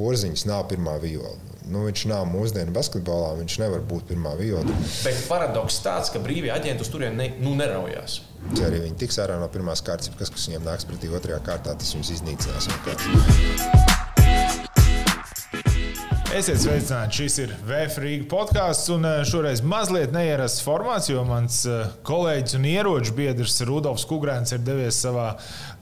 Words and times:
porziņš 0.00 0.46
nav 0.48 0.66
pirmā 0.72 0.96
viola. 1.02 1.36
Nu, 1.70 1.84
viņš 1.86 2.06
nav 2.10 2.24
mūsdienu 2.26 2.72
basketbolā, 2.74 3.34
viņš 3.38 3.58
nevar 3.62 3.84
būt 3.86 4.08
pirmā 4.08 4.32
viola. 4.40 4.64
Bet 5.04 5.20
paradoks 5.28 5.78
tāds, 5.84 6.10
ka 6.10 6.22
brīvie 6.24 6.50
aģenti 6.54 6.86
uz 6.86 6.90
turieni 6.90 7.20
ne, 7.20 7.28
nu, 7.44 7.54
neraujās. 7.60 8.22
Ja 8.56 8.66
arī 8.70 8.80
viņi 8.86 8.98
tiks 9.04 9.20
ārā 9.22 9.36
no 9.38 9.46
pirmās 9.52 9.84
kārtas, 9.84 10.10
kas, 10.18 10.32
kas 10.32 10.48
viņiem 10.48 10.66
nāks 10.66 10.88
pretī 10.88 11.12
otrajā 11.12 11.38
kārtā, 11.46 11.76
tas 11.78 11.94
viņus 11.94 12.16
iznīcinās. 12.16 13.89
Esiet 16.30 16.60
sveicināti. 16.62 17.24
Šis 17.24 17.36
ir 17.42 17.52
VFRīga 17.66 18.28
podkāsts. 18.30 18.86
Un 18.94 19.02
eh, 19.08 19.16
šoreiz 19.26 19.64
mazliet 19.66 20.12
neierasts 20.14 20.62
formāts, 20.62 21.08
jo 21.10 21.24
mans 21.26 21.56
eh, 21.66 21.88
kolēģis 22.06 22.54
un 22.54 22.68
ieroču 22.70 23.16
biedrs 23.16 23.56
Rudolfs 23.66 24.06
Kungrēns 24.06 24.54
ir 24.54 24.62
devies 24.62 25.00
savā 25.02 25.32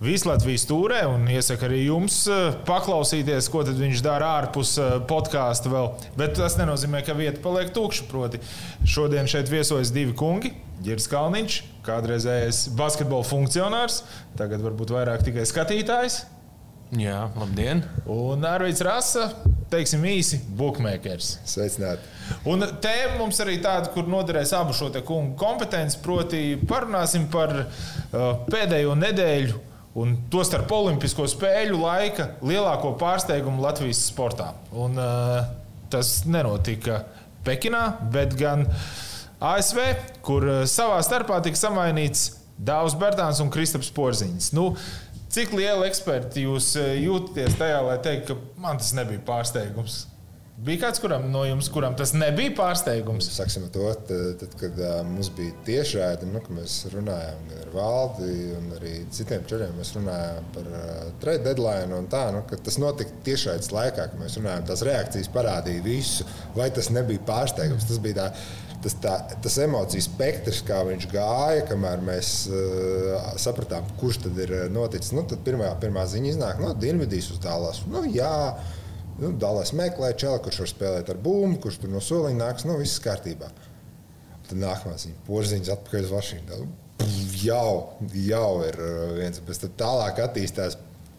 Vislatvijas 0.01 0.65
tūrē. 0.71 1.03
Iesaka 1.35 1.69
arī 1.69 1.83
jums 1.83 2.23
eh, 2.33 2.57
paklausīties, 2.65 3.51
ko 3.53 3.61
viņš 3.69 4.01
dara 4.07 4.31
ārpus 4.39 4.73
podkāsta 5.11 5.75
vēl. 5.75 5.93
Bet 6.17 6.39
tas 6.41 6.57
nenozīmē, 6.57 7.05
ka 7.05 7.19
vieta 7.19 7.45
paliek 7.45 7.75
tukša. 7.77 8.09
Proti, 8.09 8.41
šodien 8.89 9.29
šeit 9.29 9.53
viesojas 9.53 9.93
divi 9.93 10.17
kungi. 10.17 10.55
Girs 10.81 11.11
Kalniņš, 11.13 11.61
kādreizējais 11.85 12.65
basketbola 12.79 13.29
funkcionārs, 13.29 14.01
tagad 14.41 14.65
varbūt 14.65 14.97
vairāk 14.97 15.29
tikai 15.29 15.45
skatītājs. 15.51 16.23
Jā, 16.97 17.27
labdien! 17.37 17.83
Un 18.09 18.47
Arvīts 18.49 18.81
Rasa, 18.81 19.27
teiksim 19.69 20.07
īsi, 20.09 20.39
bookmakers. 20.57 21.35
Sveicināti! 21.45 22.07
Un 22.49 22.65
tēma 22.81 23.19
mums 23.19 23.41
arī 23.45 23.59
tāda, 23.61 23.91
kur 23.93 24.09
noderēs 24.09 24.55
abu 24.57 24.73
šo 24.73 24.89
kungu 25.05 25.37
kompetenci, 25.37 25.99
proti 26.01 26.41
parunāsim 26.71 27.27
par 27.29 27.53
uh, 27.61 28.41
pēdējo 28.49 28.97
nedēļu 29.03 29.61
un 30.01 30.17
to 30.33 30.41
starp 30.49 30.73
Olimpisko 30.73 31.29
spēļu 31.29 31.83
laika 31.83 32.31
lielāko 32.41 32.95
pārsteigumu 32.97 33.61
Latvijas 33.67 34.07
sportā. 34.09 34.55
Un, 34.73 34.97
uh, 34.97 35.45
tas 35.93 36.23
nenotika 36.25 37.03
Pekinā, 37.45 37.85
bet 38.17 38.33
gan 38.41 38.65
ASV, 39.45 39.85
kur 40.25 40.49
uh, 40.49 40.65
savā 40.65 41.03
starpā 41.05 41.43
tika 41.45 41.61
samainīts 41.69 42.31
Dāvs 42.59 42.97
Bērtāns 42.99 43.39
un 43.45 43.53
Kristaps 43.55 43.93
Porziņš. 43.95 44.49
Nu, 44.57 44.73
Cik 45.29 45.53
liela 45.53 45.85
eksperti 45.89 46.47
jūs 46.47 46.73
eh, 46.81 46.95
jūtaties 47.05 47.59
tajā, 47.61 47.83
lai 47.85 47.99
teiktu, 48.05 48.37
ka 48.37 48.63
man 48.65 48.81
tas 48.81 48.95
nebija 48.97 49.21
pārsteigums? 49.27 50.07
Bija 50.59 50.81
kāds 50.89 50.99
kuram, 50.99 51.29
no 51.31 51.45
jums, 51.47 51.69
kuram 51.71 51.95
tas 51.95 52.11
nebija 52.17 52.51
pārsteigums? 52.59 53.29
Sāksim 53.31 53.69
ar 53.69 53.71
to, 53.71 53.85
tad, 54.09 54.41
tad 54.41 54.57
kad 54.59 54.81
mums 55.07 55.29
bija 55.37 55.53
tiešraidi, 55.69 56.27
nu, 56.33 56.41
mēs 56.57 56.81
runājām 56.91 57.53
ar 57.61 57.69
valdi 57.77 58.31
un 58.57 58.73
arī 58.75 58.95
citiem 59.15 59.45
četriem. 59.47 59.77
Mēs 59.79 59.93
runājām 59.95 60.49
par 60.57 60.73
trade 61.23 61.45
deadline 61.47 61.95
un 61.95 62.11
tā, 62.11 62.25
nu, 62.35 62.43
tas 62.51 62.81
notika 62.83 63.23
tiešraides 63.29 63.71
laikā, 63.71 64.09
kad 64.09 64.19
mēs 64.19 64.41
runājām. 64.41 64.67
Tās 64.67 64.83
reakcijas 64.89 65.31
parādīja 65.37 65.85
visu, 65.87 66.27
vai 66.59 66.73
tas 66.75 66.91
nebija 66.91 67.23
pārsteigums. 67.29 67.87
Tas 67.87 68.03
bija 68.03 68.25
tā 68.25 68.29
tas, 68.83 68.95
tā, 69.03 69.15
tas 69.43 69.59
emociju 69.63 70.05
spektrs, 70.05 70.61
kā 70.67 70.81
viņš 70.87 71.07
gāja, 71.13 71.65
kamēr 71.69 72.03
mēs 72.05 72.33
uh, 72.51 73.31
sapratām, 73.41 73.87
kurš 74.01 74.23
tad 74.27 74.41
ir 74.45 74.55
eh, 74.55 74.67
noticis. 74.73 75.13
Nu, 75.17 75.25
tad 75.29 75.43
pirmā, 75.47 75.71
pirmā 75.83 76.05
ziņa 76.09 76.33
iznāk 76.33 76.63
no 76.63 76.73
nu, 76.73 76.79
Dienvidīs 76.79 77.31
uz 77.35 77.41
Dālas. 77.43 77.83
Nu, 77.91 78.05
jā, 78.15 78.33
nu, 79.19 79.33
Dālas 79.41 79.75
meklē 79.77 80.13
čeli, 80.19 80.43
kurš 80.45 80.63
var 80.65 80.73
spēlēt 80.75 81.13
ar 81.13 81.23
bumbu, 81.23 81.61
kurš 81.65 81.81
tur 81.83 81.93
no 81.93 82.03
soliņa 82.05 82.43
nāks. 82.43 82.67
Nu, 82.69 82.79
viss 82.81 83.03
kārtībā. 83.03 83.51
Tad 84.49 84.59
nākamā 84.63 84.99
ziņa- 85.01 85.25
porziņš 85.29 85.73
atpakaļ 85.77 86.07
uz 86.07 86.15
Vašingtonu. 86.15 86.69
Jau, 87.39 87.95
jau 88.15 88.53
ir 88.67 88.79
eh, 88.79 89.01
viens, 89.19 89.43
bet 89.47 89.71
tālāk 89.79 90.23
attīstās 90.23 90.79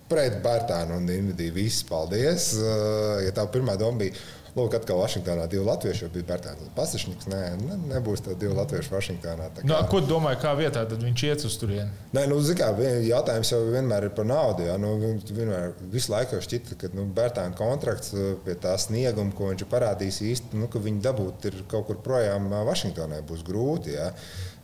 pret 0.09 0.39
Bērtānu 0.43 0.97
un 0.97 1.05
Dienvidī. 1.05 1.51
Viss, 1.53 1.83
paldies! 1.85 2.55
Ja 2.57 3.29
tā 3.35 3.43
pirmā 3.53 3.75
doma 3.77 4.01
bija 4.01 4.15
Lūk, 4.57 4.73
atkal 4.77 4.99
Vašingtonā 5.01 5.45
divi 5.51 5.63
latvieši 5.67 6.09
bija 6.13 6.27
Bērtāns 6.31 6.71
Pasažņiks. 6.75 7.29
Nē, 7.29 7.41
ne, 7.61 7.77
nebūs 7.93 8.23
tā 8.25 8.35
divi 8.39 8.55
latvieši 8.57 8.93
Vašingtonā. 8.93 9.49
Nu, 9.49 9.61
kā... 9.61 9.67
No, 9.69 9.79
ko 9.91 10.01
domāju, 10.05 10.39
kā 10.41 10.53
vietā 10.57 10.83
tad 10.89 11.05
viņš 11.05 11.23
iet 11.27 11.45
uz 11.49 11.57
turieni? 11.61 11.89
Nē, 12.17 12.25
nu, 12.31 12.39
kā, 12.57 12.71
jautājums 13.05 13.53
jau 13.53 13.61
vienmēr 13.69 14.09
ir 14.09 14.13
par 14.17 14.27
naudu. 14.29 14.65
Jā. 14.67 14.77
Nu, 14.81 14.95
vienmēr, 15.29 15.73
visu 15.93 16.13
laiku 16.13 16.41
šķita, 16.43 16.79
ka 16.81 16.91
nu, 16.97 17.05
Bērtāna 17.15 17.57
kontrakts 17.57 18.13
uh, 18.15 18.31
pie 18.45 18.57
tā 18.61 18.75
snieguma, 18.81 19.35
ko 19.37 19.51
viņš 19.51 19.65
ir 19.65 19.71
parādījis 19.71 20.21
īsti, 20.33 20.61
nu, 20.61 20.69
ka 20.71 20.81
viņi 20.83 21.03
dabūt 21.05 21.49
ir 21.51 21.61
kaut 21.71 21.89
kur 21.89 22.01
projām 22.05 22.49
uh, 22.51 22.63
Vašingtonai 22.69 23.21
būs 23.29 23.45
grūti. 23.47 23.97
Jā. 23.97 24.11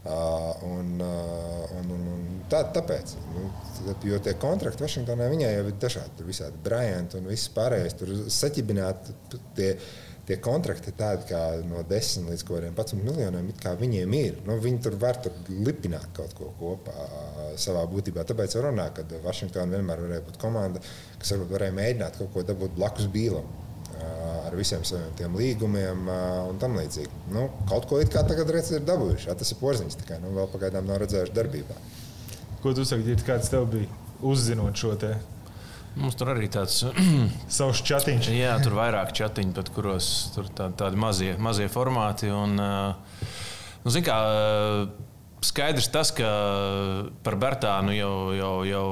Uh, 0.06 0.54
un, 0.62 1.02
uh, 1.02 1.78
un, 1.80 1.88
un, 1.90 2.02
un 2.14 2.26
tā, 2.46 2.60
tāpēc, 2.76 3.16
nu, 3.34 3.48
jo 4.06 4.20
tie 4.22 4.36
kontrakti 4.38 4.84
Vašingtonā 4.86 5.32
viņai 5.32 5.50
jau 5.50 5.64
ir 5.66 5.80
dažādi. 5.82 6.14
Tur 6.20 6.28
visādi 6.30 6.62
Bryanti 6.68 7.18
un 7.18 7.26
viss 7.32 7.50
pārējais. 7.56 7.98
Tur 7.98 8.12
saķibināti 8.36 9.16
tie, 9.58 9.72
tie 10.30 10.38
kontrakti 10.46 10.94
tādi 10.94 11.26
kā 11.32 11.42
no 11.66 11.82
10 11.90 12.30
līdz 12.30 12.46
11 12.46 13.02
miljoniem. 13.02 13.50
Viņiem 13.82 14.16
ir. 14.20 14.40
Nu, 14.46 14.60
viņi 14.62 14.84
tur 14.86 15.02
var 15.02 15.18
tur 15.26 15.34
lipināt 15.50 16.14
kaut 16.14 16.38
ko 16.38 16.54
kopā 16.62 17.10
savā 17.58 17.82
būtībā. 17.90 18.30
Tāpēc 18.30 18.60
var 18.60 18.70
runāt, 18.70 19.02
ka 19.02 19.26
Vašingtonā 19.26 19.74
vienmēr 19.74 20.06
varēja 20.06 20.30
būt 20.30 20.42
komanda, 20.46 20.86
kas 21.18 21.34
varbūt 21.34 21.58
varēja 21.58 21.80
mēģināt 21.82 22.22
kaut 22.22 22.36
ko 22.38 22.46
dabūt 22.46 22.78
blakus 22.78 23.10
bīlam 23.10 23.50
ar 24.46 24.56
visiem 24.58 24.84
saviem 24.88 25.36
līgumiem 25.38 26.10
un 26.50 26.60
tam 26.62 26.78
līdzīgi. 26.80 27.26
Nu, 27.34 27.48
kaut 27.70 27.88
ko 27.90 28.00
it 28.04 28.12
kā 28.14 28.24
tagad 28.28 28.52
redz, 28.54 28.72
ir 28.76 28.86
dabūjuši. 28.88 29.30
Jā, 29.30 29.38
tas 29.40 29.52
ir 29.52 29.62
porziņš, 29.62 30.00
tikai 30.02 30.20
nu, 30.24 30.34
vēl 30.38 30.50
pagaidām 30.54 30.88
nav 30.90 31.02
redzējuši 31.04 31.36
darbībā. 31.36 31.78
Ko 32.64 32.74
tu 32.74 32.86
saki, 32.88 33.06
Girta, 33.06 33.28
kāds 33.28 33.52
tev 33.54 33.68
bija 33.72 33.90
uzzinot 34.26 34.78
šo 34.80 34.96
te? 35.02 35.16
Mums 35.96 36.18
tur 36.20 36.34
arī 36.34 36.50
tāds 36.52 36.82
savs 37.58 37.84
chatiņš. 37.88 38.32
Jā, 38.36 38.56
tur 38.64 38.78
vairāk 38.80 39.14
chatiņu, 39.16 39.56
bet 39.58 39.72
kuros 39.76 40.12
tur 40.36 40.50
tā, 40.56 40.70
tādi 40.78 41.00
mazie, 41.00 41.36
mazie 41.42 41.70
formāti. 41.72 42.32
Un, 42.34 42.58
nu, 42.60 43.94
zin, 43.94 44.06
kā, 44.06 44.18
skaidrs 45.46 45.92
tas, 45.94 46.12
ka 46.16 46.32
par 47.26 47.40
Bertānu 47.42 47.96
jau, 47.96 48.16
jau, 48.36 48.56
jau, 48.68 48.88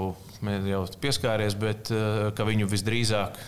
jau 0.69 0.83
pieskāries, 1.03 1.57
bet 1.59 1.91
ka 2.37 2.47
viņu 2.47 2.69
visdrīzāk 2.71 3.41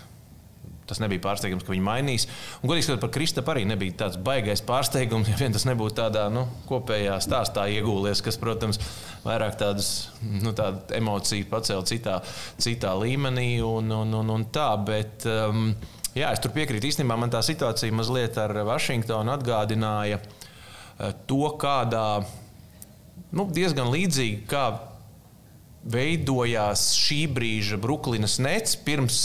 Tas 0.85 1.00
nebija 1.01 1.23
pārsteigums, 1.23 1.66
ka 1.66 1.73
viņi 1.73 1.84
mainīs. 1.85 2.28
Un, 2.59 2.69
godīgi 2.69 2.85
sakot, 2.85 3.01
par 3.01 3.12
Kristapu 3.16 3.53
arī 3.56 3.63
nebija 3.66 3.96
tāds 4.03 4.19
baisais 4.22 4.62
pārsteigums, 4.66 5.31
ja 5.31 5.40
vien 5.40 5.56
tas 5.56 5.66
nebūtu 5.66 5.97
tādā 5.97 6.28
nu, 6.34 6.46
kopējā 6.69 7.18
stāstā 7.25 7.66
iegūlies, 7.73 8.22
kas, 8.25 8.38
protams, 8.41 8.78
vairāk 9.25 9.57
tādas 9.57 9.90
nu, 10.22 10.53
emociju 10.94 11.50
pacēla 11.50 11.90
citā, 11.90 12.19
citā 12.62 12.94
līmenī 13.01 13.50
un, 13.66 13.90
un, 13.97 14.13
un, 14.22 14.34
un 14.38 14.47
tā. 14.53 14.69
Bet, 14.85 15.25
um, 15.25 15.72
jā, 16.13 16.29
es 16.29 16.44
tur 16.44 16.53
piekrītu. 16.53 16.94
Īstenībā 16.94 17.17
man 17.17 17.34
tā 17.34 17.41
situācija 17.46 17.96
mazliet 17.96 18.38
ar 18.41 18.53
Vašingtonu 18.69 19.34
atgādināja 19.34 20.22
uh, 20.22 21.16
to, 21.25 21.47
kādā 21.62 22.07
nu, 23.34 23.50
diezgan 23.50 23.90
līdzīgi 23.90 24.46
kā 24.50 24.67
veidojās 25.85 26.88
šī 26.97 27.19
brīža 27.29 27.78
Brooklynas 27.81 28.40
nets, 28.41 28.73
pirms, 28.88 29.18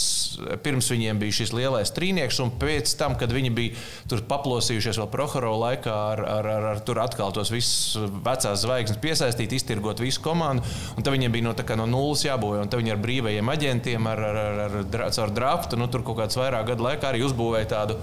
pirms 0.65 0.91
viņiem 0.93 1.21
bija 1.21 1.39
šis 1.39 1.55
lielais 1.57 1.93
trīnieks, 1.97 2.41
un 2.45 2.53
pēc 2.61 2.93
tam, 3.01 3.17
kad 3.21 3.33
viņi 3.33 3.53
bija 3.57 3.81
tur 4.11 4.21
paplosījušies 4.29 5.01
vēl 5.01 5.09
Prohoro 5.13 5.55
laikā, 5.63 5.97
ar, 6.13 6.23
ar, 6.37 6.51
ar, 6.53 6.69
ar 6.75 6.83
tur 6.85 7.01
atkal 7.01 7.33
tos 7.37 7.53
visus 7.55 7.97
vecās 8.27 8.61
zvaigznes 8.67 9.01
piesaistīt, 9.01 9.57
iztirgot 9.57 10.05
visu 10.05 10.21
komandu, 10.25 10.67
un 10.97 11.07
tad 11.07 11.17
viņiem 11.17 11.33
bija 11.33 11.49
no, 11.49 11.57
no 11.81 11.91
nulles 11.97 12.27
jābūvē, 12.29 12.61
un 12.65 12.73
tad 12.73 12.85
viņi 12.85 12.93
ar 12.93 13.05
brīvajiem 13.09 13.55
aģentiem, 13.57 14.11
ar, 14.13 14.27
ar, 14.31 14.41
ar, 14.69 14.81
ar, 14.85 15.07
ar 15.09 15.37
draftu, 15.37 15.81
nu, 15.81 15.89
tur 15.89 16.05
kaut 16.05 16.21
kāds 16.21 16.37
vairāk 16.37 16.75
gadu 16.75 16.91
laikā 16.91 17.09
arī 17.15 17.25
uzbūvēja 17.25 17.73
tādu 17.73 17.97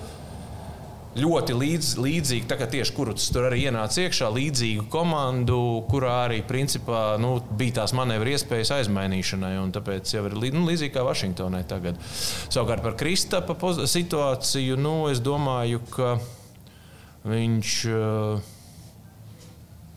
ļoti 1.22 1.56
līdz, 1.58 1.92
līdzīgu, 2.02 2.48
tā 2.50 2.58
kā 2.60 2.68
tieši 2.72 2.94
kurus 2.96 3.28
tur 3.34 3.48
arī 3.50 3.64
ienāca 3.68 4.04
iekšā, 4.06 4.30
līdzīgu 4.34 4.88
komandu, 4.94 5.60
kurā 5.92 6.14
arī 6.26 6.42
principā 6.48 7.18
nu, 7.22 7.38
bija 7.60 7.82
tās 7.82 7.94
manevru 7.98 8.34
iespējas 8.34 8.74
aizmainīšanai. 8.80 9.54
Tāpēc 9.76 10.14
jau 10.16 10.26
ir 10.30 10.38
nu, 10.56 10.66
līdzīgi 10.70 10.94
kā 10.96 11.06
Vašingtonai 11.08 11.64
tagad. 11.70 12.00
Savukārt 12.48 12.86
par 12.86 12.98
Kristapa 13.00 13.58
situāciju, 13.88 14.78
nu, 14.80 14.98
es 15.12 15.24
domāju, 15.24 15.82
ka 15.94 16.18
viņš. 17.28 17.80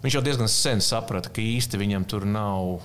Viņš 0.00 0.14
jau 0.16 0.22
diezgan 0.24 0.48
sen 0.48 0.80
saprata, 0.80 1.28
ka 1.28 1.42
īsti 1.44 1.76
viņam 1.76 2.06
tur 2.08 2.24
nav 2.24 2.78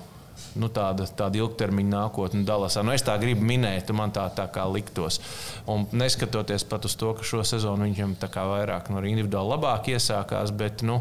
nu, 0.60 0.70
tāda, 0.72 1.06
tāda 1.18 1.40
ilgtermiņa 1.40 1.92
nākotne 1.92 2.44
Dallasā. 2.48 2.84
Nu, 2.86 2.94
es 2.96 3.04
tā 3.06 3.16
gribu 3.20 3.46
minēt, 3.46 3.92
man 3.96 4.14
tā, 4.14 4.26
tā 4.36 4.48
kā 4.52 4.66
liktos. 4.70 5.20
Un 5.70 5.86
neskatoties 5.96 6.66
pat 6.68 6.88
uz 6.88 6.96
to, 6.98 7.12
ka 7.16 7.26
šo 7.26 7.44
sezonu 7.46 7.88
viņam 7.88 8.16
vairāk 8.20 8.90
nu, 8.92 9.02
individuāli 9.06 9.54
labāk 9.54 9.92
iesākās, 9.94 10.52
bet 10.56 10.84
nu, 10.86 11.00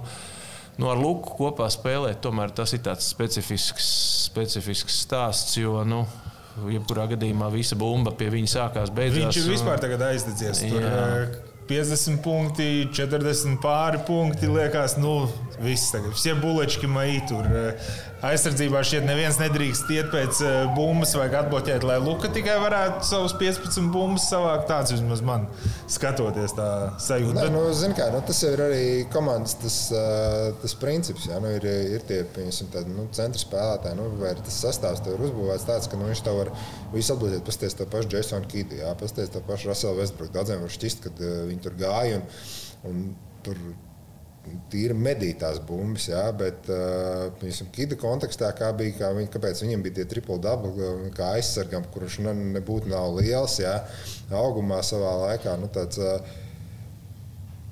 nu, 0.78 0.92
ar 0.92 1.02
Luku 1.02 1.38
kopā 1.40 1.69
spēlēt, 1.74 2.22
tomēr 2.25 2.54
tas 2.56 2.75
ir 2.75 2.84
tāds 2.86 3.07
specifisks, 3.16 3.90
specifisks 4.30 5.02
stāsts. 5.06 5.58
Jo, 5.62 5.84
nu, 5.88 6.06
Jebkurā 6.56 7.10
gadījumā 7.12 7.50
visa 7.51 7.75
bumba 7.75 8.13
pie 8.16 8.30
viņa 8.31 8.48
sākās. 8.48 8.94
Beidzās, 8.96 9.25
Viņš 9.25 9.42
ir 9.42 9.51
vispār 9.51 9.90
un... 9.92 10.06
aizdedzies. 10.08 10.63
Tur, 10.72 10.86
50 11.68 12.22
punkti, 12.22 12.68
40 12.94 13.58
pāri 13.62 14.00
punkti. 14.06 14.48
Liekas, 14.48 14.96
nu, 15.01 15.25
viss 15.60 15.92
tagad. 15.94 16.13
Visi 16.13 16.36
bulečki 16.38 16.90
maī 16.90 17.18
tur. 17.30 17.50
Aizsardzībā 18.23 18.79
šķiet, 18.88 19.03
neviens 19.03 19.35
nedrīkst 19.41 19.89
iet 19.91 20.07
pēc 20.13 20.38
eh, 20.45 20.53
bumbas 20.75 21.12
vai 21.19 21.25
atbloķēt, 21.35 21.83
lai 21.83 21.97
Luka 22.00 22.29
tikai 22.31 22.56
varētu 22.63 23.03
savus 23.03 23.33
15 23.35 23.89
bumbas 23.91 24.29
savākt. 24.31 24.69
Tāds 24.69 24.94
vismaz 24.95 25.23
man 25.25 25.44
skatoties 25.91 26.56
tā 26.56 26.67
sajūta. 27.03 27.35
Nē, 27.41 27.50
nu, 27.51 27.65
zin 27.75 27.95
kā, 27.97 28.07
nu, 28.13 28.21
tas 28.25 28.39
ir 28.47 28.63
arī 28.63 28.85
komandas 29.12 29.57
tas, 29.59 29.79
uh, 29.91 30.53
tas 30.62 30.77
princips. 30.79 31.27
Jā, 31.27 31.41
nu, 31.44 31.51
ir, 31.57 31.67
ir 31.97 32.06
tie 32.07 32.21
tādi, 32.31 32.88
nu, 32.95 33.09
centra 33.15 33.41
spēlētāji, 33.41 34.00
nu, 34.00 34.07
vai 34.21 34.31
tas 34.39 34.62
sastāvs 34.63 35.03
tev 35.03 35.17
ir 35.17 35.25
uzbūvēts 35.27 35.67
tāds, 35.67 35.91
ka 35.91 36.00
nu, 36.00 36.07
viņš 36.12 36.23
tev 36.25 36.39
var 36.39 36.53
visu 36.95 37.17
atbloķēt. 37.17 37.44
Pasties 37.50 37.75
to 37.75 37.89
pašu 37.91 38.15
Jasonu 38.15 38.51
Kidu, 38.51 38.79
pasties 39.01 39.33
to 39.33 39.44
pašu 39.50 39.73
Russellu 39.73 40.00
Westbrook. 40.00 40.31
Daudziem 40.35 40.63
var 40.63 40.71
šķist, 40.71 41.03
ka 41.03 41.13
uh, 41.19 41.44
viņi 41.51 41.67
tur 41.67 41.75
gāja 41.83 42.21
un, 42.21 42.31
un 42.89 43.03
tur 43.45 43.59
tīri 44.71 44.95
medītās 44.97 45.59
bumbas, 45.65 46.07
jā, 46.12 46.24
bet 46.38 46.69
uh, 46.71 47.65
Kida 47.75 47.97
kontekstā, 48.00 48.51
kā 48.57 48.71
bija, 48.77 48.95
kā 49.00 49.12
viņi, 49.18 49.31
kāpēc 49.33 49.62
viņam 49.65 49.86
bija 49.86 50.00
tie 50.00 50.07
triple 50.13 50.39
double, 50.44 50.89
kā 51.18 51.33
aizsargam, 51.39 51.86
kurš 51.94 52.21
ne, 52.25 52.33
nebūtu 52.57 52.92
nav 52.92 53.18
liels, 53.19 53.59
jā, 53.63 53.77
augumā 54.31 54.81
savā 54.86 55.13
laikā. 55.25 55.57
Nu, 55.62 55.71
tāds, 55.74 56.01
uh, 56.01 56.42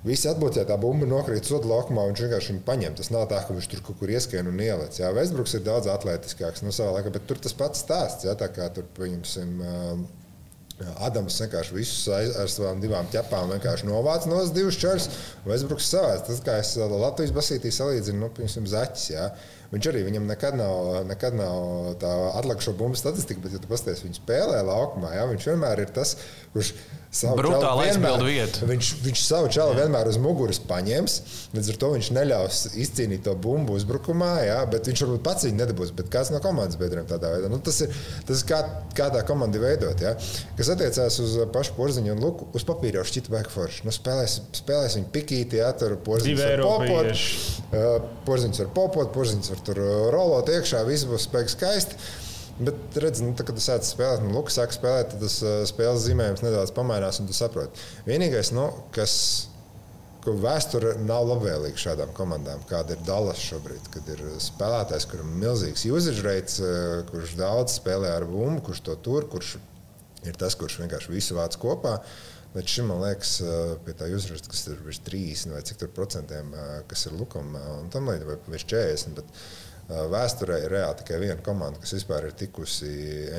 Visi 0.03 0.27
atbloķē 0.27 0.65
tā 0.67 0.75
bumba, 0.75 1.07
nokrīt 1.07 1.47
soda 1.47 1.69
laukumā, 1.69 2.03
viņš 2.09 2.21
vienkārši 2.25 2.51
viņu 2.51 2.63
paņem. 2.67 2.95
Tas 2.99 3.07
nav 3.13 3.21
tā, 3.31 3.37
ka 3.47 3.55
viņš 3.55 3.69
tur 3.71 3.83
kaut 3.87 4.01
kur 4.01 4.11
ieskrien 4.11 4.49
un 4.51 4.57
ieliec. 4.59 4.97
Jā, 4.99 5.13
Vēsbruks 5.15 5.55
ir 5.55 5.63
daudz 5.63 5.87
atletiskāks 5.87 6.59
no 6.59 6.67
nu, 6.67 6.75
savā 6.75 6.97
laikā, 6.97 7.13
bet 7.15 7.23
tur 7.29 7.39
tas 7.39 7.55
pats 7.55 7.85
stāsts. 7.85 8.27
Jā, 8.27 8.33
tā 8.35 8.49
kā 8.51 8.67
tur, 8.75 8.89
pieņemsim, 8.97 9.53
uh, 9.63 10.01
Adams 11.05 11.35
vienkārši 11.41 11.75
visus 11.75 12.07
ar 12.09 12.49
savām 12.49 12.79
divām 12.81 13.07
ķepām 13.13 13.51
novāca 13.87 14.29
no 14.29 14.39
divas 14.55 14.79
čaras. 14.81 15.09
Vēsbruks 15.45 15.89
savāds. 15.93 16.25
Tas, 16.27 16.41
kā 16.43 16.57
es 16.61 16.73
Latvijas 16.77 17.35
basītī 17.35 17.71
salīdzinu, 17.71 18.23
nu, 18.23 18.31
piemēram, 18.33 18.69
zaķis. 18.71 19.05
Jā. 19.13 19.27
Viņš 19.73 19.89
arī 19.89 20.03
viņam 20.05 20.27
nekad 20.29 20.57
nav, 20.57 20.89
nekad 21.09 21.37
nav 21.37 21.93
tā 22.01 22.09
atlikušo 22.39 22.75
bumbu 22.77 22.97
statistika, 22.99 23.41
bet, 23.41 23.55
ja 23.55 23.61
tu 23.61 23.69
pasties, 23.71 24.03
viņš 24.05 24.19
spēlē 24.21 24.59
laukumā, 24.67 25.15
jā, 25.17 25.23
viņš 25.31 25.47
vienmēr 25.49 25.81
ir 25.81 25.93
tas, 25.95 26.13
kurš 26.53 26.75
Brutāli 27.13 27.88
aizpildu 27.88 28.25
vietu. 28.25 28.68
Viņš, 28.69 28.88
viņš 29.04 29.21
savu 29.21 29.50
čalu 29.54 29.75
vienmēr 29.77 30.07
uz 30.10 30.18
muguras 30.21 30.57
paņems, 30.65 31.18
līdz 31.54 31.69
ar 31.69 31.77
to 31.83 31.89
viņš 31.94 32.10
neļaus 32.18 32.62
izcīnīt 32.81 33.21
to 33.27 33.36
bumbu 33.38 33.75
uzbrukumā, 33.77 34.31
jā, 34.48 34.57
bet 34.71 34.89
viņš 34.89 35.04
varbūt 35.06 35.24
pats 35.27 35.45
viņu 35.45 35.60
nedabūs, 35.60 35.94
bet 35.94 36.10
kāds 36.13 36.31
no 36.33 36.42
komandas 36.44 36.80
biedriem 36.81 37.06
tādā 37.10 37.36
veidā. 37.36 37.51
Nu, 37.54 37.62
tas 37.62 37.83
ir, 37.86 37.94
tas 38.25 38.42
ir 38.42 38.50
kā, 38.50 38.63
kā 38.98 39.12
tā 39.13 39.21
komanda 39.30 39.62
veidot. 39.62 40.01
Jā. 40.01 40.15
Kas 40.57 40.74
attiecās 40.74 41.19
uz 41.21 41.38
pašu 41.54 41.77
porziņu 41.77 42.15
un 42.15 42.25
luku, 42.25 42.50
uz 42.57 42.65
papīra 42.65 43.04
jau 43.04 43.07
šķita 43.12 43.36
backforši. 43.36 43.86
Nu, 43.86 43.94
spēlēs, 43.94 44.39
spēlēs 44.63 44.98
viņu 44.98 45.13
pikīti, 45.13 45.62
jā, 45.62 45.69
tur 45.77 46.00
porziņš 46.10 46.44
var 46.44 46.65
popot, 46.65 47.13
uh, 47.13 48.12
porziņš 48.25 48.65
var 48.65 48.75
popot, 48.81 49.13
porziņš 49.13 49.54
var 49.54 49.65
tur 49.69 49.86
rolot 50.18 50.50
iekšā, 50.50 50.81
viss 50.89 51.06
būs 51.10 51.30
spēks 51.30 51.60
skaisti. 51.60 52.01
Bet, 52.59 52.97
redz, 53.01 53.21
nu, 53.23 53.31
tā, 53.33 53.45
kad 53.47 53.57
tu 53.57 53.63
sāc 53.65 53.88
spēlēt, 53.88 54.21
nu, 54.21 54.35
Lukas 54.35 54.59
sāk 54.59 54.75
spēlēt, 54.75 55.15
tad 55.15 55.23
tas 55.25 55.39
uh, 55.41 55.63
spēles 55.65 56.03
zīmējums 56.05 56.44
nedaudz 56.45 56.73
pamainās, 56.75 57.17
un 57.21 57.29
tu 57.29 57.33
saproti. 57.33 57.81
Vienīgais, 58.05 58.51
nu, 58.53 58.67
kas 58.94 59.15
vēsture 60.23 60.94
nav 61.03 61.25
labvēlīga 61.31 61.81
šādām 61.81 62.13
komandām, 62.15 62.61
kāda 62.69 62.94
ir 62.94 63.01
Dallas 63.07 63.41
šobrīd, 63.41 63.89
kad 63.95 64.11
ir 64.13 64.21
spēlētājs, 64.44 65.07
kuram 65.09 65.33
ir 65.33 65.41
milzīgs 65.47 65.88
usage 65.89 66.21
rates, 66.27 66.59
uh, 66.61 67.01
kurš 67.09 67.33
daudz 67.41 67.79
spēlē 67.79 68.13
ar 68.19 68.27
bumbu, 68.29 68.61
kurš 68.69 68.83
to 68.85 69.00
tur, 69.01 69.25
kurš 69.33 69.57
ir 70.23 70.38
tas, 70.39 70.53
kurš 70.55 70.77
vienkārši 70.83 71.11
visu 71.11 71.39
vāc 71.39 71.57
kopā. 71.59 71.97
Bet 72.53 72.69
šim 72.69 72.85
man 72.91 73.00
liekas, 73.01 73.39
pie 73.81 73.95
tā 73.97 74.05
uzraksta, 74.13 74.51
kas 74.51 74.67
ir 74.69 74.81
virs 74.85 75.00
30 75.01 75.55
vai 75.55 75.63
cik 75.65 75.79
tur 75.81 75.89
procentiem, 75.95 76.51
kas 76.85 77.07
ir 77.09 77.15
Lukam 77.17 77.55
un 77.57 77.88
tam 77.89 78.05
līdzīgi, 78.11 78.27
vai 78.29 78.53
virs 78.53 78.67
40. 78.69 79.15
Bet, 79.17 79.31
Vēsturē 79.89 80.62
ir 80.63 80.71
reāli 80.71 81.01
tikai 81.01 81.18
viena 81.19 81.41
komanda, 81.44 81.80
kas 81.81 81.91
vispār 81.97 82.30
ir 82.30 82.38
tikusi 82.39 82.88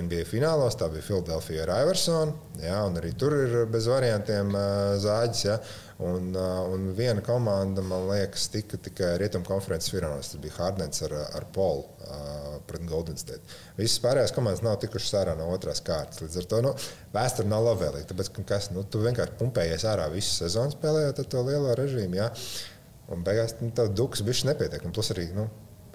NBA 0.04 0.26
finālos. 0.28 0.76
Tā 0.76 0.90
bija 0.92 1.06
Philadelphia 1.06 1.62
ar 1.64 1.72
Iversonu. 1.86 2.34
Jā, 2.60 2.82
arī 2.84 3.14
tur 3.18 3.32
ir 3.38 3.54
bez 3.72 3.88
variantiem 3.88 4.52
zāģis. 5.00 5.46
Jā. 5.48 5.56
Un, 6.04 6.34
un 6.36 6.88
viena 6.98 7.22
komanda, 7.24 7.82
man 7.86 8.08
liekas, 8.10 8.48
tika 8.52 8.76
tikai 8.82 9.14
rietumu 9.22 9.46
konferences 9.48 9.92
finālos. 9.94 10.34
Tas 10.34 10.42
bija 10.42 10.58
Hardens 10.58 11.00
ar, 11.06 11.16
ar 11.38 11.48
Polu 11.54 11.88
pret 12.68 12.84
Golden 12.88 13.16
State. 13.18 13.42
Visas 13.78 14.02
pārējās 14.04 14.36
komandas 14.36 14.62
nav 14.64 14.76
tikušas 14.82 15.16
ārā 15.22 15.38
no 15.38 15.48
otrās 15.54 15.80
kārtas. 15.84 16.20
Līdz 16.22 16.42
ar 16.42 16.48
to 16.50 16.62
nu, 16.68 16.74
vēsture 17.14 17.48
nav 17.48 17.64
labvēlīga. 17.70 18.08
Tāpēc, 18.12 18.30
ka 18.36 18.46
kas, 18.54 18.70
nu, 18.74 18.84
tu 18.84 19.02
vienkārši 19.04 19.38
pumpējies 19.40 19.88
ārā 19.90 20.10
visu 20.12 20.32
sezonu 20.42 20.76
spēlējot 20.76 21.24
ar 21.24 21.30
to 21.32 21.44
lielo 21.48 21.74
režīmu. 21.80 22.20
Jā. 22.20 22.30
Un 23.14 23.24
beigās 23.24 23.56
nu, 23.60 23.72
tev 23.76 23.92
duks 23.96 24.24
bija 24.24 24.50
nepietiekami. 24.52 24.94
Plus 24.96 25.12
arī 25.14 25.28
nu, 25.36 25.48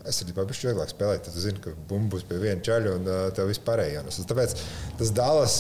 aizsardzībā 0.08 0.46
bija 0.50 0.72
vieglāk 0.72 0.92
spēlēt. 0.94 1.26
Tad 1.26 1.36
tu 1.36 1.44
zini, 1.44 1.62
ka 1.64 1.76
bumba 1.90 2.16
būs 2.16 2.26
pie 2.30 2.40
viena 2.42 2.64
čaļa 2.66 2.96
un 2.98 3.08
uh, 3.10 3.22
tev 3.36 3.52
vispār 3.52 3.84
jānes. 3.88 4.20
Tāpēc 4.30 4.56
tas 5.00 5.14
Dallas, 5.16 5.60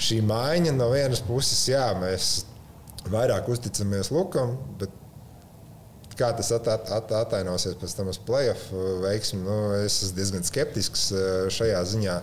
šī 0.00 0.20
maiņa 0.26 0.76
no 0.76 0.90
vienas 0.94 1.22
puses, 1.24 1.60
jā, 1.68 1.86
mēs 2.00 2.30
vairāk 3.10 3.48
uzticamies 3.52 4.12
Lukam, 4.12 4.56
bet 4.80 4.92
kā 6.20 6.30
tas 6.36 6.50
at, 6.52 6.68
at, 6.68 6.90
at, 6.92 7.12
atainosies 7.16 7.78
pēc 7.80 7.96
tam 7.96 8.10
uz 8.12 8.18
playoff 8.20 8.72
veiksmi, 9.04 9.40
nu, 9.44 9.56
es 9.80 10.02
esmu 10.04 10.18
diezgan 10.18 10.46
skeptisks 10.46 11.06
šajā 11.56 11.82
ziņā. 11.94 12.16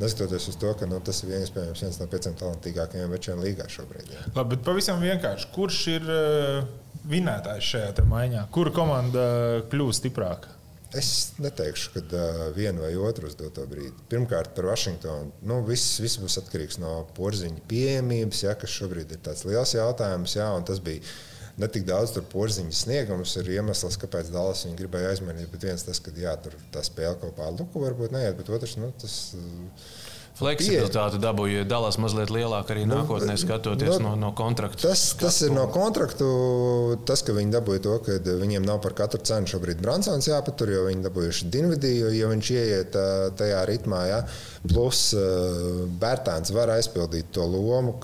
Neskatoties 0.00 0.48
uz 0.48 0.56
to, 0.58 0.70
ka 0.78 0.88
nu, 0.88 0.98
tas 1.04 1.20
ir 1.22 1.34
iespējams 1.36 1.82
viens 1.84 1.98
no 2.00 2.06
pieciem 2.10 2.32
talantīgākajiem 2.40 3.12
večiem 3.12 3.42
līgā 3.44 3.68
šobrīd. 3.70 4.08
Jā. 4.10 4.24
Labi, 4.32 4.56
bet 4.56 4.64
pavisam 4.66 5.04
vienkārši. 5.04 5.50
Kurš 5.54 5.82
ir 5.92 6.08
vinētājs 7.12 7.68
šajā 7.74 8.06
maiņā? 8.08 8.46
Kura 8.56 8.72
komanda 8.74 9.26
kļūst 9.70 10.02
stiprāka? 10.02 10.56
Es 10.98 11.32
neteikšu, 11.40 11.92
ka 11.94 12.00
uh, 12.04 12.40
vienu 12.52 12.84
vai 12.84 12.92
otru 13.00 13.30
uz 13.30 13.36
doto 13.38 13.64
brīdi. 13.68 13.94
Pirmkārt, 14.12 14.52
par 14.56 14.68
Vašingtonu. 14.68 15.32
Nu, 15.48 15.62
viss, 15.64 15.96
viss 16.04 16.20
būs 16.20 16.36
atkarīgs 16.42 16.76
no 16.82 17.06
porziņa 17.16 17.64
pieejamības, 17.70 18.42
ja, 18.44 18.52
kas 18.60 18.74
šobrīd 18.76 19.14
ir 19.14 19.22
tāds 19.24 19.46
liels 19.48 19.72
jautājums. 19.72 20.36
Ja, 20.36 20.50
tas 20.68 20.82
bija 20.84 21.00
ne 21.60 21.68
tik 21.72 21.86
daudz 21.88 22.12
porziņa 22.32 22.76
sniegums, 22.76 23.38
ir 23.40 23.48
iemesls, 23.56 23.96
kāpēc 24.04 24.28
Dallas 24.34 24.66
viņu 24.66 24.76
gribēja 24.82 25.14
aizmainīt. 25.14 25.48
Bet 25.54 25.64
viens 25.70 25.88
tas, 25.88 26.00
ka 26.02 26.12
jā, 26.16 26.36
tur 26.44 26.58
tā 26.74 26.84
spēle 26.84 27.16
kaut 27.24 27.38
kādā 27.38 27.56
luku 27.56 27.86
varbūt 27.86 28.12
neiet, 28.12 28.36
bet 28.36 28.52
otrs, 28.52 28.76
nu, 28.80 28.92
tas. 29.00 29.20
Uh, 29.38 30.01
Fleksibilitāte 30.42 31.20
dabūja 31.22 31.64
dalās 31.68 31.98
mazliet 32.02 32.32
lielāka 32.34 32.74
arī 32.74 32.84
nu, 32.86 32.98
nākotnē, 33.00 33.36
skatoties 33.40 33.96
no, 33.96 34.12
no, 34.12 34.28
no 34.28 34.30
kontrakta. 34.38 34.90
Tas, 34.90 35.04
tas 35.20 35.38
ir 35.46 35.54
no 35.54 35.68
kontraktu. 35.72 36.28
Tas, 37.08 37.24
ka 37.26 37.36
viņi 37.36 37.54
dabūja 37.54 37.84
to, 37.86 37.98
ka 38.06 38.18
viņiem 38.42 38.66
nav 38.66 38.82
par 38.84 38.96
katru 38.98 39.22
cenu 39.26 39.50
šobrīd 39.50 39.82
Bransons 39.82 40.28
jāpatur, 40.30 40.74
jo 40.74 40.86
viņi 40.88 41.06
dabūjuši 41.06 41.50
Dinvidiju, 41.52 42.10
jo 42.16 42.32
viņš 42.32 42.52
ieiet 42.56 42.98
tajā 43.38 43.62
ritmā. 43.70 44.02
Jā. 44.10 44.20
Plus 44.66 45.08
Bērtāns 46.02 46.52
var 46.54 46.74
aizpildīt 46.76 47.32
to 47.34 47.46
lomu. 47.48 47.96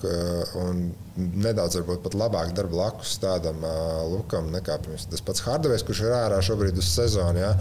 Un, 0.59 0.89
nedaudz 1.19 1.77
pat 2.03 2.15
labāk 2.17 2.53
darba 2.55 2.75
blakus 2.79 3.17
tādam 3.21 3.59
uh, 3.65 4.05
lukam 4.09 4.49
nekā 4.53 4.77
pirms. 4.83 5.07
Tas 5.11 5.23
pats 5.25 5.43
Hardovs, 5.45 5.83
kurš 5.87 6.03
ir 6.05 6.15
ārā 6.15 6.39
šobrīd 6.45 6.77
uz 6.79 6.87
sezonu. 6.93 7.41
Ja? 7.41 7.51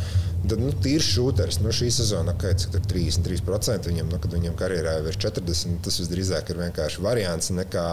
Tad 0.48 0.60
nu, 0.62 0.70
tīrs 0.84 1.08
šūteris. 1.16 1.60
Nu, 1.64 1.72
šī 1.74 1.90
sezona, 1.92 2.34
okay, 2.36 2.54
cik 2.58 2.74
tur 2.76 2.84
33% 2.92 3.90
viņam, 3.90 4.10
nu, 4.12 4.20
kad 4.22 4.34
viņam 4.34 4.56
karjerā 4.58 4.98
ir 5.00 5.08
virs 5.08 5.18
40, 5.24 5.80
tas 5.86 5.98
visdrīzāk 6.02 6.52
ir 6.52 6.60
vienkārši 6.62 7.02
variants 7.04 7.50
nekā, 7.54 7.86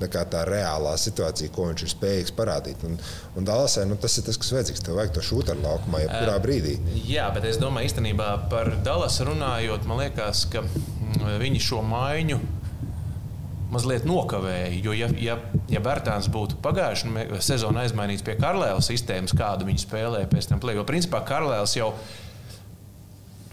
nekā 0.00 0.22
tā 0.32 0.44
reālā 0.48 0.94
situācija, 1.00 1.52
ko 1.54 1.66
viņš 1.70 1.84
ir 1.86 1.92
spējīgs 1.94 2.36
parādīt. 2.38 2.86
Un, 2.86 2.96
un 3.36 3.48
Dallasai 3.48 3.88
nu, 3.90 3.98
tas 4.00 4.16
ir 4.20 4.28
tas, 4.28 4.38
kas 4.40 4.54
vajadzīgs. 4.54 4.86
Tev 4.86 5.00
vajag 5.00 5.16
to 5.18 5.26
šūteru 5.26 5.64
laukumā, 5.66 6.04
jebkurā 6.04 6.38
brīdī. 6.44 6.78
Jā, 7.10 7.26
bet 7.34 7.48
es 7.50 7.58
domāju, 7.60 7.90
īstenībā 7.90 8.30
par 8.52 8.72
Dallasu 8.86 9.26
runājot, 9.32 9.90
man 9.90 10.04
liekas, 10.04 10.46
ka 10.52 10.62
mm, 10.64 11.36
viņi 11.42 11.66
šo 11.66 11.82
maiņu 11.90 12.40
mazliet 13.72 14.06
nokavēja. 14.08 14.70
Jo, 14.84 14.94
ja, 14.96 15.08
ja, 15.20 15.36
ja 15.70 15.82
Bērtāns 15.84 16.30
būtu 16.32 16.58
pagājušā 16.64 17.40
sezonā 17.44 17.86
aizmainīts 17.86 18.24
pie 18.26 18.36
Karlēla 18.40 18.82
sistēmas, 18.84 19.34
kādu 19.36 19.68
viņi 19.68 19.84
spēlēja 19.84 20.30
pēc 20.30 20.50
tam 20.50 20.62
plēsoņa, 20.62 20.82
jo 20.82 20.88
principā 20.88 21.22
Karlēls 21.26 21.76
jau. 21.78 21.92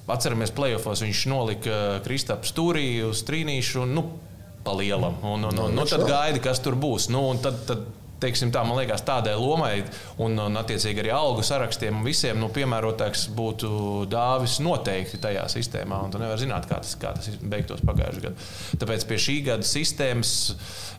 Atceramies, 0.07 0.53
playoffs 0.55 1.01
viņš 1.03 1.21
nolika 1.27 1.77
Kristapu 2.05 2.47
stūrī 2.47 2.85
uz 3.03 3.25
trīnīšu 3.27 3.81
un 3.83 3.89
nu, 3.97 4.03
pa 4.63 4.71
lielam. 4.77 5.17
Un, 5.19 5.43
un, 5.43 5.51
un, 5.51 5.65
un, 5.65 5.75
nu, 5.75 5.83
tad 5.89 6.05
gaida, 6.07 6.39
kas 6.43 6.61
tur 6.63 6.77
būs. 6.79 7.09
Nu, 7.11 7.25
tad, 7.43 7.59
tad 7.67 7.83
teiksim, 8.21 8.51
tā, 8.53 8.63
man 8.67 8.79
liekas, 8.79 9.03
tādai 9.07 9.35
lomai 9.37 9.83
un, 10.23 10.37
un 10.41 10.59
attiecīgi 10.59 11.03
arī 11.03 11.13
algu 11.13 11.45
sarakstiem 11.45 11.99
un 11.99 12.07
visiem 12.07 12.39
nu, 12.41 12.49
piemērotāks 12.53 13.27
būtu 13.37 13.69
dāvis 14.11 14.57
noteikti 14.63 15.21
tajā 15.23 15.45
sistēmā. 15.53 16.01
Tu 16.13 16.21
nevari 16.21 16.43
zināt, 16.43 16.67
kā 16.69 16.81
tas, 16.83 16.95
kā 16.99 17.13
tas 17.17 17.39
beigtos 17.41 17.83
pagājušajā 17.87 18.25
gadā. 18.27 18.49
Tāpēc 18.83 19.07
pie 19.09 19.21
šī 19.27 19.37
gada 19.51 19.67
sistēmas 19.67 20.35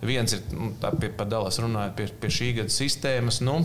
viens 0.07 0.37
ir, 0.37 0.45
nu, 0.55 0.73
par 0.81 1.29
Dallas 1.31 1.61
runājot, 1.63 1.97
pie, 1.99 2.11
pie 2.23 2.35
šī 2.41 2.55
gada 2.63 2.75
sistēmas. 2.75 3.43
Nu, 3.45 3.63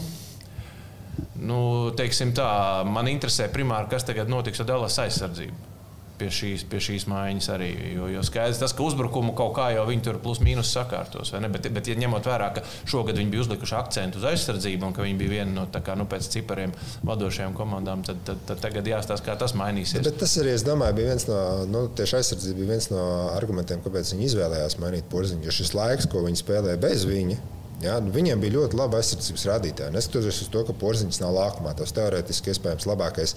Nu, 1.43 1.91
tā, 1.93 2.47
man 2.89 3.09
interesē 3.11 3.45
primāri, 3.53 3.89
kas 3.91 4.05
tagad 4.07 4.31
notiks 4.31 4.63
ar 4.63 4.69
Dallas 4.69 4.97
aizsardzību. 5.03 5.72
Pie 6.19 6.29
šīs, 6.33 6.65
pie 6.69 6.79
šīs 6.83 7.05
maiņas 7.09 7.49
arī. 7.53 7.69
Jo, 7.95 8.07
jo 8.11 8.23
skaidrs, 8.25 8.59
tas, 8.61 8.73
ka 8.75 8.85
uzbrukumu 8.85 9.33
kaut 9.37 9.53
kā 9.57 9.69
jau 9.75 9.85
viņi 9.87 10.05
tur 10.05 10.19
plus 10.23 10.41
mīnus 10.43 10.71
sakārtos. 10.75 11.33
Bet, 11.53 11.69
bet 11.73 11.89
ja 11.89 11.95
ņemot 11.99 12.29
vērā, 12.29 12.49
ka 12.55 12.63
šogad 12.89 13.17
viņi 13.19 13.33
bija 13.33 13.45
uzlikuši 13.45 13.77
akcentu 13.79 14.21
uz 14.21 14.27
aizsardzību 14.33 14.89
un 14.89 14.95
ka 14.95 15.05
viņi 15.05 15.19
bija 15.19 15.33
viena 15.37 15.55
no 15.57 15.65
kā, 15.73 15.97
nu, 15.99 16.07
pēc 16.09 16.29
cipariem 16.35 16.75
vadošajām 17.07 17.55
komandām, 17.57 18.05
tad, 18.05 18.21
tad, 18.27 18.43
tad 18.49 18.61
tagad 18.63 18.87
jāstāsta, 18.89 19.25
kā 19.27 19.37
tas 19.39 19.55
mainīsies. 19.59 20.05
Bet 20.05 20.21
tas 20.21 20.37
arī, 20.41 20.53
es 20.57 20.65
domāju, 20.67 20.99
bija 20.99 21.13
viens 21.13 21.27
no, 21.29 21.39
nu, 21.69 21.87
tieši 21.97 22.19
aizsardzība 22.21 22.61
bija 22.61 22.75
viens 22.75 22.89
no 22.93 23.03
argumentiem, 23.33 23.83
kāpēc 23.85 24.13
viņi 24.15 24.29
izvēlējās 24.29 24.79
mainīt 24.83 25.09
porziņu. 25.11 25.47
Jo 25.47 25.57
šis 25.59 25.75
laiks, 25.77 26.09
ko 26.11 26.23
viņi 26.27 26.43
spēlēja 26.43 26.81
bez 26.83 27.07
viņa, 27.09 27.41
Ja, 27.81 27.97
nu, 28.03 28.13
viņiem 28.15 28.39
bija 28.39 28.57
ļoti 28.59 28.77
laba 28.79 28.99
aizsardzības 29.01 29.47
rādītāja. 29.49 29.93
Neskatoties 29.95 30.43
uz 30.45 30.51
to, 30.53 30.61
ka 30.67 30.75
porziņš 30.77 31.19
nav 31.23 31.33
laukumā, 31.35 31.73
tas 31.79 31.95
teorētiski 31.95 32.53
iespējams 32.53 32.87
labākais 32.87 33.35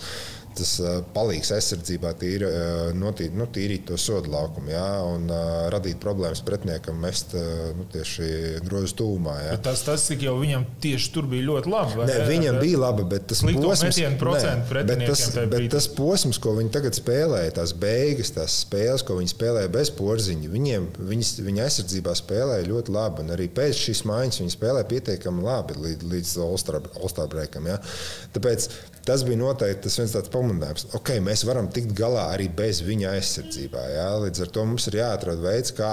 tas 0.57 0.73
palīgs 1.15 1.51
aizsardzībā 1.57 2.13
tīri, 2.21 2.49
notī, 2.97 3.29
nu, 3.35 3.47
tīrīt 3.53 3.87
to 3.91 3.99
sodu 4.01 4.33
laukumu 4.33 4.73
jā, 4.73 4.87
un 5.07 5.29
uh, 5.31 5.67
radīt 5.73 6.01
problēmas 6.03 6.43
pretiniekam 6.47 6.99
mest 7.03 7.35
nu, 7.77 7.87
tieši 7.93 8.29
grozu 8.67 8.97
tūmā. 9.03 9.37
Jā. 9.45 9.57
Bet 9.57 9.67
tas, 9.69 9.85
tas 9.87 10.07
jau 10.15 10.37
viņam 10.41 10.67
tieši 10.83 11.13
tur 11.15 11.29
bija 11.31 11.47
ļoti 11.51 11.73
labi. 11.73 11.99
Nē, 12.09 12.19
viņam 12.31 12.61
bija 12.63 12.83
labi, 12.87 13.07
bet 13.11 13.29
tas 13.33 13.43
posms, 13.45 14.01
nē, 14.01 14.55
bet 14.89 15.05
tas, 15.05 15.25
bet 15.53 15.69
tas 15.77 15.89
posms, 15.97 16.41
ko 16.43 16.57
viņi 16.59 16.73
tagad 16.77 16.99
spēlēja, 16.99 17.57
tās 17.61 17.75
beigas, 17.77 18.33
tās 18.37 18.61
spēles, 18.65 19.05
ko 19.07 19.19
viņi 19.21 19.35
spēlēja 19.35 19.73
bez 19.77 19.93
porziņa, 19.99 20.53
viņiem, 20.53 20.89
viņas, 21.13 21.35
viņa 21.47 21.67
aizsardzībā 21.67 22.17
spēlēja 22.17 22.69
ļoti 22.71 22.97
labi. 22.97 23.27
Un 23.27 23.37
arī 23.37 23.49
pēc 23.53 23.87
šīs 23.87 24.05
maiņas 24.37 24.43
viņi 24.43 24.55
spēlēja 24.55 24.89
pietiekami 24.91 25.45
labi 25.45 25.77
līdz, 25.81 26.07
līdz 26.13 26.33
All-Star 26.45 27.29
breakam. 27.33 27.67
Jā. 27.71 27.79
Tāpēc 28.35 28.69
tas 29.07 29.25
bija 29.27 29.41
noteikti 29.41 29.87
tas 29.87 29.99
viens 30.01 30.15
tāds 30.15 30.33
pamudinājums. 30.33 30.89
Okay, 30.99 31.21
mēs 31.21 31.45
varam 31.47 31.69
tikt 31.73 31.95
galā 31.97 32.29
arī 32.35 32.49
bez 32.49 32.83
viņa 32.85 33.15
aizsardzībā. 33.17 33.89
Jā? 33.95 34.09
Līdz 34.27 34.45
ar 34.45 34.53
to 34.53 34.65
mums 34.69 34.89
ir 34.91 35.01
jāatrod 35.01 35.43
veids, 35.45 35.73
kā 35.77 35.93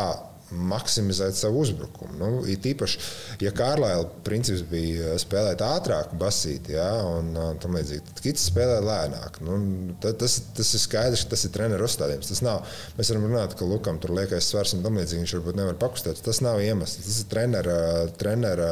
maksimizēt 0.53 1.37
savu 1.37 1.63
uzbrukumu. 1.63 2.17
Nu, 2.19 2.29
it 2.49 2.65
īpaši, 2.69 2.99
ja 3.43 3.53
Kārlēla 3.55 4.07
princips 4.25 4.63
bija 4.69 5.15
spēlēt 5.21 5.63
ātrāk, 5.65 6.13
basīt, 6.19 6.69
ja, 6.73 6.87
un, 7.07 7.31
un 7.37 7.59
tam 7.61 7.77
līdzīgi, 7.77 8.05
tad 8.09 8.23
Kits 8.25 8.47
spēlē 8.51 8.79
lēnāk. 8.85 9.39
Nu, 9.45 9.57
tas, 10.01 10.39
tas 10.55 10.73
ir 10.77 10.83
skaidrs, 10.83 11.25
ka 11.25 11.33
tas 11.33 11.45
ir 11.47 11.53
treneru 11.55 11.87
uzstādījums. 11.87 12.31
Tas 12.31 12.43
nav, 12.45 12.63
mēs 12.97 13.11
varam 13.13 13.27
runāt, 13.29 13.57
ka 13.59 13.67
Lukam 13.67 13.99
tur 14.01 14.13
liekais 14.15 14.47
svars 14.49 14.75
un 14.77 14.83
tam 14.85 14.99
līdzīgi 14.99 15.23
viņš 15.23 15.35
varbūt 15.39 15.59
nevar 15.59 15.79
pakustēt. 15.81 16.21
Tas 16.25 16.41
nav 16.45 16.61
iemesls. 16.63 17.01
Tas 17.03 17.19
ir 17.23 17.29
trenera, 17.31 17.77
trenera 18.19 18.69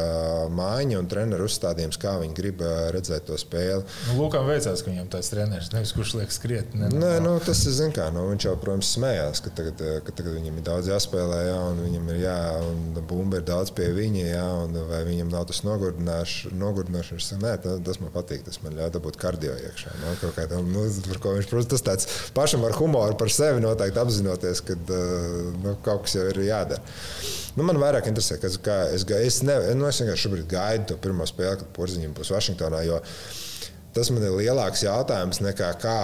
mājiņa 0.54 1.00
un 1.02 1.10
treneru 1.12 1.48
uzstādījums, 1.50 2.00
kā 2.02 2.16
viņi 2.22 2.38
grib 2.38 2.64
redzēt 2.96 3.28
to 3.30 3.40
spēli. 3.40 3.86
Nu, 4.12 4.18
Lukam 4.22 4.48
veicās, 4.50 4.84
ka 4.84 4.92
viņam 4.92 5.10
tas 5.12 5.32
treneris, 5.34 5.72
nevis 5.76 5.94
kurš 5.96 6.16
liek 6.20 6.34
skriet. 6.34 6.76
Ne, 6.78 6.92
Nē, 6.92 7.14
nu, 7.24 7.36
tas 7.44 7.64
ir, 7.66 7.76
zin 7.78 7.94
kā, 7.96 8.10
nu, 8.14 8.28
viņš 8.32 8.48
jau, 8.50 8.56
protams, 8.62 8.92
smējās, 8.98 9.44
ka 9.46 9.54
tagad, 9.58 9.82
ka 10.06 10.16
tagad 10.16 10.38
viņam 10.38 10.60
ir 10.60 10.68
daudz 10.68 10.92
jāspēlē. 10.92 11.42
Jā, 11.48 11.60
un 11.72 11.82
viņam 11.86 12.10
ir 12.14 12.20
jā, 12.22 12.38
un 12.68 13.00
bumba 13.10 13.40
ir 13.40 13.46
daudz 13.48 13.72
pie 13.76 13.88
viņa, 13.96 14.24
jā, 14.28 14.46
un 14.66 14.78
vai 14.90 15.02
viņam 15.08 15.32
nav 15.34 15.48
tas 15.50 15.62
nogurdināšanas. 15.66 17.30
Nē, 17.42 17.54
tas, 17.64 17.82
tas 17.88 18.02
man 18.04 18.14
patīk, 18.14 18.46
tas 18.48 18.62
man 18.64 18.78
ļauj 18.78 18.94
dabūt 18.98 19.20
kardio 19.22 19.56
iekšā. 19.58 19.94
No, 20.02 20.14
nu, 20.14 20.32
kādam, 20.38 20.72
nu, 20.72 20.86
viņš, 20.88 21.50
protams, 21.52 21.70
tas 21.74 21.86
tāds 21.88 22.10
pašam 22.38 22.66
ar 22.68 22.76
humoru 22.78 23.18
par 23.20 23.34
sevi 23.34 23.64
noteikti 23.64 24.02
apzinoties, 24.02 24.64
ka 24.68 24.78
nu, 24.82 25.76
kaut 25.86 26.08
kas 26.08 26.18
jau 26.20 26.28
ir 26.32 26.44
jādara. 26.48 26.82
Nu, 27.58 27.66
man 27.68 27.80
vairāk 27.82 28.08
interesē, 28.08 28.38
kas, 28.40 28.56
kā 28.64 28.78
es, 28.96 29.04
es, 29.04 29.42
ne, 29.48 29.58
nu, 29.76 29.88
es 29.90 30.00
vienkārši 30.00 30.28
šobrīd 30.28 30.52
gaidu 30.52 30.92
to 30.92 31.00
pirmo 31.04 31.28
spēli, 31.28 31.60
kad 31.60 31.74
porziņiem 31.76 32.14
būs 32.16 32.32
Vašingtonā. 32.32 32.86
Tas 33.92 34.08
man 34.14 34.24
ir 34.24 34.32
lielāks 34.40 34.86
jautājums 34.86 35.42
nekā 35.44 35.74
kā 35.82 36.02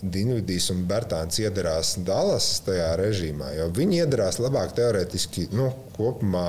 Dienvidīs 0.00 0.70
un 0.72 0.82
Bertāns 0.88 1.36
iedarās 1.42 1.94
Dallas 2.04 2.46
tajā 2.64 2.90
režīmā. 2.96 3.50
Viņi 3.76 3.98
iedarās 4.02 4.38
labāk 4.40 4.72
teorētiski 4.76 5.46
nu, 5.52 5.66
kopumā 5.96 6.44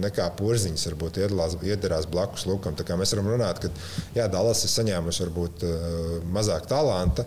nekā 0.00 0.26
porziņš 0.36 0.84
varbūt 0.90 1.20
iedarās, 1.22 1.56
iedarās 1.64 2.08
blakus 2.12 2.44
Lukam. 2.48 2.76
Mēs 2.76 3.14
varam 3.16 3.30
runāt, 3.32 3.62
ka 3.62 3.70
jā, 4.16 4.26
Dallas 4.32 4.64
ir 4.64 4.72
saņēmusi 4.74 5.24
varbūt 5.24 5.64
mazāk 6.36 6.68
talanta, 6.72 7.24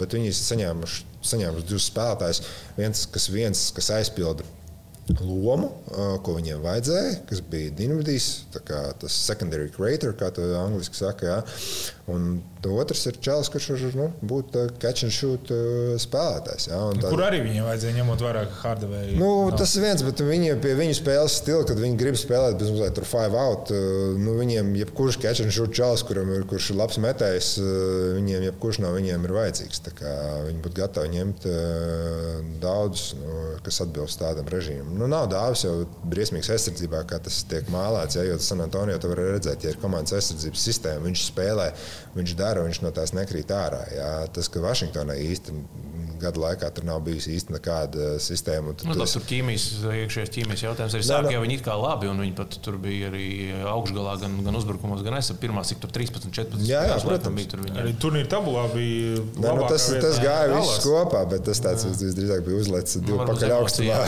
bet 0.00 0.16
viņi 0.16 0.32
ir 0.32 0.38
saņēmuši, 0.38 1.04
saņēmuši 1.32 1.68
divus 1.68 1.90
spēlētājus. 1.90 2.44
Viens, 2.78 3.04
kas, 3.12 3.28
viens, 3.34 3.66
kas 3.76 3.92
aizpilda 3.98 4.46
lomu, 5.20 5.68
ko 6.24 6.38
viņiem 6.38 6.64
vajadzēja, 6.64 7.12
kas 7.28 7.44
bija 7.44 7.76
Dienvidīs, 7.76 8.30
tas 8.56 9.20
secondary 9.20 9.68
creator, 9.72 10.16
kā 10.16 10.32
to 10.32 10.48
angļuiski 10.64 11.00
saka. 11.04 11.28
Jā. 11.28 11.38
Un 12.08 12.38
otrs 12.64 13.04
ir 13.10 13.18
Čēlis, 13.22 13.50
kurš 13.52 13.66
var 13.74 13.96
nu, 13.98 14.06
būt 14.30 14.54
catch 14.80 15.04
and 15.04 15.12
shoot 15.12 15.50
spēlētājs. 16.00 16.68
Jā, 16.70 16.78
tā, 16.96 17.10
Kur 17.12 17.20
arī 17.26 17.42
viņam 17.44 17.68
vajadzēja 17.68 17.96
ņemot 17.98 18.22
vērā 18.24 18.44
Hardaway? 18.62 19.12
Nu, 19.18 19.28
no. 19.50 19.56
Tas 19.58 19.74
ir 19.76 19.84
viens, 19.84 20.04
bet 20.06 20.22
viņi 20.24 20.56
pie 20.62 20.72
viņu 20.78 20.96
spēles 20.98 21.36
stila, 21.42 21.66
kad 21.68 21.80
viņi 21.80 22.00
grib 22.00 22.16
spēlēt 22.18 22.56
bez 22.60 22.72
mazliet 22.72 22.96
tur 22.96 23.06
five 23.08 23.38
out, 23.38 23.72
nu, 24.18 24.34
viņiem 24.40 24.72
jebkurš 24.80 25.20
catch 25.20 25.44
and 25.44 25.54
shoot 25.54 25.74
Čēlis, 25.76 26.04
kuram 26.08 26.32
ir 26.34 26.46
kurš 26.48 26.70
ir 26.72 26.80
labs 26.80 26.98
metējs, 27.04 27.50
viņiem 28.16 28.48
jebkurš 28.48 28.80
no 28.84 28.94
viņiem 28.96 29.28
ir 29.28 29.36
vajadzīgs. 29.38 29.84
Viņi 30.48 30.64
būtu 30.64 30.80
gatavi 30.80 31.12
ņemt 31.14 31.46
daudz, 32.64 33.10
nu, 33.20 33.36
kas 33.68 33.82
atbilst 33.84 34.22
tādam 34.22 34.48
režīmam. 34.50 34.96
Nu, 34.96 35.10
nav 35.10 35.28
dāvis 35.32 35.66
jau 35.66 35.76
briesmīgs 36.08 36.50
aizsardzībā, 36.56 37.04
kā 37.08 37.20
tas 37.22 37.42
tiek 37.48 37.68
mālēts, 37.72 38.16
ja, 38.18 38.24
jo 38.26 38.40
San 38.42 38.64
Antonio 38.64 38.96
to 38.98 39.12
var 39.12 39.22
redzēt, 39.36 39.64
ja 39.64 39.74
ir 39.74 39.80
komandas 39.82 40.16
aizsardzības 40.16 40.68
sistēma, 40.70 41.04
viņš 41.06 41.28
spēlē 41.28 41.70
viņš 42.16 42.34
dara, 42.38 42.64
viņš 42.66 42.82
no 42.84 42.92
tās 42.94 43.14
nekrīt 43.16 43.52
ārā. 43.54 43.82
Jā. 43.94 44.10
Tas, 44.34 44.50
ka 44.52 44.62
Vašingtonai 44.64 45.18
īsti 45.28 45.54
gadu 46.20 46.42
laikā 46.42 46.70
tur 46.74 46.86
nav 46.88 47.02
bijusi 47.06 47.34
īsti 47.36 47.54
nekāda 47.56 48.10
sistēma. 48.22 48.74
Nu, 48.88 48.96
tas 48.98 49.14
ir 49.18 49.26
ķīmijas, 49.28 49.66
iekšējais 50.04 50.34
ķīmijas 50.34 50.64
jautājums. 50.66 50.96
Arī 50.98 51.06
sāk 51.08 51.30
jau 51.32 51.42
viņi 51.44 51.58
it 51.58 51.64
kā 51.66 51.76
labi, 51.78 52.10
un 52.10 52.22
viņi 52.24 52.34
pat 52.38 52.58
tur 52.64 52.78
bija 52.82 53.10
arī 53.12 53.28
augšgalā, 53.72 54.16
gan, 54.22 54.38
gan 54.46 54.58
uzbrukumos, 54.58 55.04
gan 55.06 55.18
aizsardzībā. 55.18 55.44
Pirmā, 55.48 55.62
cik 55.68 55.82
tur 55.82 55.92
13, 55.94 56.32
14. 56.34 56.66
Jā, 56.68 56.82
jā 56.90 56.98
protams. 57.04 57.36
Bija 57.38 57.52
tur 57.52 57.62
viņa. 57.62 57.78
Arī 57.84 57.94
turnīra 58.02 58.30
tabulā 58.32 58.64
bija. 58.72 59.22
Nē, 59.38 59.52
nu, 59.54 59.66
tas, 59.70 59.86
tas 60.02 60.18
gāja 60.22 60.50
viss 60.56 60.82
kopā, 60.84 61.22
bet 61.30 61.44
tas 61.46 61.62
tāds 61.62 61.86
visdrīzāk 61.88 62.42
bija 62.46 62.58
uzlēts 62.62 62.98
divu 62.98 63.20
nu, 63.20 63.28
pakaļ 63.28 63.54
augstumā. 63.58 63.98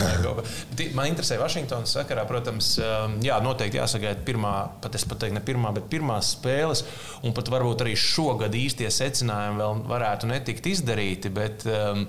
Man 0.97 1.11
interesē 1.11 1.37
Vašingtonas 1.41 1.95
sakarā, 1.95 2.25
protams, 2.29 2.73
um, 2.81 3.17
jā, 3.23 3.37
noteikti 3.43 3.79
jāsagaida 3.79 4.25
pirmā, 4.27 4.53
pat 4.83 4.97
es 4.99 5.05
pat 5.07 5.23
teiktu, 5.23 5.37
ne 5.37 5.43
pirmā, 5.45 5.71
bet 5.75 5.87
pirmās 5.91 6.33
spēles, 6.35 6.83
un 7.25 7.35
pat 7.37 7.51
varbūt 7.53 7.85
arī 7.85 7.95
šogad 7.99 8.55
īstie 8.57 8.89
secinājumi 8.91 9.61
vēl 9.61 9.83
varētu 9.91 10.29
netikt 10.31 10.69
izdarīti. 10.71 11.31
Bet, 11.33 11.65
um, 11.69 12.00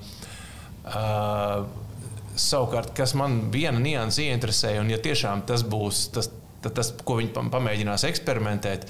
uh, 0.87 1.65
savukārt, 2.39 2.93
kas 2.97 3.17
man 3.19 3.49
viena 3.53 3.79
nianses 3.81 4.25
ieinteresēja, 4.27 4.83
un 4.83 4.93
ja 4.93 5.01
tiešām 5.03 5.45
tas 5.49 5.65
būs 5.67 6.07
tas, 6.15 6.31
tas 6.63 6.93
ko 7.05 7.19
viņi 7.21 7.35
pamēģinās 7.53 8.07
eksperimentēt. 8.11 8.87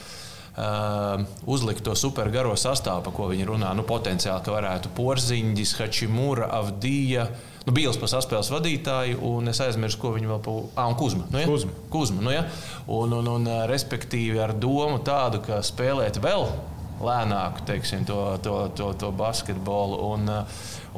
Uh, 0.52 1.22
uzlikt 1.48 1.80
to 1.80 1.94
supergaro 1.96 2.52
sastāvu, 2.60 3.00
par 3.06 3.14
ko 3.16 3.30
viņi 3.30 3.46
runā. 3.48 3.70
Nu, 3.72 3.86
potenciāli, 3.88 4.44
ka 4.44 4.52
varētu 4.52 4.90
Porziņģis, 4.98 5.72
Hačimūra, 5.78 6.50
Avdija, 6.58 7.24
nu, 7.64 7.72
Bīls 7.72 7.96
par 7.96 8.10
saspēles 8.12 8.50
vadītāju, 8.52 9.16
un 9.30 9.48
es 9.48 9.62
aizmirsu, 9.64 9.96
ko 10.02 10.10
viņi 10.12 10.28
vēl 10.28 10.42
pa... 10.44 10.58
Ah, 10.76 10.90
un 10.92 10.98
Kuzma. 11.00 11.24
Nu, 11.32 11.40
ja? 11.40 11.48
Kuzma. 11.48 11.72
Kuzma 11.94 12.26
nu, 12.26 12.34
ja? 12.34 12.44
un, 12.84 13.16
un, 13.16 13.32
un, 13.32 13.48
respektīvi 13.70 14.42
ar 14.44 14.52
domu 14.52 15.00
tādu, 15.00 15.40
ka 15.46 15.62
spēlēt 15.64 16.20
vēl 16.20 16.44
lēnāku 17.06 17.64
teiksim, 17.68 18.04
to, 18.08 18.18
to, 18.44 18.56
to, 18.78 18.92
to 18.98 19.10
basketbolu. 19.16 19.98
Un, 20.12 20.28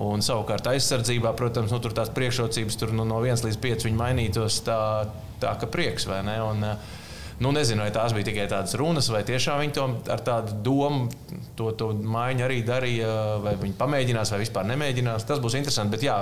un 0.01 0.25
savukārt 0.25 0.69
aizsardzībā, 0.75 1.35
protams, 1.39 1.73
nu, 1.75 1.81
tur 1.83 1.95
tās 1.97 2.13
priekšrocības 2.15 2.81
tur, 2.81 2.93
nu, 2.97 3.07
no 3.09 3.23
1 3.25 3.47
līdz 3.49 3.63
5 3.63 3.89
viņi 3.89 4.01
mainītos 4.01 4.61
tā, 4.67 4.81
tā 5.43 5.57
ka 5.61 5.71
prieks 5.71 6.09
vai 6.11 6.23
ne. 6.27 6.39
Un, 6.45 6.69
Nu, 7.43 7.51
nezinu, 7.51 7.83
vai 7.83 7.91
tās 7.91 8.13
bija 8.15 8.29
tikai 8.29 8.45
tādas 8.51 8.77
runas, 8.79 9.09
vai 9.11 9.25
tiešām 9.27 9.59
viņi 9.59 9.73
to 9.75 9.85
ar 10.15 10.21
tādu 10.23 10.55
domu, 10.63 11.09
to, 11.59 11.73
to 11.75 11.89
maiņu 11.91 12.45
arī 12.47 12.61
darīja, 12.67 13.09
vai 13.43 13.57
viņi 13.59 13.75
pamēģinās, 13.81 14.31
vai 14.31 14.39
vispār 14.45 14.69
nemēģinās. 14.69 15.27
Tas 15.27 15.43
būs 15.43 15.57
interesanti. 15.59 15.97
Bet 15.97 16.07
jā, 16.07 16.15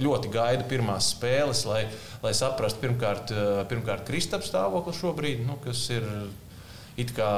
ļoti 0.00 0.32
gaidu 0.32 0.64
pirmās 0.70 1.10
spēles, 1.12 1.66
lai, 1.68 1.82
lai 2.24 2.32
saprastu 2.36 2.80
pirmkārt, 2.86 3.34
pirmkārt 3.68 4.08
Kristaps 4.08 4.48
stāvokli 4.48 4.96
šobrīd, 4.96 5.44
nu, 5.44 5.58
kas 5.64 5.84
ir 5.92 6.08
it 6.96 7.12
kā 7.16 7.30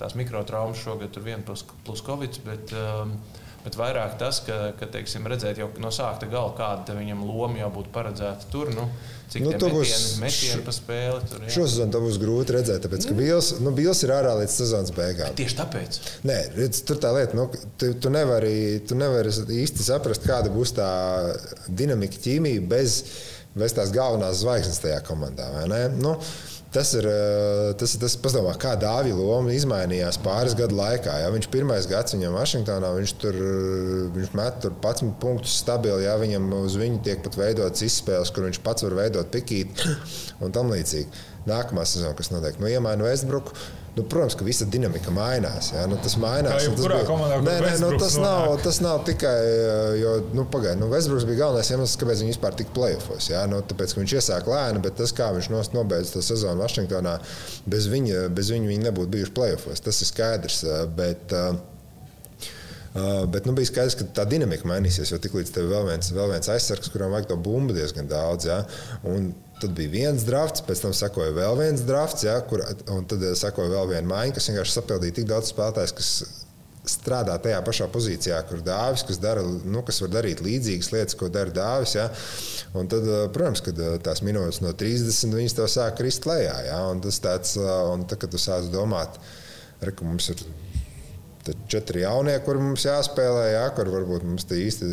tās 0.00 0.14
mikrotraumas 0.18 0.82
šogad 0.82 1.16
ir 1.16 1.26
viena 1.26 1.44
plus, 1.46 1.64
plus 1.86 2.04
covid. 2.06 2.40
Bet, 2.46 2.74
um, 2.76 3.16
Bet 3.66 3.74
vairāk 3.74 4.12
tas, 4.14 4.38
ka, 4.46 4.56
ka 4.78 4.86
teiksim, 4.94 5.24
redzēt 5.26 5.58
jau 5.58 5.66
no 5.82 5.88
sākta 5.90 6.28
gala, 6.30 6.52
kāda 6.54 6.94
viņam 6.94 7.24
loma 7.26 7.58
jau 7.58 7.70
būtu 7.74 7.90
paredzēta 7.90 8.46
tur. 8.52 8.68
Nu, 8.70 8.84
cik 9.32 9.42
nu, 9.42 9.50
metieni, 9.50 9.72
būs 9.74 9.94
metieni 10.22 10.62
pa 10.62 10.74
spēli 10.76 11.26
tur 11.26 11.42
ir. 11.42 11.50
Šosezon 11.50 11.90
to 11.90 12.02
būs 12.04 12.20
grūti 12.22 12.54
redzēt, 12.54 12.84
tāpēc, 12.84 13.08
ka 13.10 13.16
Bils, 13.18 13.48
nu, 13.58 13.72
Bils 13.74 14.04
ir 14.06 14.14
ārā 14.14 14.36
līdz 14.38 14.54
sezonas 14.54 14.94
beigām. 14.94 15.34
Bet 15.34 15.40
tieši 15.42 15.58
tāpēc. 15.58 15.98
Nē, 16.30 16.38
redz, 16.54 16.84
tur 16.86 17.02
tā 17.02 17.10
lieta, 17.16 17.34
nu, 17.40 17.48
tu, 17.74 17.90
tu, 17.98 18.12
nevari, 18.14 18.54
tu 18.86 19.00
nevari 19.02 19.34
īsti 19.34 19.88
saprast, 19.88 20.22
kāda 20.30 20.54
būs 20.54 20.76
tā 20.78 20.90
dinamika 21.66 22.22
ķīmija 22.22 22.62
bez, 22.70 23.00
bez 23.58 23.74
tās 23.74 23.90
galvenās 23.90 24.44
zvaigznes 24.44 24.78
tajā 24.84 25.02
komandā. 25.10 25.50
Nu, 25.98 26.14
tas 26.76 26.92
ir 26.98 27.06
tas, 27.80 27.94
tas 28.00 28.16
padomā, 28.20 28.52
kā 28.60 28.74
Dāvija 28.80 29.16
loma 29.16 29.54
izmainījās 29.56 30.18
pāris 30.24 30.56
gadu 30.58 30.76
laikā. 30.76 31.14
Ja? 31.22 31.30
Viņš 31.32 31.48
pirmais 31.52 31.88
gads 31.88 32.16
viņam 32.16 32.36
Vašingtonā, 32.36 32.90
viņš 32.98 33.14
tur 33.22 33.38
viņš 34.16 34.34
met 34.36 34.60
tur 34.64 34.76
11 34.82 35.16
punktus 35.22 35.56
stabili, 35.62 36.04
ja 36.04 36.18
viņam 36.20 36.50
uz 36.60 36.76
viņu 36.80 37.00
tiek 37.06 37.24
pat 37.24 37.40
veidotas 37.40 37.86
izspēles, 37.86 38.32
kur 38.34 38.48
viņš 38.48 38.60
pats 38.66 38.84
var 38.86 38.98
veidot 39.00 39.32
pikīt 39.32 39.86
un 40.44 40.52
tam 40.54 40.70
līdzīgi. 40.74 41.24
Nākamā 41.48 41.86
sezona, 41.88 42.16
kas 42.18 42.32
notiek, 42.34 42.60
nu, 42.60 42.68
iemaina 42.68 43.06
Westbrook. 43.06 43.54
Nu, 43.96 44.04
protams, 44.04 44.34
ka 44.36 44.44
visa 44.44 44.66
dinamika 44.68 45.10
mainās. 45.14 45.70
Ja? 45.72 45.86
Nu, 45.88 45.96
tas 46.04 46.18
mainās. 46.20 46.66
Kā 46.66 46.74
tas 46.76 46.84
bija... 46.84 47.04
komandā, 47.08 47.38
nē, 47.46 47.54
nē, 47.64 47.70
nu, 47.80 47.92
tas, 48.00 48.18
nav, 48.20 48.50
tas 48.60 48.82
nav 48.84 48.98
tikai. 49.08 49.36
Jo, 50.02 50.16
nu, 50.36 50.44
pagaid, 50.52 50.76
nu, 50.80 50.90
Westbrooks 50.92 51.24
bija 51.28 51.46
galvenais 51.46 51.70
iemesls, 51.72 51.96
kāpēc 52.02 52.24
viņš 52.24 52.34
vispār 52.34 52.58
tika 52.58 52.74
playoffs. 52.76 53.30
Ja? 53.32 53.46
Nu, 53.48 53.62
tāpēc, 53.64 53.94
ka 53.96 54.02
viņš 54.02 54.16
iesāka 54.18 54.52
lēni, 54.52 54.82
bet 54.84 54.98
tas, 55.00 55.14
kā 55.16 55.30
viņš 55.38 55.48
nobeidza 55.72 56.18
to 56.18 56.24
sezonu 56.24 56.60
Vašingtonā, 56.60 57.16
bez 57.64 57.88
viņa, 57.92 58.26
bez 58.36 58.52
viņa 58.52 58.72
viņi 58.74 58.90
nebūtu 58.90 59.14
bijuši 59.16 59.34
playoffs. 59.40 59.86
Tas 59.88 60.02
ir 60.04 60.12
skaidrs. 60.12 60.60
Bet, 60.96 61.32
uh, 61.32 61.56
Uh, 61.56 61.75
bet 63.32 63.48
nu, 63.48 63.54
bija 63.56 63.70
skaidrs, 63.70 63.96
ka 63.98 64.06
tā 64.20 64.26
dinamika 64.28 64.68
mainīsies. 64.68 65.12
Jo 65.12 65.18
tiklīdz 65.22 65.52
tev 65.54 65.66
ir 65.66 65.74
vēl 65.74 65.90
viens, 65.90 66.12
vēl 66.16 66.30
viens 66.34 66.52
aizsargs, 66.52 66.92
kuram 66.92 67.12
vajag 67.14 67.32
to 67.32 67.40
bumbu 67.48 67.76
diezgan 67.76 68.08
daudz. 68.10 68.48
Ja? 68.50 68.62
Un 69.08 69.34
Tad 69.56 69.72
bija 69.72 69.88
viens 69.88 70.24
drafts, 70.28 70.60
pēc 70.66 70.82
tam 70.84 70.92
sekoja 70.92 71.32
vēl 71.32 71.54
viens 71.56 71.80
drafts, 71.88 72.26
ja, 72.26 72.34
kur, 72.44 72.60
un 72.92 73.06
tad 73.08 73.22
sekoja 73.40 73.70
vēl 73.72 73.86
viena 73.94 74.10
maiņa, 74.10 74.34
kas 74.36 74.50
vienkārši 74.50 74.74
sapildīja 74.74 75.16
tik 75.16 75.30
daudz 75.30 75.48
spēlētājus, 75.48 75.94
kas 75.96 76.10
strādā 76.86 77.38
tajā 77.42 77.62
pašā 77.64 77.86
pozīcijā, 77.92 78.42
kur 78.50 78.60
dāvis, 78.64 79.06
kas, 79.08 79.18
dara, 79.22 79.40
nu, 79.42 79.80
kas 79.86 80.02
var 80.04 80.12
darīt 80.12 80.42
līdzīgas 80.44 80.92
lietas, 80.92 81.16
ko 81.18 81.30
dara 81.32 81.54
dāvis. 81.56 81.96
Ja? 81.96 82.06
Un 82.76 82.92
tad, 82.92 83.08
protams, 83.34 83.64
kad 83.64 83.80
tās 84.04 84.22
minūtes 84.26 84.60
no 84.60 84.74
30 84.76 85.34
viņas 85.40 85.56
tev 85.56 85.70
sāk 85.72 85.96
krist 86.02 86.28
lejā. 86.28 86.54
Ja? 86.68 86.82
Un 86.92 87.00
tas 87.04 87.18
tāds, 87.24 87.56
un 87.56 88.04
tad, 88.04 88.20
kad 88.22 88.36
tu 88.36 88.42
sāc 88.42 88.68
domāt, 88.72 89.16
ka 89.80 89.96
mums 90.04 90.28
ir 90.34 90.44
Tad 91.46 91.66
četri 91.70 92.02
jaunie, 92.02 92.34
kur 92.46 92.58
mums 92.58 92.84
jāspēlē, 92.86 93.44
jā, 93.52 93.64
kur 93.76 93.90
varbūt 93.92 94.24
mums 94.26 94.46
tā 94.48 94.58
īsti 94.58 94.88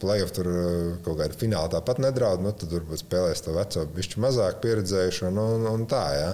playoff 0.00 0.32
tur 0.36 0.48
uh, 0.48 0.62
kaut 1.04 1.18
kāda 1.20 1.36
fināla 1.38 1.72
tāpat 1.74 2.00
nedraud. 2.04 2.44
Nu, 2.44 2.54
tad 2.56 2.72
varbūt 2.72 3.02
spēlēs 3.02 3.44
to 3.44 3.56
veco, 3.56 3.84
bišķi 3.96 4.22
mazāk 4.24 4.62
pieredzējušo 4.64 5.28
un, 5.32 5.42
un, 5.42 5.68
un 5.72 5.84
tā. 5.90 6.04
Jā. 6.16 6.30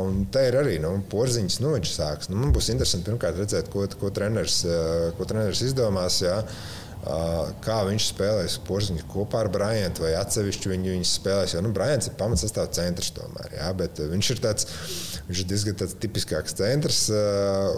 Un 0.00 0.26
te 0.32 0.44
ir 0.50 0.58
arī 0.60 0.76
nu, 0.82 0.92
porziņš, 1.10 1.60
nu 1.64 1.72
viņš 1.76 1.94
sāks. 1.96 2.30
Nu, 2.32 2.52
būs 2.54 2.70
interesanti 2.74 3.08
pirmkārt 3.08 3.40
redzēt, 3.40 3.72
ko, 3.72 3.86
ko, 4.00 4.12
treneris, 4.14 4.62
ko 5.16 5.28
treneris 5.28 5.64
izdomās. 5.70 6.20
Jā 6.24 6.42
kā 7.64 7.78
viņš 7.88 8.08
spēlēs 8.12 8.58
porziņu 8.66 9.06
kopā 9.10 9.44
ar 9.44 9.52
Bryantu 9.52 10.04
vai 10.04 10.12
atsevišķi 10.18 10.72
viņu, 10.74 10.94
viņu 10.96 11.08
spēlēs. 11.08 11.54
Jo 11.56 11.64
nu, 11.64 11.72
Bryants 11.76 12.10
ir 12.10 12.18
pamatsastāvs 12.20 12.76
centrs 12.76 13.14
tomēr, 13.16 13.56
jā, 13.56 13.70
bet 13.78 14.02
viņš 14.10 14.34
ir 14.34 14.44
tāds 14.44 14.68
Viņš 15.30 15.44
ir 15.44 15.46
diezgan 15.46 15.76
tāds 15.78 15.92
tipiskāks 16.02 16.56
centrs, 16.58 17.04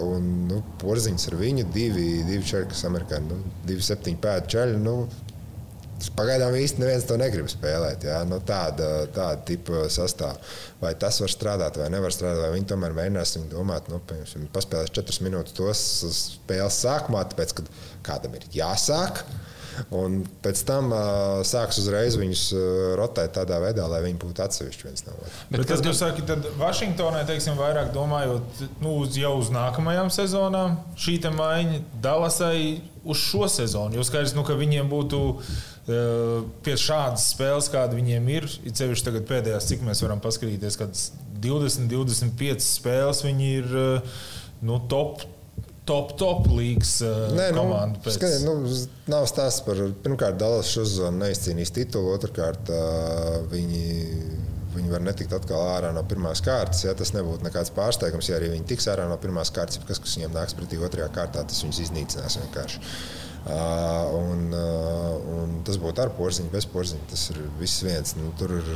un 0.01 0.23
nu, 0.49 0.55
porziņš 0.81 1.27
ar 1.29 1.35
viņu 1.37 1.67
divi, 1.75 2.07
divi 2.25 2.47
čaļi, 2.49 2.65
kas 2.71 2.81
amerikāņi, 2.87 3.27
nu, 3.29 3.51
divi 3.69 3.85
septiņi 3.85 4.17
pēdu 4.23 4.49
čaļi. 4.55 4.79
Nu, 4.81 4.95
Pagaidām 6.17 6.55
īsti 6.59 6.81
neviens 6.83 7.07
to 7.07 7.17
negrib 7.19 7.47
spēlēt. 7.51 8.03
Jā, 8.07 8.19
nu, 8.27 8.39
tāda, 8.43 9.05
tāda 9.13 9.39
tipa 9.47 9.85
sastāvā. 9.93 10.35
Vai 10.83 10.93
tas 10.99 11.21
var 11.23 11.31
strādāt, 11.31 11.79
vai 11.79 11.87
nevar 11.93 12.13
strādāt, 12.13 12.43
vai 12.43 12.57
viņi 12.57 12.69
tomēr 12.73 12.97
mēģinās 12.97 13.37
viņi 13.37 13.49
domāt, 13.53 13.87
nu, 13.93 14.01
piemēram, 14.09 14.49
paspēlēs 14.55 14.93
četras 14.95 15.21
minūtes 15.23 15.55
tos 15.57 15.87
spēles 16.17 16.83
sākumā, 16.83 17.23
tāpēc, 17.31 17.57
ka 17.59 17.67
kādam 18.09 18.35
ir 18.39 18.47
jāsāk. 18.53 19.23
Un 19.93 20.19
pēc 20.43 20.61
tam 20.67 20.91
uh, 20.93 21.41
sāks 21.47 21.79
uzreiz 21.81 22.17
viņus 22.19 22.43
uh, 22.53 22.63
rotēt 22.99 23.33
tādā 23.37 23.57
veidā, 23.63 23.87
lai 23.89 24.03
viņi 24.05 24.19
būtu 24.21 24.43
atsevišķi 24.45 24.87
viens 24.87 25.05
no 25.07 25.15
otra. 25.17 25.31
Bet, 25.49 25.63
Bet 25.63 25.71
tas, 25.71 25.83
kas 25.85 26.01
saka, 26.03 26.25
tad 26.29 26.47
Vašingtonai, 26.59 27.23
teiksim, 27.29 27.57
vairāk 27.57 27.89
domājot 27.95 28.63
nu, 28.83 28.95
uz 29.01 29.17
jau 29.17 29.33
uz 29.39 29.49
nākamajām 29.53 30.11
sezonām, 30.13 30.77
šī 30.99 31.17
maiņa 31.33 31.81
Dallasai 32.03 32.83
uz 33.03 33.25
šo 33.25 33.49
sezonu. 33.51 33.97
Jo 33.97 34.05
skaidrs, 34.07 34.35
nu, 34.37 34.45
ka 34.47 34.57
viņiem 34.59 34.91
būtu 34.91 35.23
pie 35.85 36.77
šādas 36.79 37.27
spēles, 37.33 37.67
kāda 37.73 37.97
viņiem 37.97 38.29
ir, 38.31 38.47
ir 38.63 38.75
sevišķi 38.77 39.09
tagad 39.09 39.27
pēdējās, 39.27 39.67
cik 39.67 39.83
mēs 39.83 40.03
varam 40.05 40.21
paskatīties, 40.23 40.79
kad 40.79 40.95
20, 41.43 41.89
25 41.91 42.63
spēles 42.63 43.23
viņi 43.25 43.49
ir 43.59 43.77
nu, 44.63 44.79
top 44.91 45.25
top, 45.85 46.13
top 46.19 46.47
līnijas 46.47 46.95
uh, 47.03 47.33
Nē, 47.35 47.49
nu, 47.51 47.63
komanda. 47.63 48.01
Pēc... 48.03 48.17
Skati, 48.17 48.39
nu, 48.47 48.55
nav 49.11 49.27
stāsts 49.29 49.63
par, 49.65 49.79
pirmkārt, 50.05 50.39
Dallas 50.39 50.71
šo 50.71 50.85
sezonu 50.87 51.23
neizcīnīs 51.25 51.73
titulu, 51.75 52.15
otrkārt, 52.17 52.73
uh, 52.73 53.43
viņi. 53.53 53.83
Viņi 54.73 54.89
var 54.89 55.03
netikt 55.05 55.29
atkal 55.37 55.67
ārā 55.69 55.91
no 55.93 56.01
pirmās 56.09 56.39
kārtas. 56.41 56.79
Ja 56.81 56.95
tas 56.97 57.11
nebūtu 57.13 57.45
nekāds 57.45 57.69
pārsteigums, 57.75 58.25
ja 58.25 58.39
arī 58.39 58.47
viņi 58.55 58.65
tiks 58.71 58.87
ārā 58.89 59.03
no 59.05 59.19
pirmās 59.21 59.51
kārtas, 59.53 59.77
kas, 59.85 59.99
kas 60.01 60.15
viņiem 60.17 60.33
nāks 60.33 60.55
pretī 60.57 60.79
otrajā 60.81 61.11
kārtā, 61.13 61.43
tas 61.45 61.61
viņus 61.61 61.81
iznīcinās 61.83 62.39
vienkārši. 62.41 62.81
Un, 63.43 64.53
un 64.55 65.55
tas 65.67 65.75
būtu 65.81 65.99
ar 65.99 66.13
porziņu, 66.15 66.47
bez 66.53 66.63
porziņa. 66.71 67.07
Tas 67.11 67.25
ir 67.33 67.41
viss 67.59 67.83
viens. 67.83 68.13
Nu, 68.15 68.29
tur 68.39 68.53
ir 68.55 68.69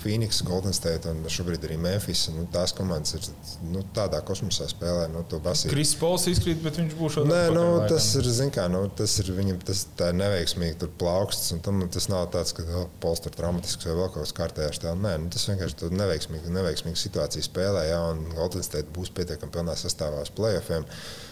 Phoenix, 0.00 0.40
Golden 0.46 0.74
State 0.74 1.12
un 1.12 1.20
šobrīd 1.30 1.66
arī 1.68 1.76
Memphis. 1.78 2.24
Nu, 2.34 2.48
tās 2.50 2.74
komandas 2.74 3.14
ir 3.14 3.28
nu, 3.70 3.84
tādā 3.94 4.18
kosmosā 4.26 4.66
spēlē. 4.70 5.06
Nu, 5.12 5.22
Kris 5.70 5.94
Pols 6.00 6.26
izkrīt, 6.30 6.58
bet 6.64 6.80
viņš 6.80 6.96
būs 6.98 7.18
šodien. 7.18 7.30
Nē, 7.30 7.42
nu, 7.54 7.66
tas 7.90 8.08
ir, 8.18 8.30
kā, 8.54 8.66
nu, 8.72 8.82
tas 8.98 9.14
ir 9.22 9.30
viņam 9.36 9.60
tas 9.68 9.84
neveiksmīgi 10.18 10.80
tur 10.82 10.90
plauksts. 10.98 11.54
Tam, 11.62 11.78
nu, 11.82 11.90
tas 11.94 12.10
nav 12.10 12.26
tāds, 12.34 12.54
ka 12.56 12.66
oh, 12.74 12.88
Pols 13.02 13.22
tur 13.22 13.36
traumatisks 13.36 13.86
vai 13.86 13.94
vēl 14.00 14.10
kaut 14.10 14.26
kas 14.26 14.34
kārtējās. 14.40 14.82
Tā. 14.82 14.96
Nē, 14.98 15.14
nu, 15.22 15.30
tas 15.34 15.46
vienkārši 15.52 15.86
ir 15.86 15.94
neveiksmīgi, 16.02 16.56
neveiksmīgi 16.58 17.04
situācija 17.04 17.46
spēlē. 17.46 17.86
Jā, 17.92 18.02
un 18.10 18.26
Golden 18.34 18.66
State 18.66 18.90
būs 18.94 19.14
pietiekami 19.14 19.54
pilnā 19.54 19.78
sastāvā 19.78 20.26
uz 20.26 20.34
playoffiem. 20.34 20.82
Uh, 20.82 21.23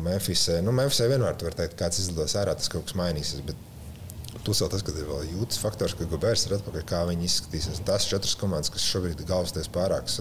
Memphisē. 0.00 0.60
Nu, 0.64 0.72
Memphisē 0.76 1.08
vienmēr 1.10 1.36
var 1.44 1.58
teikt, 1.58 1.76
kāds 1.80 2.00
izlidos 2.02 2.36
ārā, 2.40 2.56
tas 2.56 2.70
kaut 2.72 2.86
kas 2.88 2.96
mainīsies. 2.98 3.44
Bet 3.46 3.58
Plus 4.44 4.60
vēl 4.62 4.70
tas, 4.72 4.82
ka 4.84 4.92
ir 4.94 5.08
vēl 5.08 5.24
jūtas 5.34 5.58
faktors, 5.60 5.94
ka 5.98 6.06
Gobērs 6.08 6.46
ir 6.46 6.54
atpakaļ, 6.56 6.84
kā 6.88 7.00
viņi 7.08 7.26
izskatīsies. 7.26 7.80
Tās 7.84 8.06
četras 8.08 8.36
komandas, 8.40 8.70
kas 8.72 8.86
šobrīd 8.88 9.20
ir 9.20 9.28
galvasties 9.28 9.68
pārāks 9.72 10.16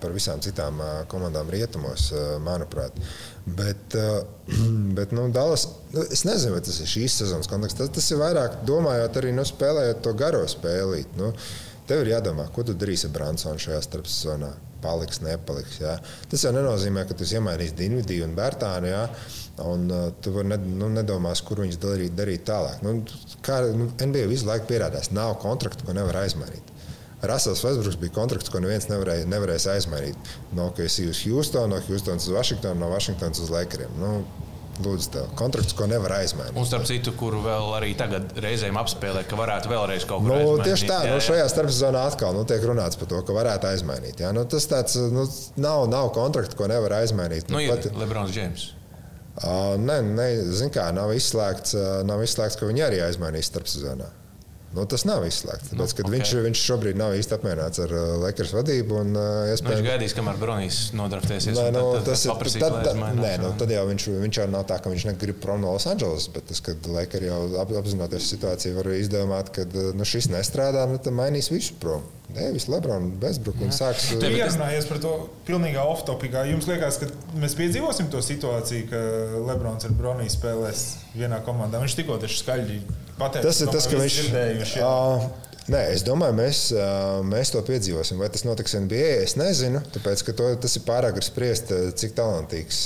par 0.00 0.14
visām 0.14 0.40
citām 0.44 0.80
komandām 1.12 1.50
rietumos, 1.52 2.08
manuprāt. 2.44 2.96
Bet, 3.58 3.98
bet 4.98 5.12
nu, 5.16 5.26
Dallas, 5.34 5.66
nu, 5.92 6.06
es 6.06 6.24
nezinu, 6.28 6.54
vai 6.56 6.62
tas 6.64 6.78
ir 6.80 6.88
šīs 6.88 7.18
sezonas 7.24 7.50
konteksts. 7.50 7.80
Tas, 7.82 7.92
tas 7.98 8.08
ir 8.14 8.22
vairāk 8.22 8.62
domājot 8.68 9.20
arī 9.20 9.34
nu, 9.36 9.44
spēlējot 9.48 10.00
to 10.06 10.14
garo 10.22 10.46
spēlīt. 10.48 11.12
Nu, 11.20 11.34
tev 11.90 12.06
ir 12.06 12.14
jādomā, 12.14 12.48
ko 12.54 12.64
tu 12.64 12.78
darīsi 12.78 13.10
ar 13.10 13.14
Bransonu 13.18 13.66
šajā 13.66 13.82
starpsezonā 13.84 14.54
paliks, 14.82 15.22
nepaliks. 15.24 15.80
Jā. 15.82 15.98
Tas 16.30 16.46
jau 16.46 16.54
nenozīmē, 16.54 17.04
ka 17.08 17.16
tu 17.18 17.28
iemainīsi 17.28 17.76
Dienvidu 17.78 18.22
un 18.26 18.34
Bērtānu. 18.38 18.90
Jā. 18.90 19.04
Un 19.68 19.88
uh, 19.90 20.08
tu 20.22 20.30
vari 20.36 20.52
ne, 20.52 20.58
nu, 20.78 20.88
nedomāt, 20.94 21.42
kur 21.46 21.64
viņas 21.64 21.80
darīt, 21.82 22.14
darīt 22.18 22.44
tālāk. 22.46 22.82
Nu, 22.86 23.00
kā 23.42 23.60
nu, 23.74 23.90
NBA 23.98 24.28
visu 24.30 24.46
laiku 24.46 24.68
pierādās, 24.70 25.10
nav 25.10 25.34
kontraktu, 25.42 25.86
ko 25.88 25.96
nevar 25.96 26.20
aizmainīt. 26.22 26.74
Rasels 27.26 27.64
Vesbruks 27.64 27.98
bija 27.98 28.14
kontrakts, 28.14 28.50
ko 28.52 28.60
neviens 28.62 28.86
nevarēja, 28.86 29.26
nevarēs 29.26 29.66
aizmainīt. 29.72 30.34
No 30.54 30.68
KC 30.76 31.08
uz 31.10 31.24
Houstonu, 31.26 31.74
no 31.74 31.80
Houstonas 31.88 32.28
uz 32.28 32.36
Vašingtonu, 32.36 32.78
no 32.78 32.92
Vašingtonas 32.92 33.42
uz 33.42 33.50
Lakeriem. 33.50 33.96
Nu, 33.98 34.12
Lūdzu, 34.78 35.08
tev 35.14 35.30
kontrakts, 35.38 35.74
ko 35.74 35.88
nevar 35.90 36.14
aizmainīt. 36.20 36.54
Un 36.58 36.66
starp 36.68 36.86
citu, 36.86 37.12
kuru 37.18 37.40
vēl 37.42 37.72
arī 37.78 37.90
tagad 37.98 38.30
reizēm 38.42 38.78
apspēlē, 38.78 39.24
ka 39.28 39.38
varētu 39.38 39.72
vēlreiz 39.72 40.06
kaut 40.06 40.22
ko 40.22 40.30
nu, 40.30 40.36
aizmainīt. 40.36 40.64
Tieši 40.68 40.88
tā, 40.88 40.98
jā, 41.02 41.08
nu, 41.08 41.10
jā. 41.10 41.18
nu, 41.18 41.24
šajā 41.26 41.48
starpsezonā 41.54 42.04
atkal 42.12 42.36
nu, 42.36 42.44
tiek 42.48 42.66
runāts 42.70 43.00
par 43.00 43.10
to, 43.10 43.20
ka 43.26 43.36
varētu 43.36 43.70
aizmainīt. 43.72 44.22
Jā. 44.22 44.30
Nu, 44.36 44.46
tas 44.50 44.68
tāds, 44.70 44.94
nu, 45.14 45.26
nav, 45.58 45.86
nav 45.90 46.12
kontrakta, 46.16 46.58
ko 46.58 46.70
nevar 46.70 47.00
aizmainīt. 47.00 47.50
Nu, 47.50 47.58
nu, 47.58 47.66
pat... 47.74 47.90
Lebrons 47.98 48.34
Džeims. 48.34 48.68
Uh, 49.38 49.74
nē, 49.78 50.00
nē 50.18 50.28
zin 50.58 50.70
kā, 50.74 50.88
nav 50.94 51.12
izslēgts, 51.14 51.74
uh, 51.78 51.90
nav 52.06 52.22
izslēgts, 52.26 52.58
ka 52.58 52.66
viņi 52.70 52.86
arī 52.86 53.02
aizmainīs 53.06 53.50
starpsezonā. 53.52 54.08
Nu, 54.76 54.84
tas 54.84 55.06
nav 55.08 55.24
izslēgts. 55.24 55.70
Tāpēc, 55.70 55.92
nu, 55.96 56.04
okay. 56.04 56.12
viņš, 56.12 56.32
viņš 56.44 56.62
šobrīd 56.68 56.98
nav 57.00 57.14
īsti 57.16 57.34
apmierināts 57.38 57.80
ar 57.80 57.92
uh, 57.94 58.10
Lakers 58.20 58.52
vadību. 58.52 58.98
Un, 59.00 59.14
uh, 59.16 59.46
iespējams, 59.48 59.64
nu, 59.64 59.76
viņš 59.78 59.86
gaidīs, 59.86 60.14
kamēr 60.18 60.40
Bronīs 60.42 60.80
nodraftēsies. 60.98 61.56
Nē, 61.56 61.70
nu, 61.72 61.84
tad, 61.96 62.10
tas 62.10 62.26
ir. 62.26 62.34
Tad, 62.60 62.76
tad, 62.84 63.00
nē, 63.16 63.32
nu, 63.40 63.54
tad 63.60 63.72
jau 63.72 63.86
viņš, 63.88 64.08
viņš 64.26 64.42
jau 64.42 64.46
nav 64.52 64.66
tā, 64.68 64.76
ka 64.84 64.92
viņš 64.92 65.08
negrib 65.08 65.40
prom 65.40 65.64
no 65.64 65.72
Losandželas. 65.72 66.28
Bet 66.34 66.50
tas, 66.52 66.60
kad 66.68 66.90
Lakers 66.98 67.30
jau 67.30 67.40
apzinoties 67.64 68.28
situāciju, 68.34 68.76
var 68.82 68.92
izdomāt, 68.98 69.54
ka 69.56 69.64
uh, 69.64 69.90
nu, 69.96 70.08
šis 70.08 70.28
nestrādā, 70.34 70.84
nu, 70.92 71.00
tad 71.00 71.16
mainīs 71.16 71.48
visu 71.54 71.80
prom. 71.80 72.04
Devis, 72.28 72.66
Lebrons, 72.68 73.14
Bezbrukums 73.22 73.78
sāks. 73.80 74.10
Tur 74.20 74.34
ierunājies 74.36 74.86
par 74.90 75.00
to 75.00 75.12
pilnīgā 75.48 75.80
off-topikā. 75.88 76.42
Jums 76.50 76.68
liekas, 76.68 77.00
ka 77.00 77.08
mēs 77.40 77.56
piedzīvosim 77.56 78.10
to 78.12 78.20
situāciju, 78.24 78.88
ka 78.90 79.02
Lebrons 79.48 79.88
ar 79.88 79.94
Broniju 79.96 80.34
spēlēs 80.34 80.84
vienā 81.16 81.40
komandā. 81.46 81.80
Viņš 81.80 81.96
tikko 82.02 82.18
taču 82.20 82.42
skaļi 82.42 82.82
pateica, 83.16 83.46
tas 83.48 83.62
ir 83.64 83.72
tas, 83.72 83.88
ka 83.88 84.02
viņš. 84.02 84.76
Uh, 84.84 85.47
Nē, 85.68 85.82
es 85.92 86.00
domāju, 86.00 86.32
mēs, 86.38 86.58
mēs 87.28 87.50
to 87.52 87.60
piedzīvosim. 87.66 88.16
Vai 88.22 88.30
tas 88.32 88.46
notiks 88.46 88.72
NBA? 88.80 89.08
Es 89.26 89.34
nezinu, 89.36 89.82
tāpēc 89.92 90.22
ka 90.24 90.32
to, 90.38 90.46
tas 90.64 90.78
ir 90.78 90.84
pārāk 90.86 91.18
grūti 91.18 91.28
spriest, 91.28 91.72
cik 92.00 92.14
talantīgs 92.16 92.78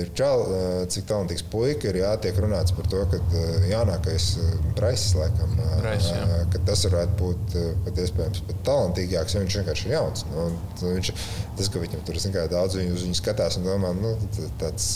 ir 0.00 0.10
čal, 0.18 0.42
cik 0.90 1.06
talantīgs 1.10 1.46
puika 1.52 1.92
ir. 1.92 2.00
Jā, 2.02 2.10
tiek 2.24 2.40
runāts 2.42 2.74
par 2.74 2.90
to, 2.90 3.04
ka 3.12 3.44
jaunākais 3.70 4.28
Braisis, 4.74 5.14
laikam, 5.20 5.54
jā. 5.84 6.42
ka 6.50 6.64
tas 6.66 6.82
varētu 6.88 7.16
būt 7.22 7.56
pat 7.86 8.02
iespējams 8.02 8.44
pat 8.50 8.66
talantīgāks, 8.66 9.36
jo 9.36 9.44
viņš 9.44 9.60
vienkārši 9.60 9.88
ir 9.90 9.96
jauns. 9.96 10.26
Nu, 10.32 10.50
viņš, 10.82 11.14
tas, 11.60 11.70
ka 11.70 11.86
viņam 11.86 12.02
tur 12.08 12.18
ir 12.18 12.50
daudz, 12.50 12.80
viņi 12.82 12.98
uz 12.98 13.06
viņu 13.06 13.22
skatās 13.22 13.62
un 13.62 13.70
domā, 13.70 13.94
nu, 14.02 14.16
tāds, 14.58 14.90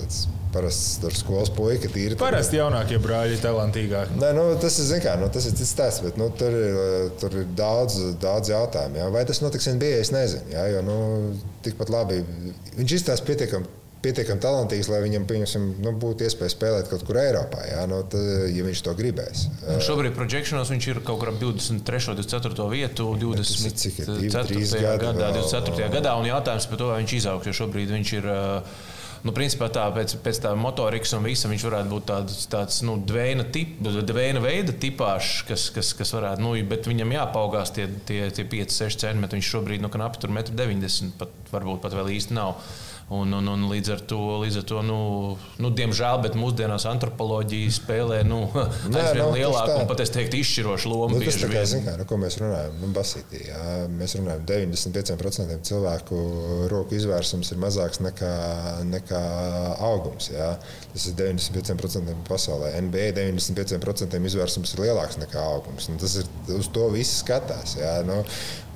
tāds 0.00 0.24
parasts 0.52 0.98
skolas 1.20 1.50
puika. 1.54 1.90
Tīri, 1.92 2.18
Parasti 2.20 2.58
jaunākie 2.58 2.98
brāļi 3.02 3.36
ir 3.38 3.42
talantīgāki. 3.44 4.18
Nē, 4.20 4.32
nu, 4.36 4.44
tas 4.60 4.78
ir, 4.82 5.00
kā, 5.04 5.16
nu, 5.20 5.30
tas 5.32 5.48
ir 5.48 5.56
cits 5.58 5.72
stāsts, 5.74 6.04
bet 6.04 6.20
nu, 6.20 6.30
tur 6.38 6.54
ir 6.54 6.78
tur 7.20 7.34
ir 7.42 7.48
daudz, 7.58 7.98
daudz 8.22 8.52
jautājumu. 8.52 9.00
Jā. 9.02 9.08
Vai 9.14 9.24
tas 9.28 9.42
notiks 9.44 9.68
NBA? 9.74 9.98
Es 10.04 10.12
nezinu. 10.14 10.52
Jā, 10.54 10.68
jo 10.74 10.84
nu, 10.86 10.96
tikpat 11.66 11.92
labi 11.92 12.22
viņš 12.78 12.96
izstāsta 13.00 13.28
pietiekami. 13.28 13.74
Pietiekami 13.98 14.38
talantīgs, 14.38 14.86
lai 14.92 15.00
viņam 15.02 15.24
nu, 15.82 15.90
būtu 15.98 16.22
iespēja 16.22 16.52
spēlēt 16.52 16.86
kaut 16.86 17.00
kur 17.02 17.16
Eiropā, 17.18 17.64
jā, 17.66 17.80
nu, 17.90 17.96
tad, 18.06 18.28
ja 18.54 18.62
viņš 18.62 18.82
to 18.86 18.92
gribēs. 18.94 19.48
Un 19.74 19.82
šobrīd 19.82 20.14
projekcionos 20.14 20.70
viņš 20.70 20.86
ir 20.92 21.00
kaut 21.02 21.18
kur 21.18 21.32
ap 21.32 21.40
23. 21.40 22.12
un 22.12 22.20
24. 22.20 22.68
vietu, 22.70 23.08
24. 23.18 24.94
gadā, 25.02 25.32
24. 25.34 25.90
gadā. 25.96 26.14
Un 26.14 26.30
jautājums 26.30 26.68
par 26.70 26.78
to, 26.78 26.92
vai 26.92 27.00
viņš 27.02 27.16
izaugs, 27.18 27.50
jo 27.50 27.56
šobrīd 27.64 27.90
viņš 27.96 28.14
ir. 28.20 28.30
Uh, 28.30 28.86
nu, 29.26 29.34
principā 29.36 29.68
tā, 29.72 29.86
pēc, 29.94 30.16
pēc 30.24 30.40
tā 30.44 30.52
motorikas 30.58 31.14
un 31.16 31.26
visa 31.26 31.50
viņš 31.50 31.64
varētu 31.68 31.92
būt 31.92 32.06
tāds, 32.10 32.42
tāds 32.50 32.80
nu, 32.86 32.98
dvēna, 33.08 33.48
tip, 33.54 33.78
dvēna 33.82 34.42
veida 34.44 34.74
tipāšs, 34.84 35.42
kas, 35.48 35.68
kas, 35.74 35.94
kas 35.98 36.14
varētu, 36.16 36.44
nu, 36.44 36.54
bet 36.68 36.88
viņam 36.90 37.16
jāpaugās 37.16 37.74
tie, 37.76 37.88
tie, 38.08 38.26
tie 38.34 38.46
5-6 38.48 39.02
centimetri. 39.04 39.40
Viņš 39.40 39.54
šobrīd 39.54 39.84
nu, 39.84 39.90
knapi 39.92 40.22
tur 40.22 40.34
1,90 40.34 41.08
m, 41.08 41.16
pat, 41.20 41.34
varbūt 41.54 41.82
pat 41.84 41.96
vēl 41.98 42.14
īsti 42.18 42.38
nav. 42.38 42.58
Un, 43.08 43.32
un, 43.32 43.46
un 43.48 43.62
līdz 43.70 43.88
ar 43.94 44.00
to, 44.04 44.18
līdz 44.42 44.58
ar 44.60 44.64
to 44.68 44.82
nu, 44.84 44.98
nu, 45.64 45.70
diemžēl, 45.72 46.18
bet 46.26 46.34
mūsdienās 46.36 46.84
antropoloģija 46.90 47.70
spēlē 47.78 48.18
nu, 48.28 48.42
aizvien 48.58 49.22
no, 49.22 49.30
lielāku 49.32 49.78
un 49.78 49.88
pat 49.88 50.02
es 50.04 50.12
teiktu 50.12 50.36
izšķirošu 50.42 50.92
lomu. 50.92 51.16
Nu, 51.16 51.24
tas 51.24 51.38
tā 51.40 51.48
kā, 51.48 51.62
zin, 51.70 51.86
kā, 51.86 51.94
nu, 51.96 52.04
ko 52.08 52.18
mēs 52.20 52.36
runājam, 52.42 52.76
nu, 52.82 52.90
basītī, 52.92 53.40
jā, 53.48 53.62
mēs 53.94 54.18
runājam, 54.18 54.44
95% 54.50 55.70
cilvēku 55.70 56.20
roku 56.68 56.98
izvērsums 56.98 57.54
ir 57.54 57.62
mazāks 57.64 58.04
nekā, 58.04 58.34
nekā 58.92 59.24
augums. 59.88 60.28
Jā. 60.34 60.52
Tas 60.92 61.08
ir 61.08 61.16
95% 61.16 62.14
pasaulē. 62.28 62.74
NBA 62.90 63.14
95% 63.16 64.20
izvērsums 64.34 64.76
ir 64.76 64.84
lielāks 64.84 65.16
nekā 65.24 65.48
augums. 65.56 65.88
Nu, 65.88 65.96
tas 66.00 66.20
ir 66.20 66.28
uz 66.58 66.68
to 66.76 66.90
viss 66.92 67.22
skatās. 67.22 67.78
Jā. 67.80 68.02
Nu, 68.04 68.20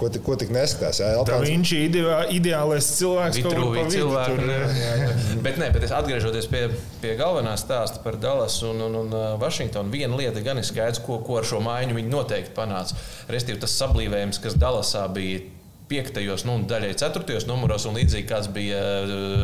ko, 0.02 0.10
ko 0.26 0.36
tik 0.40 0.52
neskatās. 0.54 1.00
Jā, 1.02 1.12
Elpāns... 1.20 1.46
Viņš 1.48 1.72
ir 1.78 1.96
ideālais 2.36 2.90
cilvēks, 2.98 3.40
cilvēku. 3.94 4.36
Tur, 4.42 4.50
jā, 4.50 4.92
jā. 5.02 5.14
bet, 5.44 5.58
ne, 5.62 5.70
bet 5.74 5.88
atgriežoties 5.88 6.50
pie, 6.52 6.66
pie 7.02 7.14
galvenā 7.20 7.54
stāsta 7.60 8.02
par 8.04 8.18
Dallas 8.22 8.58
un, 8.66 8.82
un, 8.88 9.00
un 9.04 9.16
Vašingtonu, 9.42 9.92
viena 9.94 10.18
lieta 10.18 10.44
gan 10.44 10.60
ir 10.60 10.68
skaidrs, 10.68 11.02
ko, 11.06 11.20
ko 11.24 11.40
ar 11.40 11.48
šo 11.48 11.62
maiņu 11.64 11.98
viņi 11.98 12.12
noteikti 12.12 12.54
panāca. 12.56 12.98
Restīvi 13.32 13.62
tas 13.62 13.78
sablīvējums, 13.80 14.42
kas 14.42 14.58
Dallasā 14.58 15.06
bija 15.14 15.42
piektajos, 15.92 16.46
nu, 16.48 16.56
daļai 16.68 16.92
ceturtajos 17.00 17.46
numuros, 17.48 17.84
un 17.88 17.98
līdzīgi 17.98 18.28
kāds 18.28 18.48
bija 18.54 18.80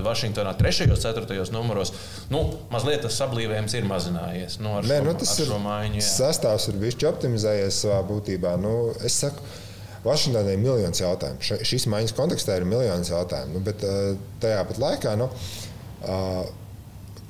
Vašingtonā 0.07 0.55
trešajos, 0.59 1.03
ceturtajos 1.05 1.53
numuros, 1.55 1.93
nu, 2.33 2.45
mazliet 2.73 3.05
tas 3.05 3.19
sablīvējums 3.21 3.77
ir 3.79 3.89
mazinājies. 3.89 4.59
Nu, 4.65 4.79
Nē, 4.81 5.01
šo, 5.03 5.07
nu, 5.09 5.17
tas 5.21 5.35
ir 5.45 5.55
maiņu, 5.65 6.01
jā. 6.01 6.09
sastāvs 6.09 6.71
ir 6.73 6.79
bijis 6.81 7.01
optimizējies 7.11 7.83
savā 7.85 8.01
būtībā. 8.09 8.55
Nu, 8.63 8.75
es 9.05 9.19
saku, 9.25 9.45
Vašingtonai 10.05 10.55
ir 10.55 10.63
miljonus 10.63 11.03
jautājumu. 11.03 11.43
Šīs 11.67 11.89
maiņas 11.91 12.15
kontekstā 12.19 12.59
ir 12.59 12.67
miljonus 12.69 13.11
jautājumu. 13.13 13.59
Nu, 13.59 13.65
bet 13.67 13.83
uh, 13.87 14.15
tajā 14.43 14.63
pat 14.69 14.81
laikā, 14.83 15.15
nu, 15.19 15.29
uh, 16.07 16.47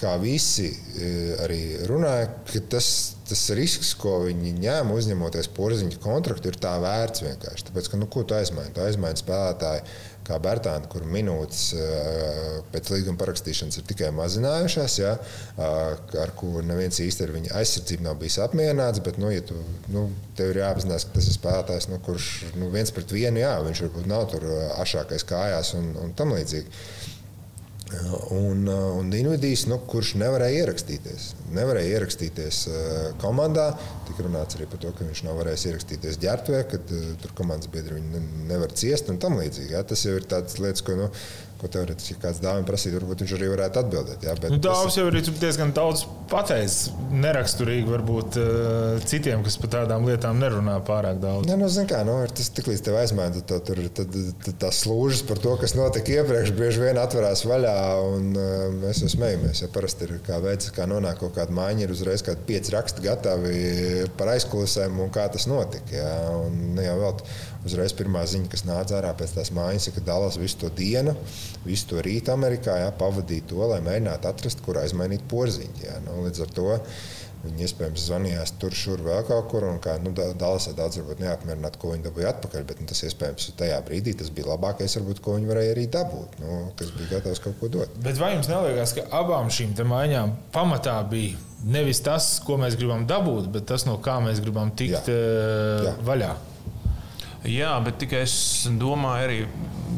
kā 0.01 0.15
visi 0.23 0.69
uh, 0.73 1.45
arī 1.47 1.63
runāja, 1.91 2.29
ka 2.51 2.63
tas, 2.77 2.91
tas 3.29 3.47
risks, 3.59 3.95
ko 3.99 4.21
viņi 4.27 4.55
ņēma 4.63 4.99
uzņemoties 4.99 5.51
porziņu 5.57 6.03
kontraktu, 6.05 6.53
ir 6.53 6.61
tā 6.63 6.77
vērts 6.83 7.25
vienkārši. 7.27 7.71
Tāpēc, 7.71 7.91
ka, 7.93 8.01
nu, 8.01 8.11
ko 8.13 8.25
tu 8.25 8.39
aizmaini? 8.39 8.75
Tu 8.77 8.85
aizmaini 8.85 9.21
spēlētāju 9.21 9.85
kā 10.29 10.37
Bērtāna, 10.43 10.89
kur 10.93 11.07
minūtes 11.09 11.63
eh, 11.77 12.61
pēc 12.73 12.91
līguma 12.93 13.21
parakstīšanas 13.21 13.81
ir 13.81 13.87
tikai 13.89 14.11
mazinājušās, 14.17 14.97
ja, 15.01 15.15
ar 15.59 16.33
ko 16.39 16.63
neviens 16.67 17.01
īsti 17.05 17.25
ar 17.25 17.35
viņa 17.37 17.55
aizsardzību 17.61 18.07
nav 18.07 18.19
bijis 18.21 18.39
apmierināts. 18.45 19.03
Bet, 19.05 19.21
nu, 19.23 19.33
ja 19.33 19.45
tu, 19.49 19.57
nu, 19.95 20.09
tev 20.39 20.53
ir 20.53 20.63
jāapzinās, 20.63 21.09
ka 21.09 21.17
tas 21.17 21.31
ir 21.31 21.39
spēlētājs, 21.39 21.89
nu, 21.93 22.01
kurš 22.05 22.33
nu, 22.59 22.71
viens 22.75 22.93
pret 22.95 23.15
vienu, 23.15 23.41
jā, 23.43 23.55
viņš 23.65 23.85
varbūt 23.87 24.11
nav 24.11 24.29
tur 24.35 24.45
eh, 24.49 24.67
ašākais 24.85 25.27
kājās 25.29 25.75
un, 25.79 25.95
un 26.03 26.13
tam 26.19 26.37
līdzīgi. 26.37 26.85
Un, 28.37 28.67
un 28.69 29.13
Invidijs, 29.17 29.63
nu, 29.71 29.79
kurš 29.89 30.11
nevarēja 30.21 30.65
ierakstīties, 30.65 31.29
nevarēja 31.57 31.95
ierakstīties 31.97 32.59
komandā. 33.23 33.71
Tika 34.11 34.27
runāts 34.27 34.59
arī 34.59 34.67
par 34.69 34.83
to, 34.83 34.91
ka 34.93 35.07
viņš 35.07 35.23
nav 35.25 35.39
varējis 35.41 35.65
ierakstīties 35.71 36.19
ģērbtuvē, 36.21 36.61
kad 36.69 36.93
tur 37.23 37.33
komandas 37.39 37.71
biedri 37.73 37.97
viņu 37.97 38.21
nevar 38.51 38.75
ciest 38.77 39.09
un 39.09 39.21
tam 39.23 39.39
līdzīgi. 39.41 39.73
Ja? 39.73 39.81
Tas 39.89 40.05
jau 40.05 40.19
ir 40.19 40.29
tāds 40.29 40.61
lietas, 40.61 40.85
ko 40.85 40.99
nu, 41.01 41.09
ko 41.59 41.71
teorētiski 41.73 42.19
kāds 42.23 42.41
dāvim 42.43 42.67
prasītu, 42.69 42.99
varbūt 43.01 43.25
viņš 43.25 43.35
arī 43.37 43.51
varētu 43.53 43.81
atbildēt. 43.83 44.25
Jā, 44.27 44.35
nu, 44.53 44.59
dāvs 44.63 44.99
jau 44.99 45.07
ir 45.11 45.19
diezgan 45.29 45.73
daudz 45.77 46.05
pateicis. 46.31 46.93
Neraksturīgi 47.09 47.89
varbūt 47.89 48.39
uh, 48.41 49.07
citiem, 49.09 49.43
kas 49.47 49.57
par 49.61 49.73
tādām 49.73 50.07
lietām 50.09 50.39
nerunā 50.41 50.77
pārāk 50.87 51.19
daudz. 51.23 51.49
Nē, 51.49 51.57
nu, 51.61 51.71
zin 51.73 51.89
kā, 51.91 52.03
nu, 52.07 52.19
tas 52.31 52.51
tik 52.55 52.69
līdz 52.71 52.85
tev 52.87 52.99
aizmēta, 53.01 53.43
tad, 53.49 53.69
tur, 53.69 53.81
tās 54.61 54.83
slūžas 54.85 55.25
par 55.29 55.43
to, 55.43 55.57
kas 55.61 55.75
notika 55.79 56.19
iepriekš, 56.19 56.55
bieži 56.59 56.85
vien 56.85 57.01
atverās 57.01 57.45
vaļā, 57.49 57.77
un 58.13 58.31
uh, 58.37 58.55
mēs 58.85 59.03
jau 59.05 59.13
smejamies. 59.17 59.65
Ja 59.65 59.71
parasti 59.75 60.07
ir 60.07 60.17
kā 60.27 60.41
veids, 60.45 60.71
kā 60.77 60.87
nonāk 60.91 61.23
kaut 61.23 61.35
kāda 61.39 61.55
maiņa, 61.59 61.87
ir 61.87 61.95
uzreiz 61.97 62.25
kādi 62.27 62.45
pieci 62.49 62.75
raksti 62.77 63.05
gatavi 63.09 63.59
par 64.19 64.35
aizkulisēm 64.37 65.01
un 65.03 65.13
kā 65.15 65.27
tas 65.33 65.49
notika. 65.51 65.97
Jā, 65.97 66.15
un, 66.45 66.59
ne 66.77 66.87
jau 66.87 66.99
vēl 67.03 67.23
uzreiz 67.67 67.95
pirmā 67.99 68.25
ziņa, 68.29 68.51
kas 68.53 68.67
nāca 68.69 68.99
ārā 69.01 69.13
pēc 69.19 69.37
tās 69.39 69.53
mājas, 69.55 69.89
ir, 69.89 69.97
ka 69.97 70.05
Dallas 70.07 70.39
visu 70.41 70.61
to 70.63 70.73
dienu, 70.75 71.17
visu 71.67 71.91
to 71.91 72.03
rītu 72.05 72.35
Amerikā 72.35 72.79
jā, 72.85 72.91
pavadīja 73.01 73.49
to, 73.51 73.63
lai 73.73 73.81
mēģinātu 73.87 74.31
atrast, 74.31 74.63
kur 74.65 74.83
aizmainīt 74.83 75.27
porziņu. 75.31 75.87
Jā, 75.87 75.99
nu, 76.07 76.21
līdz 76.27 76.47
ar 76.47 76.55
to 76.59 76.69
Viņi 77.39 77.69
iespējams 77.69 78.05
zvanījās 78.09 78.53
tur, 78.59 78.75
šur, 78.75 79.03
vēl 79.07 79.21
kaut 79.29 79.47
kur. 79.53 79.63
Un, 79.69 79.77
kā, 79.83 79.95
nu, 80.03 80.11
Dālasā 80.17 80.73
daudz 80.77 80.99
varbūt 80.99 81.21
neapmierināti, 81.23 81.79
ko 81.79 81.93
viņi 81.93 82.07
dabūja 82.09 82.33
atpakaļ. 82.33 82.65
Bet 82.67 82.81
nu, 82.83 82.89
tas 82.91 83.05
iespējams 83.07 83.53
tajā 83.61 83.77
brīdī 83.87 84.17
tas 84.19 84.33
bija 84.35 84.51
labākais, 84.51 84.97
varbūt, 84.99 85.23
ko 85.23 85.37
viņi 85.37 85.51
varēja 85.53 85.77
arī 85.77 85.87
dabūt. 85.95 86.41
Nu, 86.43 86.59
kas 86.79 86.91
bija 86.97 87.13
gatavs 87.15 87.43
kaut 87.45 87.55
ko 87.61 87.71
dot. 87.79 87.95
Bet 88.03 88.19
vai 88.19 88.33
jums 88.35 88.51
neliekas, 88.51 88.97
ka 88.99 89.07
abām 89.21 89.53
šīm 89.55 89.77
maiņām 89.79 90.35
pamatā 90.55 90.99
bija 91.11 91.39
nevis 91.63 92.03
tas, 92.03 92.27
ko 92.43 92.59
mēs 92.59 92.75
gribam 92.79 93.07
dabūt, 93.07 93.47
bet 93.55 93.71
tas, 93.71 93.87
no 93.87 94.01
kā 94.03 94.19
mēs 94.25 94.43
gribam 94.43 94.75
tikt 94.75 95.07
Jā. 95.07 95.23
Jā. 95.87 95.95
vaļā? 96.11 96.35
Jā, 97.47 97.77
bet 97.85 98.01
tikai 98.03 98.25
es 98.27 98.33
domāju, 98.81 99.27
arī 99.29 99.37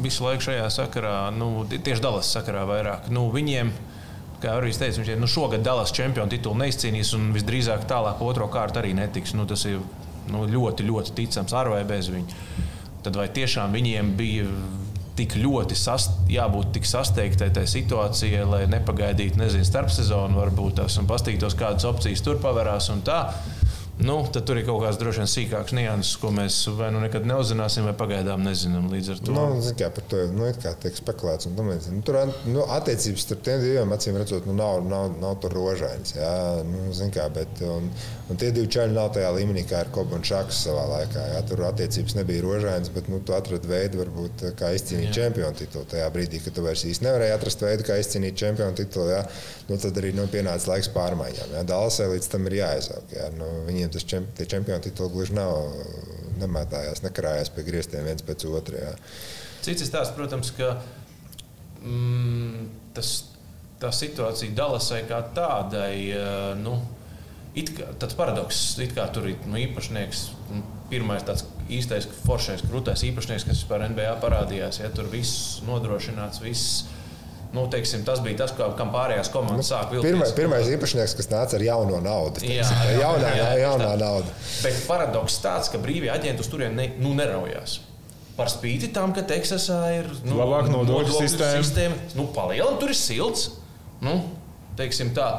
visu 0.03 0.25
laiku 0.25 0.45
šajā 0.45 0.67
sakarā, 0.73 1.15
nu, 1.33 1.63
tieši 1.71 2.03
Dallas 2.03 2.29
sakarā 2.29 2.67
vairāk. 2.69 3.09
Nu, 3.13 3.25
viņiem, 3.33 3.71
kā 4.43 4.59
arī 4.59 4.69
teicu, 4.75 5.01
viņš 5.01 5.17
nu, 5.21 5.29
šogad 5.29 5.65
Dallas 5.65 5.93
čempionu 5.95 6.29
titulu 6.29 6.61
neizcīnīs 6.61 7.15
un 7.17 7.31
visdrīzāk 7.33 7.87
tālāk 7.89 8.21
otro 8.21 8.45
kārtu 8.51 8.81
arī 8.83 8.93
netiks. 8.97 9.33
Nu, 9.37 9.47
tas 9.49 9.65
ir 9.69 9.81
nu, 10.29 10.45
ļoti, 10.49 10.85
ļoti 10.85 11.17
ticams 11.17 11.57
ar 11.57 11.71
vai 11.73 11.81
bez 11.87 12.11
viņa. 12.13 12.39
Tad 13.01 13.17
vai 13.17 13.25
tiešām 13.33 13.73
viņiem 13.73 14.13
bija 14.19 14.45
tik 15.17 15.35
ļoti 15.41 15.75
sast, 15.77 16.13
jābūt 16.31 16.71
tik 16.77 16.87
sasteigtai 16.87 17.49
tai 17.53 17.65
situācijai, 17.69 18.45
lai 18.47 18.61
nepagaidītu, 18.71 19.41
nezinu, 19.41 19.65
starpsezonu 19.67 20.39
varbūt 20.39 20.79
tās 20.79 20.97
un 21.01 21.09
pastītos, 21.09 21.57
kādas 21.59 21.85
opcijas 21.89 22.23
tur 22.25 22.39
pavērās 22.41 22.89
un 22.93 23.03
tā. 23.05 23.23
Nu, 24.01 24.15
tad 24.33 24.47
tur 24.49 24.57
ir 24.57 24.65
kaut 24.65 24.81
kāds 24.81 24.97
droši 24.97 25.21
vien 25.21 25.29
sīkāks 25.29 25.73
nianses, 25.77 26.15
ko 26.21 26.31
mēs 26.33 26.55
vai 26.77 26.89
nu 26.93 27.01
nekad 27.03 27.25
neuzzināsim, 27.29 27.85
vai 27.85 27.93
pagaidām 27.97 28.41
nezinām. 28.45 28.87
Līdz 28.89 29.11
ar 29.13 29.19
to 29.21 29.35
nu, 29.35 29.73
kā, 29.77 29.91
par 29.93 30.07
to 30.09 30.21
nu, 30.33 30.47
tiek 30.57 30.97
spekulēts. 30.97 31.49
Un, 31.49 31.59
nu, 31.59 32.01
tur 32.07 32.17
nu, 32.49 32.63
attiecības 32.77 33.27
starp 33.27 33.43
tiem 33.45 33.61
diviem 33.61 33.93
acīm 33.93 34.17
redzot, 34.17 34.47
nu, 34.49 34.55
nav, 34.57 34.81
nav, 34.89 35.13
nav 35.21 35.37
tur 35.43 35.53
rožainas. 35.53 36.15
Jā, 36.17 36.33
nu, 36.65 36.87
kā, 37.13 37.27
bet, 37.35 37.61
un, 37.67 37.91
un 38.31 38.41
tie 38.41 38.49
divi 38.55 38.71
čaļi 38.73 38.95
nav 38.97 39.11
tajā 39.17 39.29
līmenī, 39.37 39.67
kā 39.69 39.83
ir 39.85 39.93
Koba 39.93 40.17
un 40.17 40.25
Šaks 40.25 40.63
savā 40.65 40.87
laikā. 40.95 41.27
Jā, 41.35 41.43
tur 41.51 41.61
attiecības 41.69 42.17
nebija 42.17 42.45
rožainas, 42.47 42.89
bet 42.95 43.11
nu, 43.11 43.21
tu 43.25 43.37
atradi 43.37 43.69
veidu, 43.69 44.01
varbūt, 44.01 44.47
kā 44.57 44.73
izcīnīt 44.77 45.13
čempionu 45.17 45.61
titulu. 45.61 45.85
Tajā 45.93 46.09
brīdī, 46.15 46.41
kad 46.41 46.57
tu 46.57 46.65
vairs 46.65 46.87
īsti 46.89 47.05
nevarēji 47.05 47.37
atrast 47.37 47.65
veidu, 47.67 47.85
kā 47.85 47.99
izcīnīt 48.01 48.41
čempionu 48.41 48.77
titulu, 48.81 49.13
jā, 49.13 49.21
nu, 49.69 49.77
tad 49.77 50.01
arī 50.01 50.15
nu, 50.17 50.25
pienāca 50.31 50.73
laiks 50.73 50.89
pārmaiņām. 50.95 51.55
Dālasai 51.69 52.09
līdz 52.15 52.31
tam 52.33 52.49
ir 52.49 52.57
jāizaug. 52.61 53.13
Jā, 53.13 53.29
nu, 53.37 53.49
viņiem 53.67 53.90
tas 53.93 54.05
čem, 54.07 54.27
čempionu 54.39 54.83
tituli 54.83 55.13
gluži 55.15 55.35
nav 55.37 55.53
nemētājās, 56.41 57.03
nekarājās 57.05 57.51
pie 57.55 57.65
griestiem 57.67 58.07
viens 58.07 58.25
pēc 58.25 58.45
otra. 58.49 58.85
Jā. 58.87 58.93
Cits 59.65 59.85
stāsts, 59.85 60.15
protams, 60.17 60.53
ka 60.57 60.73
mm, 61.83 62.69
tas, 62.97 63.11
tā 63.81 63.91
situācija 63.95 64.55
Dalasai 64.57 65.03
kā 65.09 65.21
tādai, 65.35 65.95
nu, 66.61 66.77
kā, 67.55 67.91
tāds 68.01 68.17
paradoks, 68.17 68.61
kā 68.95 69.07
tur 69.13 69.29
ir 69.31 69.49
nu, 69.49 69.59
īpašnieks. 69.61 70.29
Pirmais 70.91 71.23
tāds 71.23 71.45
īstais, 71.71 72.03
foršais, 72.25 72.65
krūtais 72.67 73.05
īpašnieks, 73.07 73.45
kas 73.47 73.61
vispār 73.61 73.85
NBA 73.93 74.17
parādījās. 74.23 74.81
Ja 74.81 74.89
tur 74.91 75.07
viss 75.11 75.61
nodrošināts, 75.67 76.41
viss. 76.43 76.81
Nu, 77.51 77.65
teiksim, 77.67 78.05
tas 78.07 78.21
bija 78.23 78.45
tas, 78.45 78.53
kam 78.55 78.93
pārējās 78.93 79.27
komandas 79.33 79.65
nu, 79.65 79.67
sāka 79.67 79.91
vilkt. 79.91 80.05
Pirmais, 80.07 80.31
pirmais 80.37 80.69
īpašnieks, 80.71 81.15
kas 81.19 81.27
nāca 81.33 81.57
ar 81.57 81.65
jauno 81.65 81.99
naudu. 82.03 82.45
Jā, 82.47 82.63
jā, 82.63 82.93
jaunā, 83.01 83.31
jā, 83.35 83.47
jaunā 83.65 83.89
tā. 83.89 83.97
nauda. 83.99 84.35
Bet 84.63 84.77
paradoks 84.87 85.39
tāds, 85.43 85.71
ka 85.73 85.81
brīvie 85.83 86.13
aģenti 86.13 86.45
uz 86.45 86.51
turieni 86.51 86.77
ne, 86.79 86.85
nu, 87.03 87.11
neraujās. 87.17 87.81
Par 88.37 88.47
spīti 88.47 88.87
tam, 88.95 89.11
ka 89.11 89.25
Teksasā 89.27 89.81
ir 89.97 90.07
nu, 90.23 90.37
Labāk 90.39 90.69
nodokļu 90.71 91.17
sistēma. 91.17 91.59
sistēma. 91.59 91.97
Nu, 92.15 92.29
Palielināt, 92.31 92.79
tur 92.79 92.93
ir 92.93 92.97
silts. 92.97 93.49
Nu, 94.01 94.15
teiksim 94.79 95.11
tā. 95.17 95.33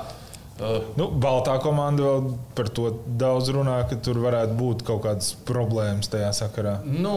Uh, 0.60 0.92
Nu, 1.00 1.08
Baltā 1.16 1.56
komanda 1.64 2.04
vēl 2.04 2.26
par 2.54 2.68
to 2.76 2.90
daudz 3.18 3.48
runā, 3.56 3.78
ka 3.88 3.96
tur 4.04 4.20
varētu 4.22 4.54
būt 4.58 4.84
kaut 4.86 5.00
kādas 5.06 5.32
problēmas 5.48 6.12
tajā 6.12 6.28
sakarā. 6.36 6.76
Nu, 6.84 7.16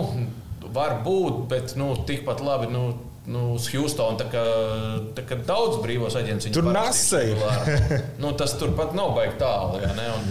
var 0.74 1.02
būt, 1.06 1.44
bet 1.52 1.76
nu, 1.80 1.92
tikpat 2.08 2.42
labi. 2.42 2.72
Nu, 2.72 2.86
Nu, 3.26 3.56
uz 3.56 3.66
Houstonu 3.74 4.20
tā 4.20 4.28
kā, 4.30 4.44
tā 5.18 5.24
kā 5.26 5.38
daudz 5.48 5.80
brīvos 5.82 6.14
aģentus. 6.20 6.52
Tur 6.54 6.68
nasēja. 6.70 7.50
nu, 8.22 8.34
tas 8.38 8.54
turpat 8.60 8.94
nav 8.98 9.16
baigi 9.18 9.40
tālu. 9.42 9.82
Un, 9.82 10.28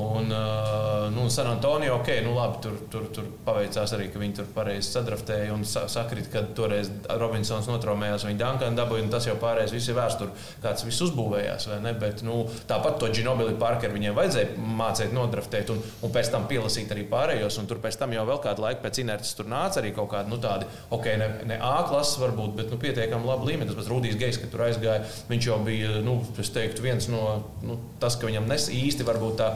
un, 0.00 0.32
uh, 0.32 1.08
nu, 1.12 1.26
San 1.32 1.50
Antonio, 1.50 1.98
ok, 1.98 2.08
nu, 2.24 2.32
labi, 2.38 2.62
tur, 2.64 2.78
tur, 2.92 3.08
tur 3.12 3.26
paveicās 3.44 3.92
arī, 3.96 4.08
ka 4.12 4.22
viņi 4.22 4.38
tur 4.40 4.48
pareizi 4.54 4.88
sadraftēja 4.94 5.52
un 5.52 5.66
sa 5.68 5.84
sakrit, 5.92 6.30
kad 6.32 6.54
toreiz 6.56 6.88
Robinsons 7.20 7.68
notraumējās, 7.68 8.24
viņi 8.28 8.40
Dunkanu 8.40 8.78
dabūja, 8.78 9.04
un 9.04 9.12
tas 9.12 9.28
jau 9.28 9.36
pārējais 9.40 9.76
viss 9.76 9.92
ir 9.92 9.98
vēstur, 10.00 10.32
kāds 10.64 10.86
viss 10.88 11.04
uzbūvējās? 11.08 11.68
Bet, 12.00 12.24
nu, 12.26 12.40
tāpat 12.70 12.98
to 13.02 13.12
Ginobili 13.12 13.56
Parkeru 13.60 13.98
viņiem 13.98 14.16
vajadzēja 14.16 14.66
mācīt 14.80 15.12
nodraftēt 15.16 15.74
un, 15.74 15.84
un 16.06 16.14
pēc 16.14 16.32
tam 16.32 16.48
pielasīt 16.50 16.92
arī 16.94 17.04
pārējos, 17.10 17.60
un 17.60 17.68
tur 17.68 17.82
pēc 17.84 18.00
tam 18.00 18.16
jau 18.16 18.24
vēl 18.32 18.40
kādu 18.48 18.64
laiku 18.64 18.84
pēc 18.86 19.02
inerces 19.04 19.36
tur 19.36 19.50
nāca 19.50 19.82
arī 19.82 19.92
kaut 19.96 20.10
kādi, 20.14 20.32
nu, 20.32 20.40
tādi, 20.40 20.68
ok, 20.94 21.12
ne, 21.20 21.30
ne 21.50 21.60
A 21.60 21.84
klases 21.86 22.18
varbūt, 22.30 22.54
bet 22.56 22.70
nu, 22.72 22.78
pietiekami 22.80 23.28
labi 23.28 23.50
līmeni. 23.50 23.68
Tas 23.68 23.80
pats 23.82 23.90
Rudijs 23.92 24.16
Gejs, 24.20 24.38
kad 24.40 24.54
tur 24.54 24.64
aizgāja, 24.68 25.02
viņš 25.28 25.50
jau 25.50 25.58
bija, 25.66 25.98
nu, 26.06 26.20
es 26.40 26.54
teiktu, 26.54 26.86
viens 26.86 27.10
no 27.12 27.42
nu, 27.66 27.76
tas, 28.00 28.16
ka 28.16 28.30
viņam 28.30 28.48
nes 28.50 28.70
īsti 28.72 29.06
varbūt 29.10 29.38
tā. 29.42 29.52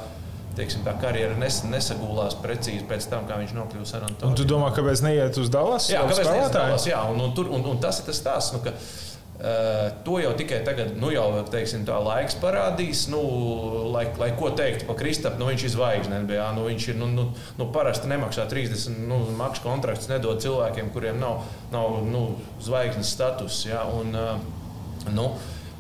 Teiksim, 0.54 0.84
tā 0.87 0.92
karjera 1.02 1.34
nes, 1.34 1.56
nesagulās 1.66 2.37
precīzi 2.38 2.84
pēc 2.87 3.08
tam, 3.10 3.24
kā 3.26 3.40
viņš 3.40 3.56
nokļuva 3.56 3.88
San 3.90 4.04
Un 4.04 4.12
Antonio. 4.12 4.37
tu 4.38 4.44
domā, 4.46 4.68
kāpēc 4.70 5.00
neiet 5.02 5.34
uz 5.42 5.48
Dallas? 5.50 5.88
Jā, 5.90 6.04
kāpēc 6.06 6.20
spēlētājs? 6.20 6.52
neizvēlās? 6.54 6.87
Jā, 6.87 7.00
un, 7.10 7.18
un, 7.24 7.32
tur, 7.34 7.50
un, 7.50 7.64
un 7.72 7.80
tas 7.82 7.98
ir 7.98 8.06
tas 8.06 8.20
stāsts. 8.22 8.54
Nu, 8.54 8.60
ka, 8.62 8.70
Uh, 8.70 9.13
to 10.04 10.18
jau 10.22 10.32
tikai 10.38 10.60
tagad, 10.64 10.92
nu 11.00 11.10
jau 11.10 11.26
teiksim, 11.50 11.82
tā 11.88 11.96
laiks 11.98 12.36
parādīs. 12.40 13.06
Nu, 13.10 13.20
lai, 13.90 14.06
lai 14.20 14.30
ko 14.38 14.52
teikt 14.54 14.86
par 14.88 14.98
Kristapu, 15.00 15.40
nu, 15.40 15.48
viņš 15.50 15.64
ir 15.66 15.72
zvaigzne. 15.74 16.20
NBA, 16.24 16.44
nu, 16.56 16.68
viņš 16.70 16.86
ir 16.92 17.00
nu, 17.00 17.08
nu, 17.10 17.26
nu, 17.58 17.70
parasti 17.74 18.10
nemaksā 18.10 18.46
30 18.50 19.02
nu, 19.10 19.24
maksu 19.38 19.64
kontrakts, 19.66 20.10
nedod 20.12 20.38
cilvēkiem, 20.44 20.92
kuriem 20.94 21.18
nav, 21.22 21.42
nav 21.74 21.98
nu, 22.06 22.28
zvaigznes 22.62 23.10
status. 23.10 23.64
Ja, 23.66 23.82
un, 23.90 24.14
uh, 24.14 25.10
nu, 25.10 25.32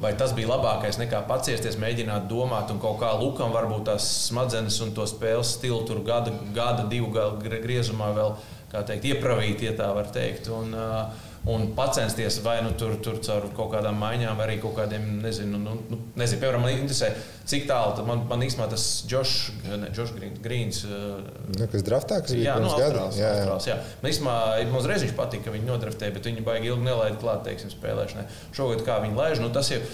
Vai 0.02 0.10
tas 0.18 0.32
bija 0.34 0.50
labākais 0.50 0.98
nekā 0.98 1.20
paciesties, 1.28 1.78
mēģināt 1.80 2.26
domāt, 2.28 2.68
un 2.74 2.80
kaut 2.82 2.98
kā 3.00 3.12
Lukam 3.16 3.54
varbūt 3.54 3.86
tās 3.86 4.08
smadzenes 4.26 4.80
un 4.84 4.90
to 4.92 5.06
spēles 5.08 5.54
stilu 5.54 5.78
tur 5.88 6.02
gada, 6.04 6.34
gada 6.52 6.82
divu 6.90 7.12
gadu 7.14 7.38
griezumā 7.62 8.10
vēl 8.16 8.34
teikt, 8.74 9.06
iepravīt, 9.12 9.62
ja 9.62 9.76
tā 9.78 9.92
var 9.94 10.10
teikt. 10.12 10.50
Un, 10.52 10.74
uh, 10.74 11.30
un 11.44 11.66
censties 11.92 12.38
vai 12.40 12.62
nu 12.64 12.70
tur, 12.78 12.94
tur 13.04 13.18
caur 13.24 13.44
kaut 13.56 13.74
kādām 13.74 13.98
maiņām, 14.00 14.36
vai 14.38 14.46
arī 14.46 14.56
kaut 14.62 14.78
kādiem, 14.78 15.04
nezinu, 15.20 15.58
nu, 15.60 15.74
nu, 15.90 15.98
nezinu 16.16 16.40
piemēram, 16.40 16.64
man 16.64 16.72
interesē, 16.72 17.10
cik 17.48 17.66
tālu 17.68 18.06
man, 18.08 18.22
man 18.30 18.44
īstenībā 18.46 18.70
tas 18.72 18.86
Džošs 19.08 20.14
Grīns. 20.44 20.80
Nu, 20.88 21.68
kas 21.68 21.84
draftā, 21.84 22.22
kas 22.24 22.32
bija 22.32 22.54
Jā, 22.54 22.56
pirms 22.62 22.78
gada? 22.78 23.04
Austrālijas. 23.04 23.20
Jā, 23.20 23.34
Austrālijas, 23.34 23.68
jā. 23.68 23.76
Man 24.00 24.14
īstenībā 24.14 24.38
man 24.72 24.80
uzreiz 24.80 25.04
viņš 25.04 25.14
patika, 25.20 25.48
ka 25.48 25.54
viņi 25.58 25.68
nodraftēja, 25.68 26.16
bet 26.16 26.32
viņi 26.32 26.48
baigi 26.48 26.72
ilgi 26.72 26.88
nelaida 26.88 27.20
klāt, 27.20 27.44
teiksim, 27.44 27.72
spēlēšanai. 27.76 28.26
Šogad 28.56 28.84
kā 28.88 28.98
viņi 29.04 29.20
laiž, 29.20 29.44
nu 29.44 29.52
tas 29.52 29.72
jau. 29.74 29.84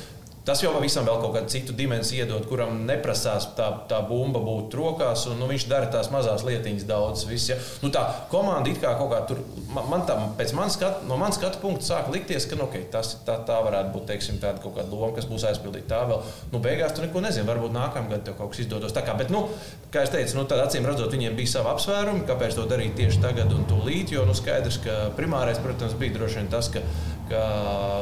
Tas 0.41 0.63
jau 0.65 0.71
pavisam 0.73 1.05
vēl 1.05 1.19
kaut 1.21 1.35
kādu 1.35 1.53
citu 1.53 1.75
dimensiju 1.77 2.25
iedod, 2.25 2.47
kuram 2.49 2.79
neprasās 2.89 3.51
tā, 3.59 3.67
tā 3.91 3.99
bumba 4.09 4.41
būt 4.41 4.73
rokās, 4.79 5.27
un 5.29 5.37
nu, 5.37 5.49
viņš 5.51 5.67
dara 5.69 5.91
tās 5.93 6.09
mazās 6.13 6.47
lietiņas 6.47 6.87
daudz. 6.89 7.27
Viss, 7.29 7.51
ja. 7.53 7.59
nu, 7.85 7.91
tā 7.93 8.07
komanda 8.33 8.73
it 8.73 8.81
kā 8.81 8.95
kaut 8.97 9.13
kā 9.13 9.21
tur, 9.29 9.43
man, 9.75 9.91
man 9.93 10.07
tā, 10.09 10.17
pēc 10.39 10.55
man 10.57 10.73
skat, 10.73 11.05
no 11.11 11.19
manas 11.21 11.37
skatu 11.37 11.61
punkta 11.61 11.85
sāk 11.91 12.09
likties, 12.15 12.49
ka 12.49 12.57
nu, 12.57 12.65
okay, 12.71 12.87
tas, 12.93 13.13
tā, 13.27 13.37
tā 13.45 13.59
varētu 13.67 13.93
būt 13.93 14.09
teiksim, 14.15 14.41
tāda 14.41 14.65
kaut 14.65 14.79
kāda 14.79 14.89
loma, 14.89 15.13
kas 15.19 15.29
būs 15.29 15.45
aizpildīta. 15.51 15.91
Tā 15.93 16.01
vēl, 16.09 16.25
nu, 16.55 16.63
beigās 16.65 16.97
tu 16.97 17.05
neko 17.05 17.21
nezini, 17.27 17.45
varbūt 17.51 17.77
nākamgad 17.77 18.25
tev 18.25 18.41
kaut 18.41 18.55
kas 18.55 18.65
izdodos. 18.65 18.97
Tā 18.97 19.05
kā, 19.05 19.19
bet, 19.21 19.29
nu, 19.35 19.45
kā 19.93 20.07
es 20.09 20.15
teicu, 20.15 20.39
nu, 20.41 20.47
tad 20.49 20.65
acīm 20.65 20.89
redzot, 20.89 21.13
viņiem 21.13 21.37
bija 21.37 21.53
savi 21.59 21.73
apsvērumi, 21.75 22.25
kāpēc 22.31 22.57
to 22.57 22.65
darīt 22.71 22.97
tieši 22.97 23.21
tagad 23.21 23.53
un 23.53 23.69
tūlīt, 23.69 24.17
jo 24.17 24.25
nu, 24.25 24.33
skaidrs, 24.39 24.81
ka 24.87 24.99
primārais, 25.21 25.61
protams, 25.61 25.99
bija 26.01 26.17
droši 26.17 26.41
vien 26.41 26.51
tas, 26.53 26.73
ka 26.73 26.81
ka 27.31 27.43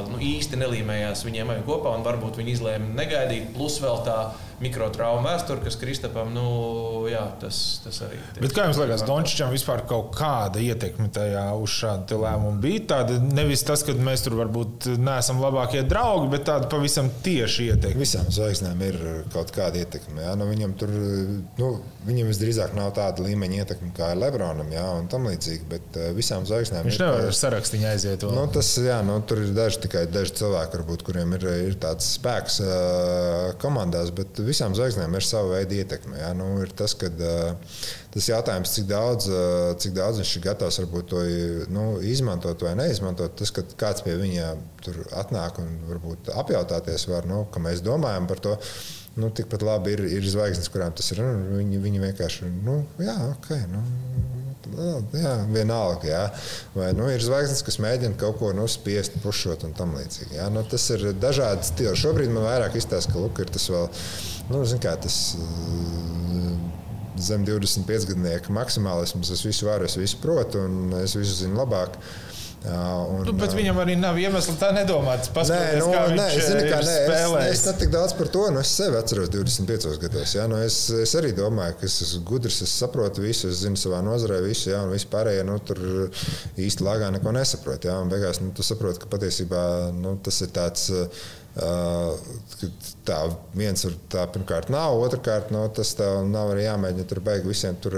nu, 0.08 0.20
īsti 0.24 0.58
nelīmējās 0.60 1.24
viņiem 1.26 1.54
kopā, 1.66 1.92
un 1.96 2.06
varbūt 2.06 2.40
viņi 2.40 2.54
izlēma 2.56 2.92
negaidīt. 2.96 3.52
Plus 3.56 3.78
vēl 3.82 4.02
tā 4.06 4.18
mikrotrauma 4.62 5.32
vēsture, 5.32 5.62
kas 5.64 5.76
Kristapam, 5.80 6.30
nu, 6.34 6.44
jā, 7.10 7.22
tas, 7.42 7.80
tas 7.84 8.00
arī. 8.06 8.18
Bet 8.42 8.54
kā 8.56 8.66
jums 8.68 8.80
liekas, 8.80 9.04
Dončičam 9.08 9.52
vispār 9.54 9.84
kaut 9.88 10.12
kāda 10.18 10.62
ietekme 10.62 11.08
tajā 11.14 11.44
uz 11.58 11.74
šādu 11.78 12.20
lēmumu 12.24 12.62
bija? 12.62 12.84
Tāda 12.94 13.18
nevis 13.22 13.64
tas, 13.66 13.84
ka 13.86 13.94
mēs 13.96 14.24
tur 14.26 14.38
varbūt 14.40 14.90
neesam 14.98 15.42
labākie 15.42 15.82
draugi, 15.88 16.30
bet 16.34 16.46
tāda 16.48 16.70
pavisam 16.70 17.10
tieši 17.24 17.70
ietekme. 17.72 18.02
Visām 18.02 18.28
zvaigznēm 18.34 18.82
ir 18.88 18.98
kaut 19.34 19.52
kāda 19.54 19.82
ietekme. 19.82 20.22
Jā. 20.26 20.34
Nu, 20.38 20.48
viņam 20.50 20.74
tur, 20.80 20.92
nu, 21.58 21.70
viņam 22.08 22.30
visdrīzāk 22.32 22.74
nav 22.78 22.92
tāda 22.98 23.24
līmeņa 23.26 23.62
ietekme 23.62 23.92
kā 23.96 24.12
Lebronam, 24.18 24.70
jā, 24.74 24.84
un 24.98 25.08
tam 25.10 25.28
līdzīgi. 25.30 25.66
Bet 25.70 25.98
uh, 25.98 26.10
visām 26.16 26.46
zvaigznēm 26.48 26.86
Viņš 26.88 26.98
ir. 26.98 27.04
nevar 27.06 27.28
ar 27.28 27.36
sarakstu 27.36 27.78
aiziet. 27.88 28.24
vēl. 28.24 28.34
Nu, 28.34 28.46
tas, 28.52 28.70
jā, 28.82 28.98
nu, 29.06 29.18
tur 29.28 29.42
ir 29.44 29.52
daži, 29.56 29.82
tikai 29.84 30.06
daži 30.10 30.34
cilvēki, 30.40 30.78
varbūt, 30.78 31.04
kuriem 31.06 31.34
ir, 31.38 31.46
ir 31.70 31.78
tāds 31.82 32.08
spēks 32.18 32.60
uh, 32.64 33.52
komandās, 33.62 34.12
bet 34.14 34.40
visām 34.48 34.74
zvaigznēm 34.76 35.14
ir 35.14 35.26
sava 35.26 35.58
veida 35.58 35.78
ietekme. 35.78 36.18
Jā. 36.20 36.32
Nu, 36.36 36.48
ir 36.64 36.72
tas, 36.76 36.94
kad, 36.98 37.20
tas 38.14 38.28
jautājums, 38.30 38.74
cik 38.74 38.88
daudz, 38.90 39.28
cik 39.84 39.96
daudz 39.96 40.22
viņš 40.22 40.34
ir 40.38 40.46
gatavs 40.48 40.80
varbūt, 40.82 41.08
to 41.12 41.24
nu, 41.74 41.86
izmantot 42.04 42.64
vai 42.66 42.74
neizmantot. 42.80 43.36
Tas, 43.38 43.52
kad 43.54 43.74
kāds 43.80 44.04
pie 44.06 44.16
viņa 44.20 44.52
tur 44.84 45.02
atnāk 45.20 45.60
un 45.62 45.74
varbūt 45.90 46.32
apjautāties, 46.34 47.08
var, 47.12 47.28
nu, 47.28 47.44
ka 47.52 47.62
mēs 47.62 47.84
domājam 47.86 48.30
par 48.30 48.42
to. 48.44 48.56
Nu, 49.18 49.32
tikpat 49.34 49.64
labi 49.66 49.96
ir, 49.96 50.04
ir 50.14 50.26
zvaigznes, 50.30 50.70
kurām 50.70 50.92
tas 50.94 51.08
ir. 51.10 51.24
Nu, 51.24 51.58
viņi, 51.58 51.80
viņi 51.82 52.02
vienkārši, 52.04 52.50
nu, 52.62 52.82
jā, 53.02 53.16
ok. 53.32 53.54
Nu, 53.72 53.82
Jā, 54.76 55.34
vienalga. 55.48 56.08
Jā. 56.08 56.24
Vai 56.74 56.90
nu, 56.96 57.08
ir 57.10 57.22
zvaigznes, 57.24 57.62
kas 57.66 57.78
mēģina 57.82 58.18
kaut 58.20 58.38
ko 58.40 58.50
nospiest, 58.56 59.16
pušot 59.22 59.64
un 59.68 59.74
tam 59.76 59.94
līdzīgi. 59.96 60.36
Jā. 60.38 60.48
Nu, 60.52 60.64
tas 60.68 60.84
ir 60.94 61.08
dažādi 61.18 61.66
stili. 61.66 61.94
Šobrīd 61.98 62.32
man 62.34 62.46
vairāk 62.46 62.76
izstāsta, 62.78 63.14
ka 63.14 63.22
Luka 63.22 63.44
ir 63.44 63.52
tas 63.54 63.68
vēl, 63.72 63.88
nu, 64.52 64.62
kā 64.82 64.96
tas. 65.00 65.18
Zem 67.18 67.42
25 67.42 68.06
gadsimta 68.06 68.54
maksimālisms. 68.54 69.32
Es 69.34 69.42
visu 69.42 69.66
varu, 69.66 69.88
es 69.88 69.98
visu 69.98 70.20
protu, 70.22 70.62
un 70.68 71.00
es 71.02 71.16
visu 71.18 71.40
zinu 71.42 71.58
labāk. 71.58 71.98
Un, 72.66 73.22
nu, 73.22 73.32
bet 73.38 73.52
viņam 73.54 73.76
arī 73.84 73.94
nav 73.96 74.16
iemesla 74.18 74.56
tā 74.58 74.72
nedomāt. 74.74 75.28
Nē, 75.30 75.58
nu, 75.78 75.92
nē, 76.18 76.24
zini, 76.34 76.64
kā, 76.66 76.80
nē, 76.82 76.96
es, 77.06 77.34
es 77.52 77.62
ne 77.68 77.74
tik 77.78 77.92
daudz 77.92 78.16
par 78.18 78.30
to. 78.34 78.42
Nu, 78.50 78.58
es 78.64 78.72
sevi 78.74 78.98
atceros 78.98 79.30
25 79.30 79.94
gados. 80.02 80.34
Ja? 80.34 80.48
Nu, 80.50 80.58
es, 80.66 80.80
es 80.90 81.14
arī 81.18 81.30
domāju, 81.36 81.76
ka 81.78 81.86
es 81.86 82.00
esmu 82.02 82.24
gudrs, 82.26 82.58
es 82.66 82.74
saprotu 82.82 83.22
visu, 83.22 83.52
es 83.52 83.62
zinu 83.62 83.78
savā 83.78 84.02
nozarē 84.04 84.40
visu, 84.42 84.72
ja? 84.72 84.82
un 84.82 84.90
vispārējie 84.96 85.46
nu, 85.46 85.58
tur 85.70 85.80
īsti 86.58 86.86
lāgā 86.86 87.12
neko 87.14 87.34
nesaprot. 87.38 87.86
Ja? 87.86 88.00
Beigās 88.10 88.42
nu, 88.42 88.50
tu 88.56 88.66
saproti, 88.66 89.04
ka 89.04 89.12
patiesībā 89.14 89.62
nu, 89.94 90.18
tas 90.26 90.42
ir 90.42 90.54
tāds. 90.58 90.90
Tā 93.08 93.16
viens 93.56 93.82
ir 93.88 93.94
tā, 94.12 94.26
pirmkārt, 94.30 94.68
nav, 94.70 94.94
otrkārt, 95.00 95.48
no, 95.54 95.62
tas 95.74 95.94
tev 95.98 96.20
nav 96.28 96.52
arī 96.52 96.66
jāmēģina 96.66 97.08
tur 97.08 97.20
beigties 97.24 97.48
visiem 97.48 97.78
tur 97.82 97.96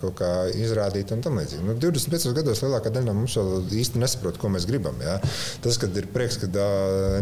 kaut 0.00 0.14
kā 0.20 0.30
izrādīt 0.54 1.10
un 1.12 1.24
tam 1.24 1.40
līdzīgi. 1.40 1.64
Nu, 1.66 1.74
25 1.82 2.32
gados 2.38 2.62
lielākā 2.64 2.92
daļa 2.94 3.08
no 3.10 3.16
mums 3.18 3.34
vēl 3.36 3.66
īsti 3.82 4.00
nesaprot, 4.00 4.38
ko 4.40 4.52
mēs 4.54 4.68
gribam. 4.70 4.96
Jā. 5.02 5.18
Tas, 5.64 5.80
kad 5.82 5.96
ir 5.98 6.08
prieks, 6.14 6.38
ka 6.40 6.48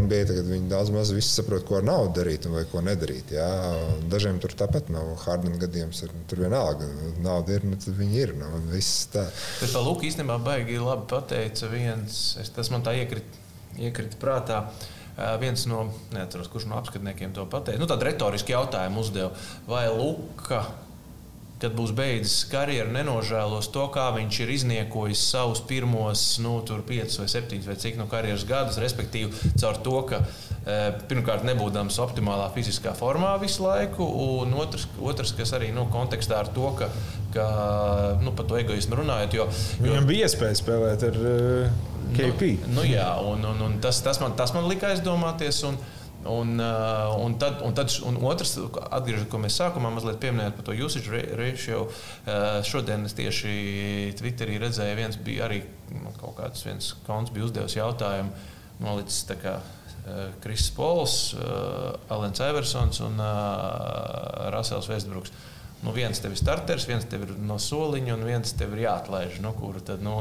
NBA 0.05 0.21
tagad 0.29 0.47
viņi 0.51 0.71
daudz 0.71 0.93
maz 0.95 1.11
visi 1.15 1.33
saprot, 1.33 1.65
ko 1.67 1.79
ar 1.81 1.87
naudu 1.87 2.13
darīt 2.21 2.47
vai 2.51 2.63
ko 2.71 2.85
nedarīt. 2.85 3.33
Jā. 3.35 3.49
Dažiem 4.11 4.39
tur 4.43 4.55
tāpat 4.57 4.93
nav 4.93 5.11
Hardena 5.25 5.59
gadījums, 5.65 6.05
ir, 6.05 6.15
tur 6.31 6.45
vienalga, 6.45 6.87
nauda 7.25 7.57
ir, 7.57 7.67
nu, 7.67 7.81
tad 7.81 7.97
viņi 7.99 8.23
ir. 8.23 8.37
Nu. 8.39 8.63
Bet 8.71 9.77
Luku 9.81 10.07
īstenībā 10.07 10.39
baigi 10.45 10.79
labi 10.79 11.09
pateica 11.11 11.73
viens, 11.73 12.23
es, 12.41 12.53
tas 12.53 12.71
man 12.73 12.85
tā 12.85 12.95
iekrita, 13.01 13.45
iekrita 13.81 14.19
prātā. 14.21 14.63
Uh, 14.71 15.00
viens 15.41 15.65
no, 15.69 15.87
neatceros, 16.13 16.51
kurš 16.51 16.69
no 16.69 16.79
apskatniekiem 16.79 17.33
to 17.35 17.47
pateica. 17.49 17.81
Nu, 17.81 17.89
tādu 17.89 18.07
retorisku 18.07 18.53
jautājumu 18.53 19.03
uzdeva. 19.03 19.33
Vai 19.69 19.85
Luka, 19.91 20.63
kad 21.61 21.75
būs 21.77 21.93
beidzis 21.93 22.45
karjeru, 22.49 22.89
nenožēlos 22.95 23.69
to, 23.73 23.83
kā 23.93 24.07
viņš 24.15 24.39
ir 24.41 24.53
izniekojis 24.55 25.21
savus 25.33 25.61
pirmos, 25.69 26.23
nu, 26.41 26.55
piecus 26.87 27.19
vai 27.21 27.27
septiņus 27.29 27.69
vai 27.69 27.77
cik 27.83 27.99
no 27.99 28.07
karjeras 28.09 28.47
gadus, 28.49 28.79
respektīvi, 28.81 29.53
caur 29.61 29.77
to, 29.85 29.99
ka 30.09 30.23
pirmkārt 31.09 31.45
nebūdams 31.45 31.99
optimālā 32.01 32.49
fiziskā 32.55 32.95
formā 32.97 33.35
visu 33.41 33.65
laiku, 33.65 34.05
un 34.41 34.53
otrs, 34.61 34.87
otrs 35.01 35.35
kas 35.37 35.53
arī 35.57 35.69
nu, 35.75 35.87
kontekstā 35.93 36.41
ar 36.41 36.49
to, 36.53 36.73
ka 36.79 36.89
ka, 37.33 37.47
nu, 38.21 38.33
par 38.35 38.47
to 38.49 38.59
egoismu 38.59 38.99
runājot. 39.01 39.37
Jo, 39.37 39.47
jo, 39.47 39.87
Viņam 39.87 40.09
bija 40.09 40.27
iespēja 40.27 40.59
spēlēt 40.59 41.07
ar 41.09 41.17
uh, 41.21 41.81
KP. 42.15 42.53
Nu, 42.67 42.81
nu, 42.81 42.85
jā, 42.89 43.07
un, 43.27 43.43
un, 43.53 43.65
un 43.67 43.79
tas, 43.83 44.01
tas, 44.05 44.21
man, 44.23 44.35
tas 44.39 44.55
man 44.57 44.69
lika 44.71 44.93
aizdomāties. 44.93 45.63
Un, 45.69 45.81
Un, 46.21 46.59
uh, 46.61 47.15
un, 47.17 47.33
tad, 47.41 47.63
un, 47.65 47.71
tad, 47.73 47.89
un 48.05 48.19
otrs, 48.29 48.51
atgriežoties, 48.93 49.25
ko 49.31 49.39
mēs 49.41 49.55
sākumā 49.57 49.89
mazliet 49.89 50.19
pieminējām 50.21 50.53
par 50.53 50.67
to 50.67 50.75
usage 50.85 51.21
ratio, 51.33 51.87
uh, 51.89 52.59
šodien 52.61 53.07
es 53.09 53.15
tieši 53.17 53.53
Twitterī 54.19 54.59
redzēju, 54.61 54.99
viens 54.99 55.17
bija 55.17 55.47
arī 55.47 55.63
nu, 55.89 56.13
kaut 56.19 56.35
kāds 56.37 56.61
viens 56.67 56.91
konts, 57.07 57.33
bija 57.33 57.47
uzdevis 57.47 57.73
jautājumu, 57.79 58.29
nolicis 58.85 59.25
tā 59.31 59.39
kā 59.41 59.55
Kris 60.41 60.69
Pols, 60.73 61.15
Alans 62.09 62.41
Eversons 62.41 63.01
un 63.05 63.19
Rasels 64.53 64.89
Vestbruks 64.89 65.33
nu, 65.81 65.93
viens 65.95 66.21
tev 66.21 66.35
ir 66.35 66.39
starters, 66.41 66.85
viens 66.89 67.05
tev 67.09 67.25
ir 67.25 67.33
no 67.41 67.57
soliņa, 67.61 68.13
un 68.15 68.27
viens 68.27 68.53
tev 68.57 68.75
ir 68.75 68.83
jāatlaiž. 68.85 69.39
Nu, 69.43 69.53
tad, 69.85 70.03
nu, 70.05 70.19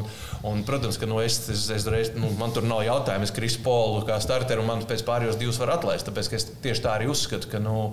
un, 0.49 0.65
protams, 0.69 0.99
ka 1.01 1.09
nu, 1.11 1.21
es, 1.25 1.43
es, 1.53 1.67
es 1.75 1.87
reiz, 1.91 2.15
nu, 2.17 2.33
man 2.41 2.55
tur 2.57 2.67
nav 2.69 2.83
jautājumu. 2.87 3.29
Es 3.29 3.35
Krisu 3.37 3.63
Polu 3.67 4.03
kā 4.09 4.21
starteru, 4.23 4.65
un 4.65 4.73
man 4.73 4.89
pēc 4.89 5.05
pārējos 5.09 5.39
divus 5.41 5.61
var 5.61 5.77
atlaist. 5.77 6.09
Tāpēc 6.09 6.33
es 6.39 6.51
tieši 6.65 6.85
tā 6.87 6.97
arī 6.97 7.11
uzskatu. 7.13 7.53
Ka, 7.53 7.63
nu, 7.63 7.93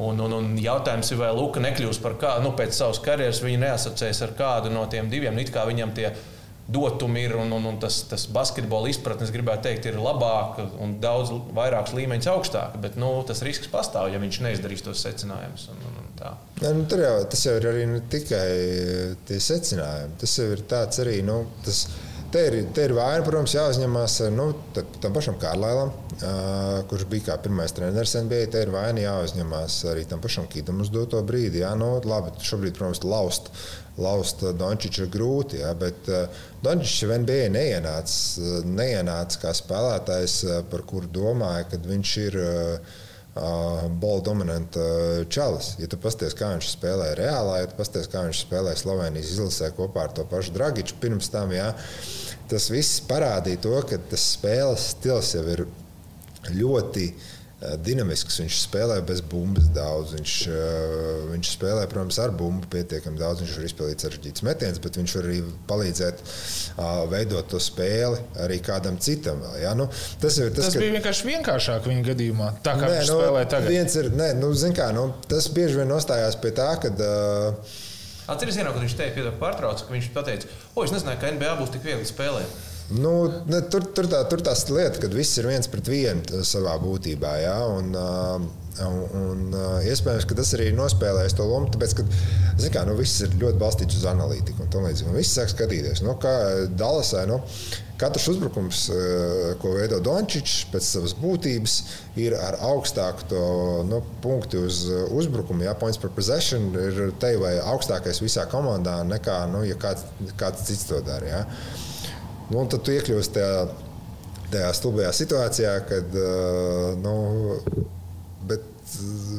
Un, 0.00 0.16
un, 0.24 0.32
un 0.32 0.54
jautājums 0.56 1.10
ir, 1.12 1.18
vai 1.20 1.26
Luka 1.36 1.60
nekļūs 1.60 1.98
par 2.00 2.14
kādu, 2.16 2.46
nu, 2.46 2.54
pēc 2.56 2.72
savas 2.72 2.96
karjeras 3.04 3.42
viņa 3.44 3.58
neasociēs 3.60 4.22
ar 4.24 4.30
kādu 4.38 4.70
no 4.72 4.86
tiem 4.88 5.10
diviem. 5.12 5.34
Nu, 5.36 5.44
it 5.44 5.52
kā 5.52 5.66
viņam 5.68 5.92
tie 5.92 6.14
dotumi 6.72 7.26
ir 7.26 7.34
un, 7.36 7.52
un, 7.52 7.64
un 7.64 7.78
tas, 7.82 7.98
tas 8.08 8.24
basketbola 8.30 8.88
izpratne, 8.88 9.28
gribētu 9.34 9.66
teikt, 9.66 9.90
ir 9.90 9.98
labāka 10.00 10.64
un 10.80 10.96
daudz 11.02 11.32
vairākus 11.52 11.92
līmeņus 11.98 12.30
augstāka. 12.32 12.80
Bet 12.82 12.96
nu, 13.00 13.10
tas 13.28 13.42
risks 13.44 13.70
pastāv, 13.72 14.12
ja 14.12 14.22
viņš 14.22 14.40
neizdarīs 14.46 14.84
tos 14.86 15.02
secinājumus. 15.04 15.68
Un, 15.74 15.84
un, 15.90 16.01
un 16.30 16.62
ja, 16.62 16.72
nu, 16.76 16.86
tur 16.90 17.02
jau 17.02 17.18
tas 17.32 17.44
jau 17.48 17.58
ir 17.58 17.68
arī 17.72 17.84
ne 17.90 18.00
tikai 18.12 18.46
tie 19.28 19.42
secinājumi. 19.42 20.16
Tas 20.22 20.38
jau 20.38 20.48
ir 20.54 20.64
tāds 20.70 21.02
arī. 21.02 21.20
Nu, 21.26 21.42
tas, 21.66 21.86
Te 22.32 22.40
ir, 22.48 22.54
te 22.72 22.86
ir 22.86 22.94
vaina, 22.96 23.20
protams, 23.26 23.52
jāuzņemās 23.52 24.14
nu, 24.32 24.46
tam 24.72 25.12
pašam 25.12 25.34
Kārlēlam, 25.36 25.90
uh, 25.92 26.78
kurš 26.88 27.02
bija 27.10 27.26
kā 27.26 27.34
pirmais 27.44 27.74
treneris 27.76 28.14
NBA. 28.16 28.46
Te 28.54 28.62
ir 28.64 28.72
vaina 28.72 29.02
jāuzņemās 29.02 29.76
arī 29.92 30.06
tam 30.08 30.22
pašam 30.24 30.46
Kītam 30.48 30.80
uz 30.80 30.88
doto 30.94 31.20
brīdi. 31.28 31.60
Jā, 31.60 31.74
nu, 31.76 31.90
labi, 32.08 32.32
šobrīd, 32.40 32.72
protams, 32.78 33.02
laust 33.04 33.52
laust 34.00 34.40
Dončiču 34.56 35.04
ir 35.04 35.12
grūti. 35.12 35.60
Ja, 35.60 35.74
bet 35.76 36.08
uh, 36.08 36.42
Dončičs 36.64 37.02
jau 37.04 37.12
NBA 37.12 37.52
neienāca, 37.52 38.64
neienāca 38.64 39.44
kā 39.44 39.52
spēlētājs, 39.60 40.40
par 40.72 40.88
kuru 40.88 41.12
domāja, 41.12 41.68
ka 41.74 41.84
viņš 41.84 42.18
ir. 42.30 42.44
Uh, 42.48 43.00
bola 43.34 44.20
dominanta 44.20 44.82
čalis. 45.32 45.72
Ja 45.80 45.88
tu 45.88 45.96
pasties, 46.00 46.34
kā 46.36 46.50
viņš 46.52 46.68
spēlēja 46.74 47.16
reālā, 47.16 47.62
ja 47.62 47.70
tu 47.70 47.78
pasties, 47.78 48.08
kā 48.12 48.26
viņš 48.26 48.42
spēlēja 48.44 48.82
Slovenijas 48.82 49.32
izlasē 49.32 49.70
kopā 49.76 50.06
ar 50.06 50.16
to 50.16 50.26
pašu 50.28 50.52
Dragiču 50.52 50.98
pirms 51.00 51.32
tam, 51.32 51.54
jā, 51.56 51.70
tas 52.52 52.68
viss 52.72 53.00
parādīja 53.08 53.62
to, 53.64 53.76
ka 53.88 54.00
tas 54.12 54.26
spēles 54.34 54.90
stils 54.92 55.32
jau 55.38 55.46
ir 55.54 55.64
ļoti 56.52 57.08
uh, 57.08 57.31
dinamisks. 57.82 58.38
Viņš 58.42 58.58
spēlē 58.66 58.98
bez 59.06 59.22
bumbas 59.24 59.68
daudz. 59.74 60.14
Viņš, 60.16 60.34
eh, 60.50 61.26
viņš 61.30 61.50
spēlē, 61.56 61.84
protams, 61.90 62.18
ar 62.22 62.34
bumbu 62.36 62.68
pietiekami 62.72 63.20
daudz. 63.20 63.42
Viņš 63.44 63.54
var 63.58 63.68
izpildīt 63.68 64.04
sarežģītas 64.04 64.46
metienas, 64.46 64.80
bet 64.82 64.98
viņš 64.98 65.14
var 65.18 65.28
arī 65.28 65.38
palīdzēt 65.68 66.22
uh, 66.22 67.04
veidot 67.12 67.48
to 67.52 67.60
spēli 67.62 68.18
arī 68.42 68.58
kādam 68.64 68.98
citam. 68.98 69.40
Vēl, 69.44 69.60
ja? 69.62 69.74
nu, 69.78 69.88
tas 70.22 70.38
ir, 70.38 70.50
tas, 70.50 70.68
tas 70.70 70.78
bija 70.78 70.90
kad... 70.90 70.98
vienkārši 70.98 71.30
vienkāršāk 71.30 71.86
viņa 71.92 72.08
gadījumā. 72.10 72.50
Tā 72.66 72.74
kā 72.80 72.88
nē, 72.88 72.98
viņš 72.98 73.12
nu, 73.12 73.20
spēlē 73.20 73.46
tagad. 73.54 73.96
Ir, 74.02 74.10
nē, 74.18 74.28
nu, 74.40 74.52
kā, 74.76 74.90
nu, 74.96 75.06
tas 75.30 75.48
bieži 75.54 75.82
vien 75.82 75.90
nostājās 75.92 76.38
pie 76.42 76.54
tā, 76.56 76.72
ka. 76.82 76.92
Uh, 76.98 77.78
Atcerieties, 78.32 78.62
kad 78.64 78.78
viņš 78.78 78.92
teica, 78.96 79.32
pārtrauc, 79.40 79.80
ka 79.82 79.92
viņš 79.92 80.12
teica, 80.14 80.52
o, 80.74 80.84
es 80.84 80.92
nezināju, 80.94 81.18
ka 81.20 81.32
NBA 81.34 81.56
būs 81.58 81.72
tik 81.74 81.82
viegli 81.84 82.06
spēlēt. 82.06 82.60
Nu, 82.90 83.12
ne, 83.48 83.62
tur, 83.72 83.86
tur, 83.94 84.08
tā, 84.10 84.24
tur 84.28 84.42
tās 84.44 84.66
lietas, 84.68 85.00
kad 85.00 85.14
viss 85.16 85.38
ir 85.40 85.48
viens 85.48 85.70
pret 85.70 85.88
vienu 85.88 86.42
savā 86.44 86.74
būtībā. 86.82 87.36
Ja? 87.44 87.60
Un, 87.78 87.94
Un, 88.80 89.02
un, 89.12 89.40
iespējams, 89.84 90.24
ka 90.24 90.36
tas 90.38 90.54
arī 90.56 90.70
nospēlēs 90.72 91.34
to 91.36 91.44
lomu, 91.44 91.68
tāpēc, 91.74 91.92
ka 91.98 92.04
kā, 92.72 92.86
nu, 92.88 92.94
viss 92.96 93.20
ir 93.20 93.34
ļoti 93.36 93.60
balstīts 93.60 93.98
uz 93.98 94.06
analītiku 94.08 94.64
un 94.64 94.70
tā 94.72 94.80
līdzīgi. 94.80 95.12
Viss 95.12 95.36
sāk 95.36 95.52
skatīties, 95.52 96.00
nu, 96.06 96.14
kā 96.20 96.32
Dallasai. 96.72 97.26
Nu, 97.28 97.42
Katrs 98.00 98.24
uzbrukums, 98.32 98.86
ko 99.62 99.74
veido 99.76 100.00
Dončičs, 100.02 100.64
pēc 100.72 100.88
savas 100.88 101.12
būtības, 101.20 101.76
ir 102.18 102.34
ar 102.34 102.56
augstāku 102.72 103.28
to, 103.30 103.44
nu, 103.86 104.00
punktu 104.24 104.64
uz 104.66 104.80
uzbrukumu. 104.88 105.68
Jā, 105.68 105.76
points 105.78 106.00
per 106.02 106.10
possession 106.16 106.72
ir 106.80 107.12
te 107.22 107.36
vai 107.38 107.58
augstākais 107.60 108.24
visā 108.24 108.48
komandā 108.50 109.02
nekā 109.06 109.36
nu, 109.52 109.62
ja 109.68 109.76
kāds, 109.78 110.08
kāds 110.40 110.64
cits 110.66 110.88
to 110.88 110.98
dara. 111.06 111.28
Jā. 111.28 111.42
Un 112.52 112.68
tad 112.68 112.82
tu 112.84 112.92
iekļūsi 112.92 113.32
tajā, 113.36 113.64
tajā 114.52 114.72
stulbajā 114.76 115.12
situācijā, 115.16 115.76
kad 115.88 116.16
nu, 117.00 117.14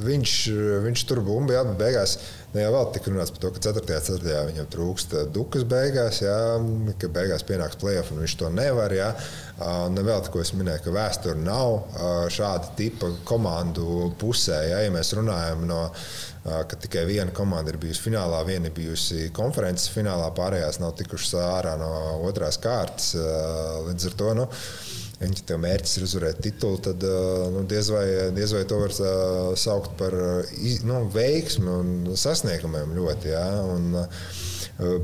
viņš, 0.04 0.34
viņš 0.86 1.04
tur 1.10 1.22
bumba, 1.26 1.58
jā, 1.58 1.64
beigās. 1.78 2.18
Nu, 2.54 2.62
jā, 2.62 2.70
vēl 2.74 2.90
tika 2.94 3.10
runāts 3.10 3.34
par 3.34 3.42
to, 3.42 3.52
ka 3.56 3.64
4. 3.66 3.84
ceturtajā 4.06 4.42
viņam 4.50 4.68
trūkst 4.74 5.16
dukas 5.34 5.66
beigās, 5.70 6.22
jā, 6.22 6.36
ka 7.02 7.10
beigās 7.14 7.46
pienāks 7.48 7.80
plēsoņa, 7.82 8.14
un 8.14 8.22
viņš 8.24 8.36
to 8.40 8.52
nevar. 8.54 8.94
Jā. 8.94 9.10
Un 9.64 9.98
vēl 9.98 10.28
ko 10.34 10.42
es 10.42 10.54
minēju, 10.58 10.84
ka 10.86 10.94
vēsture 10.94 11.40
nav 11.42 11.96
šāda 12.34 12.76
tipa 12.78 13.10
komandu 13.28 14.12
pusē. 14.22 14.60
Jā, 14.70 14.84
ja 14.86 14.94
mēs 14.94 15.14
runājam 15.18 15.66
no 15.70 15.88
ka 16.44 16.76
tikai 16.76 17.06
viena 17.08 17.32
komanda 17.32 17.72
ir 17.72 17.80
bijusi 17.80 18.04
finālā, 18.04 18.42
viena 18.48 18.68
ir 18.68 18.76
bijusi 18.76 19.30
konferences 19.36 19.88
finālā, 19.94 20.28
pārējās 20.36 20.82
nav 20.84 20.92
tikušas 21.00 21.38
ārā 21.40 21.78
no 21.80 21.92
otrās 22.28 22.60
kārtas. 22.62 23.14
Līdz 23.88 24.10
ar 24.10 24.18
to. 24.20 24.34
Nu, 24.42 24.50
Ja 25.24 25.44
tev 25.48 25.62
mērķis 25.64 25.98
ir 25.98 26.08
uzvarēt 26.08 26.42
titulu, 26.44 26.80
tad 26.84 27.04
nu, 27.54 27.64
diez, 27.70 27.90
vai, 27.94 28.06
diez 28.36 28.56
vai 28.56 28.64
to 28.68 28.80
var 28.82 28.96
saukt 29.60 29.96
par 30.00 30.16
nu, 30.84 31.04
veiksmi 31.14 31.78
un 31.80 31.94
sasniegumiem 32.20 32.96
ļoti. 32.98 33.32
Ja? 33.34 33.48
Un, 33.74 34.04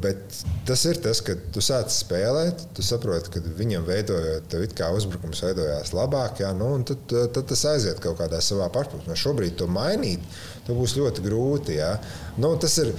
Bet 0.01 0.39
tas 0.65 0.81
ir 0.89 0.97
tas, 0.97 1.19
ka 1.21 1.35
tu 1.53 1.61
sāc 1.61 1.91
spēlēt, 1.93 2.63
tu 2.73 2.81
saproti, 2.81 3.29
ka 3.35 3.41
viņam 3.59 3.85
veidojot, 3.85 4.47
tev 4.49 4.63
it 4.65 4.73
kā 4.77 4.87
uzbrukums 4.97 5.43
veidojās 5.45 5.93
labāk, 5.93 6.41
jā, 6.41 6.49
nu, 6.57 6.71
un 6.79 6.85
tad, 6.89 7.03
tad 7.05 7.45
tas 7.51 7.65
aiziet 7.69 8.01
kaut 8.01 8.17
kādā 8.17 8.41
savā 8.41 8.65
pašpašā. 8.73 9.17
Šobrīd 9.21 9.59
to 9.61 9.69
mainīt, 9.69 10.25
nu, 10.69 10.77
būs 10.79 10.95
ļoti 10.99 11.25
grūti. 11.25 11.77
Ja? 11.79 11.95
Nu, 12.39 12.53
tas 12.61 12.77
ir 12.81 12.93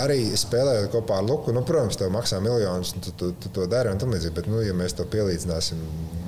arī 0.00 0.20
spēlējot 0.38 0.92
kopā 0.94 1.20
ar 1.20 1.26
Luku. 1.26 1.54
Nu, 1.54 1.64
protams, 1.66 1.98
tev 2.00 2.12
maksā 2.14 2.40
miljonus, 2.44 2.94
un 2.96 3.04
tu, 3.04 3.14
tu, 3.18 3.32
tu 3.42 3.52
to 3.52 3.66
dari. 3.70 3.92
Bet, 3.96 4.46
nu, 4.50 4.62
ja 4.64 4.74
mēs 4.76 4.96
to 4.96 5.04
pielīdzināsim, 5.10 5.82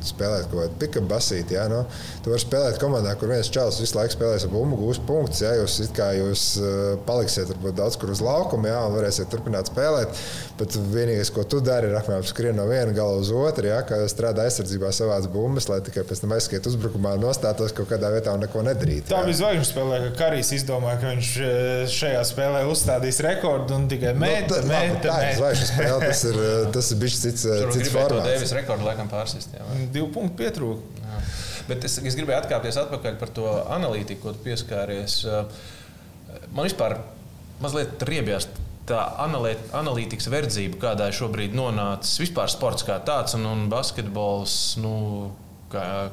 spēlēt 0.05 0.49
kaut 0.51 0.61
kādu 0.63 0.79
piku 0.81 1.03
basīti, 1.09 1.57
ja? 1.57 1.67
nu, 1.71 1.81
tu 2.23 2.33
vari 2.33 2.43
spēlēt 2.43 2.79
komandā, 2.83 3.15
kur 3.19 3.33
viens 3.33 3.51
čels 3.53 3.81
visu 3.83 3.97
laiku 3.99 4.15
spēlēs 4.15 4.47
ar 4.47 4.53
bumbu, 4.53 4.79
gūs 4.81 5.01
punktus. 5.09 5.43
Ja? 5.45 5.55
Jūs, 5.59 5.79
jūs 6.19 6.45
uh, 6.61 6.95
paliksiet 7.09 7.51
varbūt, 7.53 7.77
daudz 7.79 7.99
kur 8.01 8.13
uz 8.15 8.23
laukuma, 8.25 8.71
ja? 8.71 8.83
un 8.87 8.97
varēsiet 8.99 9.31
turpināt 9.33 9.73
spēlēt. 9.73 10.15
Bet 10.59 10.75
vienīgais, 10.93 11.33
ko 11.35 11.45
tu 11.49 11.61
dari, 11.65 11.91
ir 11.91 11.99
apmēram 11.99 12.27
skrien 12.27 12.59
no 12.59 12.67
viena 12.71 12.95
gala 12.97 13.19
uz 13.21 13.33
otru, 13.35 13.69
ja? 13.71 13.81
kā 13.87 14.01
strādā 14.11 14.47
aizsardzībā 14.49 14.93
savās 14.95 15.29
bumbas, 15.33 15.69
lai 15.71 15.81
tikai 15.87 16.07
pēc 16.09 16.23
tam 16.25 16.35
aizskiet 16.37 16.67
uzbrukumā, 16.71 17.17
nostātos 17.21 17.75
kaut 17.77 17.91
kādā 17.93 18.13
vietā 18.15 18.35
un 18.35 18.45
neko 18.47 18.65
nedarītu. 18.67 19.11
Tā 19.13 19.25
bija 19.27 19.41
zvaigžņu 19.43 19.69
spēlē, 19.73 20.01
ka 20.07 20.15
Karijs 20.49 20.63
izdomāja, 20.65 20.97
ka 21.03 21.11
viņš 21.13 21.31
e, 21.45 21.49
šajā 21.93 22.21
spēlē 22.25 22.61
uzstādīs 22.71 23.19
rekordu 23.25 23.75
un 23.77 23.83
tikai 23.91 24.15
mēģina 24.17 24.61
nu, 24.65 24.71
mēt, 24.71 24.95
tā, 25.05 25.17
mēt. 25.21 25.35
Zvaigžņu 25.37 25.67
spēle, 25.69 25.99
tas 26.07 26.23
ir, 26.25 26.39
e, 26.41 26.53
tas 26.77 26.89
ir 26.95 27.01
bijis 27.03 27.19
cits, 27.21 27.43
e, 27.45 27.57
cits 27.75 27.91
formāts. 27.93 28.29
Devis 28.31 28.55
rekordu 28.57 28.87
laikam 28.89 29.11
pārsist. 29.13 29.53
Jā, 29.53 29.67
vai? 29.67 29.83
Divu 29.93 30.09
punktu 30.15 30.39
pietrūka. 30.41 31.11
Bet 31.69 31.85
es, 31.85 31.99
es 32.01 32.17
gribēju 32.17 32.39
atkāpties 32.39 32.81
atpakaļ 32.81 33.19
par 33.21 33.35
to 33.37 33.51
analītiku, 33.77 34.23
ko 34.23 34.33
tu 34.33 34.47
pieskāries. 34.47 35.19
Man 36.49 36.65
vispār 36.65 36.97
mazliet 37.61 38.01
riebjās 38.09 38.49
tā 38.89 39.03
analītikas 39.77 40.31
verdzība, 40.33 40.81
kādā 40.81 41.11
šobrīd 41.13 41.53
nonācis 41.53 42.23
vispār 42.25 42.49
sports 42.49 42.89
kā 42.89 42.97
tāds 43.05 43.37
un, 43.37 43.45
un 43.51 43.69
basketbols. 43.69 44.79
Nu, 44.81 44.95
kā, 45.69 46.09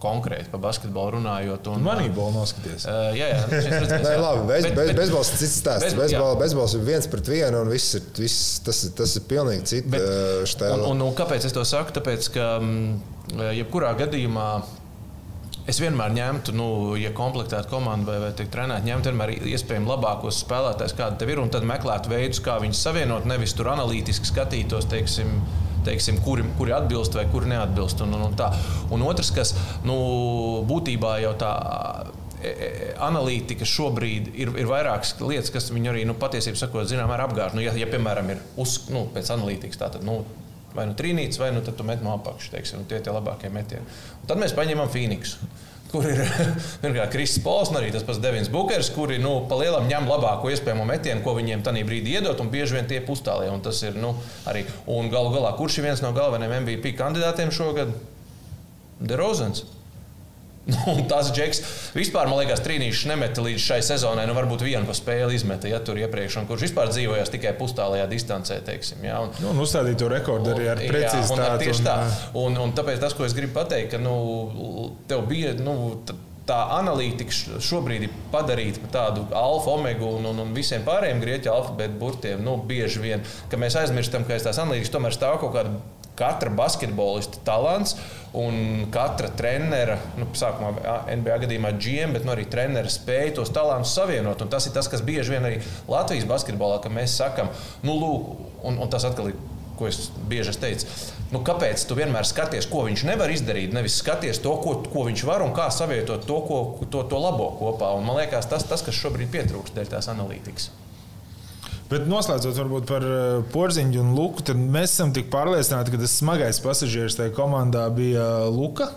konkrēti 0.00 0.50
par 0.52 0.62
basketbolu 0.64 1.18
runājot. 1.18 1.70
Un, 1.74 1.84
Manībolu 1.84 2.34
noskaties. 2.38 2.86
Uh, 2.88 3.10
jā, 3.18 3.28
jā, 3.34 3.42
redzēs, 3.52 4.04
Nē, 4.06 4.16
labi, 4.20 4.46
bez, 4.48 4.66
bet, 4.68 4.76
bez, 4.80 4.92
bezbols 5.02 5.32
ir 5.34 5.40
cits 5.42 5.60
stāsts. 5.60 5.96
Bez, 5.98 6.16
bezbols, 6.40 6.76
ir 6.78 6.84
viens 6.88 7.08
pret 7.12 7.30
vienu, 7.30 7.62
un 7.64 7.72
viss 7.72 7.98
ir, 7.98 8.04
viss, 8.18 8.58
tas, 8.66 8.82
tas 8.96 9.16
ir 9.20 9.26
pilnīgi 9.30 9.68
cits 9.74 10.04
štēle. 10.54 10.82
Un, 10.82 10.90
un, 10.94 11.06
un 11.10 11.16
kāpēc 11.18 11.48
es 11.48 11.56
to 11.56 11.64
saku? 11.68 11.94
Tāpēc, 12.00 12.30
ka 12.34 12.50
jebkurā 13.54 13.94
gadījumā 14.00 14.50
Es 15.68 15.78
vienmēr 15.78 16.14
ņemtu, 16.16 16.52
nu, 16.56 16.66
ja 16.98 17.12
komplektētu 17.14 17.68
komandu 17.70 18.08
vai, 18.08 18.16
vai 18.24 18.30
teikt, 18.34 18.50
trenētu, 18.54 18.88
ņemtu 18.88 19.10
vienmēr 19.10 19.32
iespējami 19.52 19.90
labākos 19.90 20.40
spēlētājus, 20.42 20.96
kādi 20.98 21.20
tev 21.20 21.30
ir, 21.30 21.42
un 21.42 21.52
tad 21.52 21.66
meklētu 21.68 22.10
veidus, 22.10 22.40
kā 22.42 22.56
viņus 22.62 22.80
savienot. 22.88 23.28
Nevis 23.28 23.54
tur 23.54 23.70
analītiski 23.70 24.26
skatītos, 24.32 24.88
teiksim, 24.90 25.36
teiksim, 25.86 26.20
kuri, 26.24 26.44
kuri 26.58 26.74
atbilst 26.76 27.16
vai 27.18 27.26
kuri 27.30 27.50
neatbilst. 27.52 28.02
Un, 28.04 28.16
un, 28.16 28.26
un, 28.30 28.36
tā. 28.38 28.50
un 28.94 29.04
otrs, 29.06 29.32
kas 29.36 29.54
nu, 29.86 29.96
būtībā 30.68 31.16
jau 31.24 31.32
tā 31.40 31.52
e, 32.40 32.50
e, 32.50 32.70
analītika 33.06 33.68
šobrīd 33.68 34.30
ir, 34.34 34.52
ir 34.60 34.70
vairākas 34.70 35.16
lietas, 35.22 35.52
kas 35.54 35.70
viņu 35.74 35.94
arī 35.94 36.04
nu, 36.08 36.18
patiesībā 36.20 36.60
sakot, 36.60 36.88
zinām, 36.90 37.12
ar 37.14 37.26
apgāžu. 37.28 37.58
Nu, 37.58 37.64
ja, 37.64 37.74
ja, 37.78 37.88
piemēram, 37.90 38.34
ir 38.34 38.44
uz, 38.60 38.82
nu, 38.92 39.06
pēc 39.14 39.32
analītikas, 39.36 39.80
tad 39.80 40.00
nu, 40.06 40.20
vai 40.76 40.86
nu 40.90 40.94
trīnītis, 40.98 41.40
vai 41.42 41.50
nu 41.54 41.64
tu 41.66 41.74
met 41.86 42.04
no 42.04 42.14
apakšas, 42.18 42.76
tie 42.86 43.00
ir 43.00 43.04
tie 43.06 43.14
labākie 43.14 43.50
metieni. 43.52 43.86
Un 44.20 44.30
tad 44.30 44.40
mēs 44.42 44.56
paņemam 44.56 44.90
Phoenixu 44.92 45.50
kur 45.92 46.06
ir 46.06 46.22
Kristis 47.12 47.42
Pols 47.44 47.72
arī 47.76 47.90
tas 47.94 48.04
pats 48.06 48.20
Devins 48.22 48.50
Bukers, 48.52 48.92
kuri 48.94 49.18
nu, 49.22 49.40
pa 49.50 49.58
lielam 49.60 49.88
ņem 49.90 50.08
labāko 50.10 50.52
iespējamo 50.52 50.86
metienu, 50.88 51.24
ko 51.24 51.34
viņiem 51.38 51.64
tajā 51.66 51.84
brīdī 51.86 52.16
iedot, 52.18 52.40
un 52.42 52.52
bieži 52.52 52.78
vien 52.78 52.88
tie 52.90 53.02
pustālie. 53.04 53.50
Un 53.52 53.62
tas 53.64 53.82
ir 53.86 53.98
nu, 53.98 54.14
arī. 54.50 54.64
Un 54.90 55.10
galu 55.12 55.34
galā, 55.34 55.52
kurš 55.58 55.80
ir 55.80 55.90
viens 55.90 56.04
no 56.04 56.14
galvenajiem 56.16 56.64
MVP 56.64 56.94
kandidātiem 56.98 57.52
šogad? 57.54 57.92
Derozens. 59.00 59.64
Un 60.92 61.02
tas 61.10 61.30
džeks 61.34 61.62
vispār, 61.96 62.30
man 62.30 62.42
liekas, 62.42 62.62
trīnīšs 62.64 63.04
nemeta 63.10 63.44
līdz 63.44 63.64
šai 63.64 63.80
sezonai. 63.86 64.26
Nu, 64.28 64.36
varbūt 64.38 64.64
vienu 64.66 64.88
pa 64.88 64.96
spēli 64.96 65.36
izmeta, 65.38 65.68
ja 65.70 65.80
tur 65.84 66.00
iepriekš, 66.00 66.40
un 66.42 66.48
kurš 66.50 66.68
vispār 66.68 66.92
dzīvojās 66.92 67.32
tikai 67.34 67.54
pustālajā 67.58 68.06
distancē. 68.10 68.60
Teiksim, 68.66 69.04
ja, 69.06 69.20
un, 69.24 69.34
nu, 69.42 69.52
un 69.54 69.62
uzstādīt 69.64 70.00
to 70.00 70.10
rekordu 70.12 70.54
arī 70.54 70.70
ar 70.72 70.82
precizitāti. 70.84 71.44
Jā, 71.44 71.60
tieši 71.64 71.84
un, 71.84 71.90
tā. 71.90 71.98
Un, 72.40 72.58
un 72.66 72.74
tāpēc 72.76 73.00
tas, 73.02 73.16
ko 73.16 73.28
es 73.28 73.36
gribu 73.36 73.56
pateikt, 73.60 73.94
ka 73.94 74.02
nu, 74.02 74.16
tev 75.10 75.26
bija. 75.30 75.54
Nu, 75.60 75.76
tā 76.50 76.58
analītika 76.74 77.60
šobrīd 77.62 78.06
ir 78.06 78.14
padarīta 78.32 78.82
par 78.82 78.92
tādu 78.94 79.24
alfa, 79.36 79.76
omega 79.76 80.06
un, 80.08 80.26
un, 80.32 80.42
un 80.44 80.54
visiem 80.56 80.82
pārējiem 80.86 81.22
grieķu 81.22 81.52
alfabēta 81.52 81.98
burtiem. 82.00 82.42
Nu, 82.46 82.56
bieži 82.66 83.02
vien, 83.04 83.24
ka 83.50 83.60
mēs 83.60 83.78
aizmirstam, 83.78 84.26
ka 84.26 84.34
aiz 84.36 84.46
tās 84.46 84.58
analītikas 84.62 84.94
tomēr 84.94 85.14
stāv 85.14 85.38
kaut 85.42 85.54
kāda 85.54 85.74
katra 86.20 86.52
basketbolista 86.54 87.40
talants 87.46 87.96
un 88.36 88.86
katra 88.94 89.30
trenera, 89.34 89.96
nu, 90.18 90.28
sākumā 90.38 90.74
NBA 91.18 91.38
gadījumā 91.44 91.72
GM, 91.82 92.14
bet 92.14 92.26
nu, 92.26 92.34
arī 92.34 92.46
trenera 92.50 92.90
spēja 92.90 93.38
tos 93.40 93.50
talantus 93.54 93.94
savienot. 93.96 94.42
Un 94.44 94.52
tas 94.52 94.68
ir 94.68 94.74
tas, 94.76 94.88
kas 94.90 95.02
bieži 95.06 95.34
vien 95.34 95.48
arī 95.48 95.62
Latvijas 95.90 96.28
basketbolā, 96.30 96.78
ka 96.84 96.92
mēs 96.92 97.16
sakam, 97.18 97.50
nu, 97.86 97.96
lūk, 97.98 98.28
un, 98.68 98.78
un 98.78 98.92
tas 98.92 99.08
atkal 99.08 99.32
ir. 99.32 99.40
Ko 99.80 99.86
es 99.88 100.10
bieži 100.28 100.50
esmu 100.52 100.60
teicis, 100.60 101.04
nu, 101.32 101.40
kāpēc 101.40 101.86
tu 101.88 101.96
vienmēr 101.96 102.26
skaties, 102.28 102.66
ko 102.68 102.82
viņš 102.84 103.04
nevar 103.08 103.32
izdarīt, 103.32 103.72
nevis 103.72 103.96
skaties 104.02 104.42
to, 104.44 104.52
ko, 104.60 104.74
ko 104.92 105.06
viņš 105.06 105.22
var 105.24 105.40
un 105.40 105.54
kā 105.56 105.70
savietot 105.72 106.26
to, 106.28 106.36
ko, 106.44 106.58
to, 106.92 107.06
to 107.08 107.22
labo 107.22 107.46
kopā. 107.56 107.88
Un, 107.96 108.04
man 108.04 108.20
liekas, 108.20 108.50
tas, 108.52 108.68
tas 108.68 108.84
kas 108.84 109.00
šobrīd 109.00 109.32
pietrūkst 109.32 109.80
dēļ 109.80 109.88
tās 109.94 110.10
analītikas. 110.12 110.68
Bet 111.90 112.06
noslēdzot 112.06 112.58
varbūt 112.60 112.86
par 112.86 113.04
eh, 113.04 113.28
porziņu 113.50 114.02
un 114.04 114.14
luku, 114.14 114.44
tad 114.46 114.58
mēs 114.60 114.94
esam 114.94 115.14
tik 115.14 115.30
pārliecināti, 115.32 115.94
ka 115.94 116.02
tas 116.02 116.18
smagais 116.20 116.62
pasažieris 116.62 117.18
tajā 117.18 117.34
komandā 117.34 117.88
bija 117.94 118.26
Luka. 118.50 118.92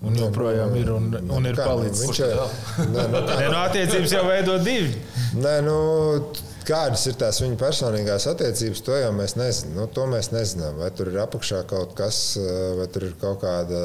Un 0.00 0.14
joprojām 0.16 0.72
ir 0.80 0.88
un, 0.94 1.10
un 1.12 1.48
ir 1.50 1.58
nu, 1.58 1.64
palicis. 1.66 2.06
Viņš 2.06 2.20
jau 2.22 2.46
nē, 2.94 3.02
nu, 3.12 3.20
kā, 3.28 3.34
nu, 3.42 3.58
attiecības 3.66 4.14
jau 4.16 4.22
veido 4.30 4.54
divi. 4.64 4.94
Nē, 5.44 5.58
nu, 5.66 5.76
kādas 6.64 7.04
ir 7.10 7.18
tās 7.20 7.42
viņa 7.44 7.60
personīgās 7.60 8.24
attiecības, 8.32 8.80
to 8.86 8.96
jau 8.96 9.12
mēs 9.18 9.36
nezinām. 9.36 9.76
Nu, 9.76 9.88
to 9.92 10.08
mēs 10.08 10.32
nezinām. 10.32 10.80
Vai 10.80 10.88
tur 10.96 11.12
ir 11.12 11.20
apakšā 11.20 11.66
kaut 11.68 11.92
kas, 12.00 12.22
vai 12.80 12.88
tur 12.94 13.10
ir 13.10 13.16
kaut 13.20 13.42
kāda 13.44 13.84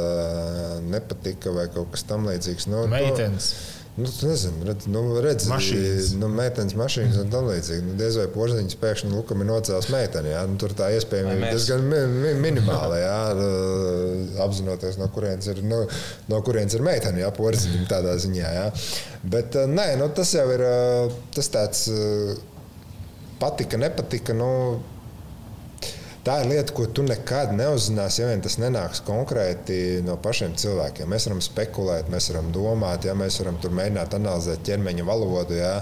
nepatika 0.88 1.52
vai 1.56 1.68
kaut 1.74 1.92
kas 1.98 2.08
tamlīdzīgs. 2.08 2.72
Nu, 2.72 2.88
Meitenes. 2.96 3.52
To, 3.52 3.75
Nu, 3.96 4.10
nezinu, 4.28 4.66
redz, 4.68 4.90
nu, 4.92 5.02
redz, 5.24 5.46
mašīnas. 5.48 6.10
Nu, 6.20 6.28
meitenes 6.28 6.74
mašīnas 6.76 7.16
un 7.22 7.30
tam 7.32 7.46
līdzīgi. 7.48 7.86
Nu, 7.86 7.94
diez 7.96 8.18
vai 8.20 8.26
porziņš 8.34 8.76
pēkšņi 8.82 9.12
lukam 9.14 9.40
ir 9.40 9.48
nocēlis 9.48 9.88
meiteni. 9.94 10.34
Jā? 10.34 10.42
Nu, 10.52 10.58
tur 10.60 10.74
tā 10.76 10.90
iespējamība 10.98 11.48
ir 11.48 11.56
diezgan 11.56 11.86
mi 11.88 12.02
mi 12.12 12.34
minimāla. 12.44 12.98
Jā? 13.00 13.20
Apzinoties, 14.44 15.00
no 15.00 15.08
kurienes 15.16 15.48
ir, 15.54 15.62
nu, 15.64 15.86
no 16.28 16.42
kurienes 16.44 16.76
ir 16.76 16.84
meitene, 16.84 17.24
jā, 17.24 17.30
porziņam 17.38 17.88
tādā 17.94 18.18
ziņā. 18.20 18.52
Jā? 18.58 18.66
Bet 19.32 19.56
nē, 19.72 19.88
nu, 20.02 20.10
tas 20.18 20.36
jau 20.36 20.44
ir 20.58 20.66
tas 21.38 21.52
tāds 21.56 21.88
patika, 23.40 23.80
nepatika. 23.80 24.36
Nu, 24.36 24.52
tā 26.26 26.40
ir 26.42 26.50
lieta, 26.50 26.74
ko 26.76 26.88
tu 26.90 27.06
nekad 27.06 27.54
neuzzināsi, 27.56 28.22
ja 28.22 28.30
vien 28.32 28.42
tas 28.44 28.58
nenāks 28.62 29.04
konkrēti 29.06 30.02
no 30.06 30.18
pašiem 30.22 30.56
cilvēkiem. 30.60 31.10
Mēs 31.12 31.30
varam 31.30 31.44
spekulēt, 31.46 32.10
mēs 32.14 32.32
varam 32.34 32.52
domāt, 32.56 33.06
ja 33.06 33.14
mēs 33.18 33.40
varam 33.44 33.60
tur 33.62 33.76
mēģināt 33.78 34.18
analizēt 34.18 34.66
ķermeņa 34.66 35.08
valodu, 35.08 35.58
ja, 35.60 35.76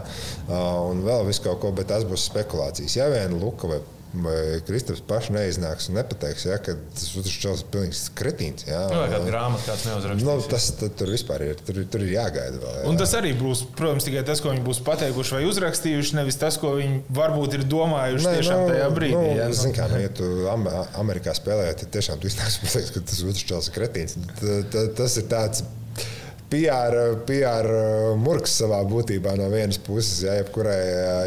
un 0.89 1.03
vēl 1.07 1.27
visu 1.29 1.45
kaut 1.47 1.61
ko, 1.63 1.73
bet 1.75 1.91
tas 1.93 2.07
būs 2.07 2.27
spekulācijas. 2.31 2.97
Ja 2.99 3.09
vien 3.13 3.39
Luka 3.39 3.71
vai 3.71 3.79
Vai 4.13 4.59
Kristaps 4.61 5.01
pašs 5.09 5.31
neiznāks 5.33 5.87
un 5.89 5.97
nepateiks, 5.97 6.43
ja, 6.45 6.59
ka 6.61 6.75
tas 6.93 7.07
čels 7.25 7.63
ir 7.63 7.69
pilnīgs 7.73 8.03
kretīns. 8.13 8.67
Ja, 8.67 8.83
nu, 8.91 8.99
vai 9.01 9.07
kāda 9.09 9.25
grāmata 9.25 9.65
kāds 9.71 9.85
neuzrakstīs. 9.87 10.27
Nu, 10.27 10.35
tas 10.51 10.67
tur 10.99 11.09
vispār 11.09 11.45
ir, 11.47 11.63
tur, 11.65 11.79
tur 11.89 12.05
ir 12.05 12.13
jāgaida 12.13 12.61
vēl. 12.61 12.75
Ja. 12.77 12.85
Un 12.91 13.01
tas 13.01 13.15
arī 13.17 13.33
būs, 13.39 13.63
protams, 13.73 14.05
tikai 14.05 14.21
tas, 14.27 14.43
ko 14.43 14.53
viņi 14.53 14.65
būs 14.67 14.83
pateikuši 14.85 15.37
vai 15.39 15.43
uzrakstījuši, 15.49 16.17
nevis 16.19 16.37
tas, 16.43 16.59
ko 16.61 16.75
viņi 16.77 17.01
varbūt 17.17 17.57
ir 17.57 17.65
domājuši 17.73 18.29
Nē, 18.29 18.35
tiešām 18.37 18.61
nu, 18.61 18.71
tajā 18.75 18.89
brīdī. 18.99 19.17
Nu, 19.17 19.37
ja, 19.39 19.49
nu. 19.49 19.61
Zin 19.63 19.73
kā, 19.73 19.89
nu, 19.89 20.01
ja 20.03 20.13
tu 20.13 20.29
Amerikā 21.01 21.33
spēlējot, 21.39 21.81
tad 21.81 21.95
tiešām 21.97 22.21
tu 22.21 22.29
iznāks 22.29 22.61
pateiks, 22.61 22.93
ka 22.93 23.07
tas 23.09 23.23
otrs 23.25 23.47
čels 23.49 23.71
ir 23.71 23.79
kretīns. 23.79 24.19
Tas 24.99 25.17
ir 25.17 25.31
tāds 25.31 25.65
PR, 26.53 26.95
PR 27.25 27.67
murgs 28.21 28.59
savā 28.59 28.77
būtībā 28.85 29.33
no 29.39 29.47
vienas 29.49 29.79
puses, 29.81 30.19
ja 30.27 30.35
jebkurai, 30.37 30.77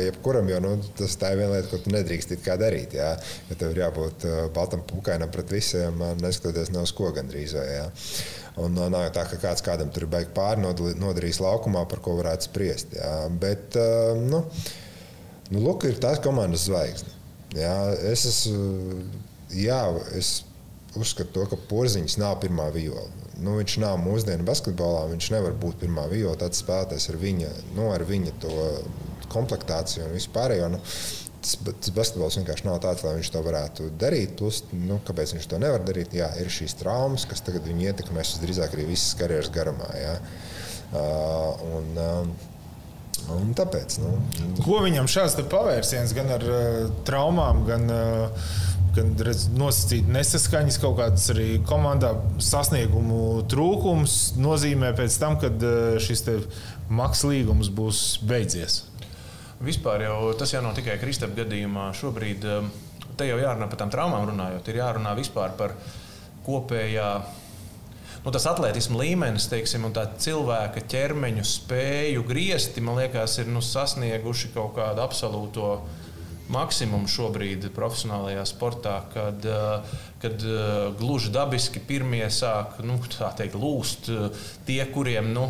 jebkuram, 0.04 0.46
jo 0.52 0.60
nu, 0.62 0.70
tas 0.98 1.16
tā 1.18 1.32
ir 1.34 1.40
viena 1.40 1.56
lieta, 1.56 1.70
ko 1.72 1.80
tu 1.82 1.90
nedrīkst 1.94 2.36
darīt. 2.60 2.94
Ja, 2.94 3.08
ja 3.48 3.58
tev 3.58 3.74
ir 3.74 3.82
jābūt 3.82 4.26
baltam 4.54 4.84
pukainam 4.86 5.32
pret 5.34 5.50
visiem, 5.50 5.98
neskatoties 6.22 6.70
no 6.74 6.84
uz 6.86 6.94
ko 6.94 7.10
gandrīz. 7.16 7.56
Vai, 7.58 7.66
ja. 7.72 7.88
Un 8.62 8.78
nav 8.78 9.10
tā, 9.16 9.26
ka 9.28 9.40
kāds 9.42 9.66
kādam 9.66 9.90
tur 9.92 10.06
baigi 10.10 10.30
pāri 10.36 10.62
nodarījis 10.62 11.42
laukumā, 11.42 11.82
par 11.90 12.04
ko 12.04 12.14
varētu 12.20 12.46
spriest. 12.46 12.94
Ja. 12.94 13.26
Bet, 13.42 13.74
nu, 14.22 14.44
nu, 15.50 15.58
Luka 15.58 15.90
ir 15.90 15.98
tās 16.02 16.22
komandas 16.22 16.68
zvaigzne. 16.70 17.10
Ja. 17.58 17.74
Es 18.14 18.28
esmu, 18.30 19.02
jā, 19.58 19.82
es 20.14 20.36
uzskatu 20.96 21.34
to, 21.34 21.50
ka 21.50 21.64
porziņš 21.68 22.20
nav 22.22 22.38
pirmā 22.46 22.70
viola 22.72 23.25
nu, 23.42 23.56
viņš 23.60 23.76
nav 23.82 23.98
mūsdienu 24.02 24.46
basketbolā. 24.46 25.06
Viņš 25.12 25.30
nevar 25.34 25.54
būt 25.60 25.80
pirmā 25.82 26.06
viola. 26.12 26.36
Tāds 26.40 26.62
spēlētājs 26.62 27.10
ar 27.12 27.20
viņa, 27.20 27.52
nu, 27.76 27.90
ar 27.94 28.04
viņa 28.08 28.34
komplektāciju 29.32 30.06
un 30.06 30.16
vispārējo. 30.16 30.70
Nu, 30.72 30.80
tas, 31.44 31.54
tas 31.66 31.94
basketbols 31.96 32.38
vienkārši 32.40 32.68
nav 32.68 32.80
tāds, 32.84 33.04
lai 33.06 33.16
viņš 33.18 33.30
to 33.34 33.44
varētu 33.46 33.88
darīt. 34.00 34.34
Plus, 34.40 34.62
nu, 34.72 34.98
kāpēc 35.06 35.36
viņš 35.36 35.48
to 35.52 35.60
nevar 35.62 35.84
darīt? 35.86 36.16
Jā, 36.16 36.32
ir 36.40 36.52
šīs 36.52 36.76
traumas, 36.80 37.26
kas 37.28 37.44
tagad 37.46 37.66
viņu 37.68 37.90
ietekmēs 37.90 38.36
visdrīzāk 38.36 38.76
arī 38.76 38.88
visas 38.90 39.16
karjeras 39.20 39.52
garumā. 39.54 39.88
Jā. 40.00 40.18
Uh, 40.86 41.64
un, 41.76 41.88
uh, 41.98 42.52
Un 43.32 43.52
tāpēc, 43.56 43.98
nu, 44.02 44.12
Ko 44.62 44.82
viņam 44.84 45.08
šāds 45.10 45.38
pavērsiens 45.50 46.12
gan 46.14 46.30
ar 46.36 46.44
uh, 46.46 46.88
traumām, 47.08 47.64
gan 47.66 47.90
uh, 47.90 48.50
gan 48.96 49.12
redz, 49.26 49.46
nosacīt 49.56 50.08
nesaskaņas, 50.10 50.78
kaut 50.80 50.96
kādas 51.00 51.28
arī 51.34 51.46
komandā 51.68 52.12
sasniegumu 52.42 53.44
trūkums 53.50 54.36
nozīmē 54.40 54.92
pēc 54.96 55.18
tam, 55.20 55.38
kad 55.42 55.62
eh, 55.66 55.96
šis 56.02 56.24
maksas 56.88 57.28
līgums 57.30 57.70
būs 57.76 58.02
beidzies. 58.26 58.84
Vispār 59.64 60.06
jau 60.06 60.18
tas 60.38 60.52
jau 60.52 60.62
nav 60.64 60.76
tikai 60.76 60.98
Kristapam 61.00 61.36
gadījumā. 61.38 61.88
Šobrīd 61.96 62.46
eh, 62.48 62.70
te 63.18 63.28
jau 63.28 63.40
jārunā 63.40 63.68
par 63.72 63.82
tām 63.82 63.92
traumām, 63.92 64.28
runājot, 64.30 64.70
ir 64.72 64.82
jārunā 64.82 65.16
vispār 65.18 65.56
par 65.58 65.76
kopējā. 66.46 67.10
Nu, 68.26 68.32
tas 68.34 68.42
atletismu 68.50 68.98
līmenis, 68.98 69.44
teiksim, 69.46 69.84
un 69.86 69.92
tā 69.94 70.02
cilvēka 70.18 70.80
ķermeņa 70.90 71.44
spēju 71.46 72.24
griezti, 72.26 72.82
man 72.82 72.96
liekas, 72.98 73.36
ir 73.38 73.46
nu, 73.54 73.60
sasnieguši 73.62 74.48
kaut 74.50 74.72
kādu 74.74 74.98
absolūto 75.04 75.68
maksimumu 76.50 77.06
šobrīd 77.06 77.68
profesionālajā 77.76 78.42
sportā, 78.50 78.96
kad, 79.12 79.46
eh, 79.46 80.00
kad 80.24 80.42
eh, 80.42 80.72
gluži 80.98 81.30
dabiski 81.36 81.78
pirmie 81.78 82.24
sāk 82.26 82.80
nu, 82.82 82.96
teikt, 83.06 83.54
lūst 83.54 84.10
eh, 84.10 84.42
tie, 84.66 84.82
kuriem. 84.90 85.30
Nu, 85.36 85.46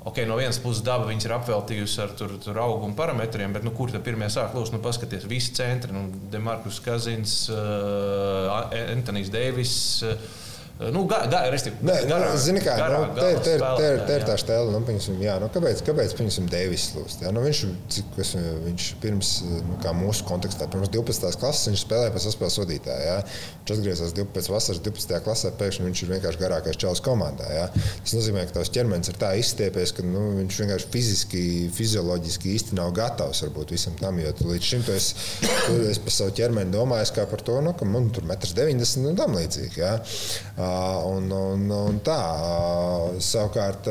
Okay, 0.00 0.24
no 0.24 0.38
vienas 0.40 0.56
puses, 0.56 0.80
daba 0.80 1.04
viņas 1.04 1.26
ir 1.26 1.32
apveltījusi 1.34 1.98
ar 2.00 2.12
tur, 2.16 2.30
tur 2.40 2.56
auguma 2.62 2.96
parametriem, 2.96 3.52
bet 3.52 3.66
nu, 3.66 3.72
kur 3.76 3.92
tad 3.92 4.00
pirmie 4.00 4.30
sāk 4.32 4.54
lūst? 4.56 4.72
Nu, 4.72 4.80
paskaties, 4.80 5.26
visi 5.28 5.52
centri, 5.52 5.92
nu, 5.92 6.06
Demarkus 6.32 6.78
Kazins, 6.80 7.34
uh, 7.52 8.70
Antonijs 8.80 9.28
Deivis. 9.28 9.74
Uh, 10.00 10.39
Nu, 10.80 11.02
ga, 11.04 11.18
ga, 11.28 11.42
restīvi, 11.52 11.76
Nē, 11.84 11.94
garā, 12.08 12.30
nu, 12.32 12.38
zini, 12.40 12.60
kā, 12.64 12.72
garā, 12.80 13.00
nu, 13.02 13.16
te, 13.18 13.26
te, 13.44 13.56
te, 13.60 13.88
te 14.08 14.14
ir 14.16 14.22
tā 14.24 14.36
stēla. 14.40 14.72
Nu, 14.72 14.80
piņasim, 14.86 15.18
jā, 15.20 15.34
nu, 15.42 15.50
kāpēc, 15.52 15.82
kāpēc 15.84 16.14
piņasim, 16.16 16.46
Deivis 16.48 16.86
lūst? 16.96 17.20
Jā, 17.20 17.32
nu, 17.36 17.42
viņš, 17.44 17.60
cik, 17.92 18.14
es, 18.24 18.30
viņš 18.64 18.86
pirms, 19.02 19.32
nu, 19.66 19.76
kā 19.82 19.92
mūsu 19.96 20.24
kontekstā, 20.28 20.70
pirms 20.72 20.88
12. 20.94 21.36
klases 21.42 21.68
viņš 21.68 21.82
spēlēja 21.84 22.14
pēc 22.14 22.24
saspēles 22.24 22.56
vadītāja. 22.62 23.10
Jā. 23.10 23.18
Viņš 23.60 23.74
atgriezās 23.74 24.14
pēc 24.38 24.48
vasaras 24.54 24.80
12. 24.86 25.18
klasē, 25.26 25.52
pēkšņi 25.60 25.84
viņš 25.84 26.02
ir 26.06 26.12
vienkārši 26.14 26.42
garākais 26.46 26.80
čels 26.80 27.04
komandā. 27.04 27.50
Jā. 27.52 27.68
Tas 28.00 28.16
nozīmē, 28.16 28.46
ka 28.48 28.56
tavs 28.56 28.72
ķermenis 28.72 29.12
ir 29.12 29.20
tā 29.20 29.34
izstiepies, 29.36 29.92
ka 29.98 30.06
nu, 30.06 30.24
viņš 30.38 30.62
vienkārši 30.64 30.90
fiziski, 30.96 31.44
fizioloģiski 31.76 32.56
īsti 32.56 32.80
nav 32.80 32.94
gatavs 32.96 33.44
varbūt 33.44 33.76
visam 33.76 34.00
tam, 34.00 34.16
jo 34.24 34.32
līdz 34.48 34.72
šim 34.72 34.88
tu 34.88 34.96
esi, 34.96 35.14
tu 35.44 35.76
esi 35.90 36.02
par 36.08 36.16
savu 36.16 36.34
ķermeni 36.40 36.72
domājis 36.72 37.12
kā 37.20 37.28
par 37.28 37.44
to, 37.44 37.60
nu, 37.64 37.76
ka 37.76 37.88
man 37.88 38.08
tur 38.14 38.24
1,90 38.24 39.04
m 39.04 39.12
un 39.12 39.20
tam 39.20 39.36
līdzīgi. 39.36 39.84
Jā. 39.84 39.94
Un, 41.10 41.30
un, 41.34 41.68
un 41.76 42.00
tā, 42.06 42.20
savukārt, 43.24 43.88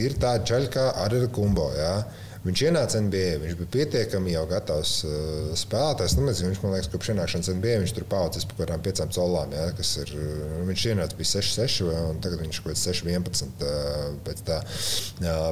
ir 0.00 0.18
tāda 0.20 0.46
čaļa 0.52 0.74
kā 0.74 0.88
Arīna 1.04 1.30
Kumbo. 1.34 1.70
Ja? 1.76 1.94
Viņš 2.40 2.60
ienāca 2.64 3.00
NBA, 3.04 3.34
viņš 3.42 3.56
bija 3.58 3.68
pietiekami 3.74 4.30
jau 4.32 4.46
gatavs 4.48 4.92
uh, 5.04 5.50
spēlētājs. 5.60 6.14
Nu, 6.16 6.22
nezinu, 6.24 6.48
viņš 6.48 6.60
man 6.62 6.72
liekas, 6.72 6.86
ka 6.88 6.94
kopš 6.94 7.10
ienākšanas 7.12 7.50
NBA 7.58 7.74
viņš 7.82 7.92
tur 7.98 8.06
paudzes 8.08 8.46
par 8.48 8.56
kaut 8.56 8.62
kādām 8.62 8.84
piecām 8.86 9.12
solām. 9.12 9.52
Ja, 9.52 9.66
ir, 10.00 10.12
nu, 10.54 10.62
viņš 10.70 10.84
ienāca 10.88 11.18
bija 11.18 11.30
6, 11.34 11.58
6, 11.58 11.90
un 12.14 12.22
tagad 12.24 12.40
viņš 12.40 12.62
kaut 12.62 12.72
kāds 12.72 12.86
6, 12.88 13.10
11 13.12 13.66
uh, 13.66 14.06
pēc 14.24 14.40
tā, 14.48 14.56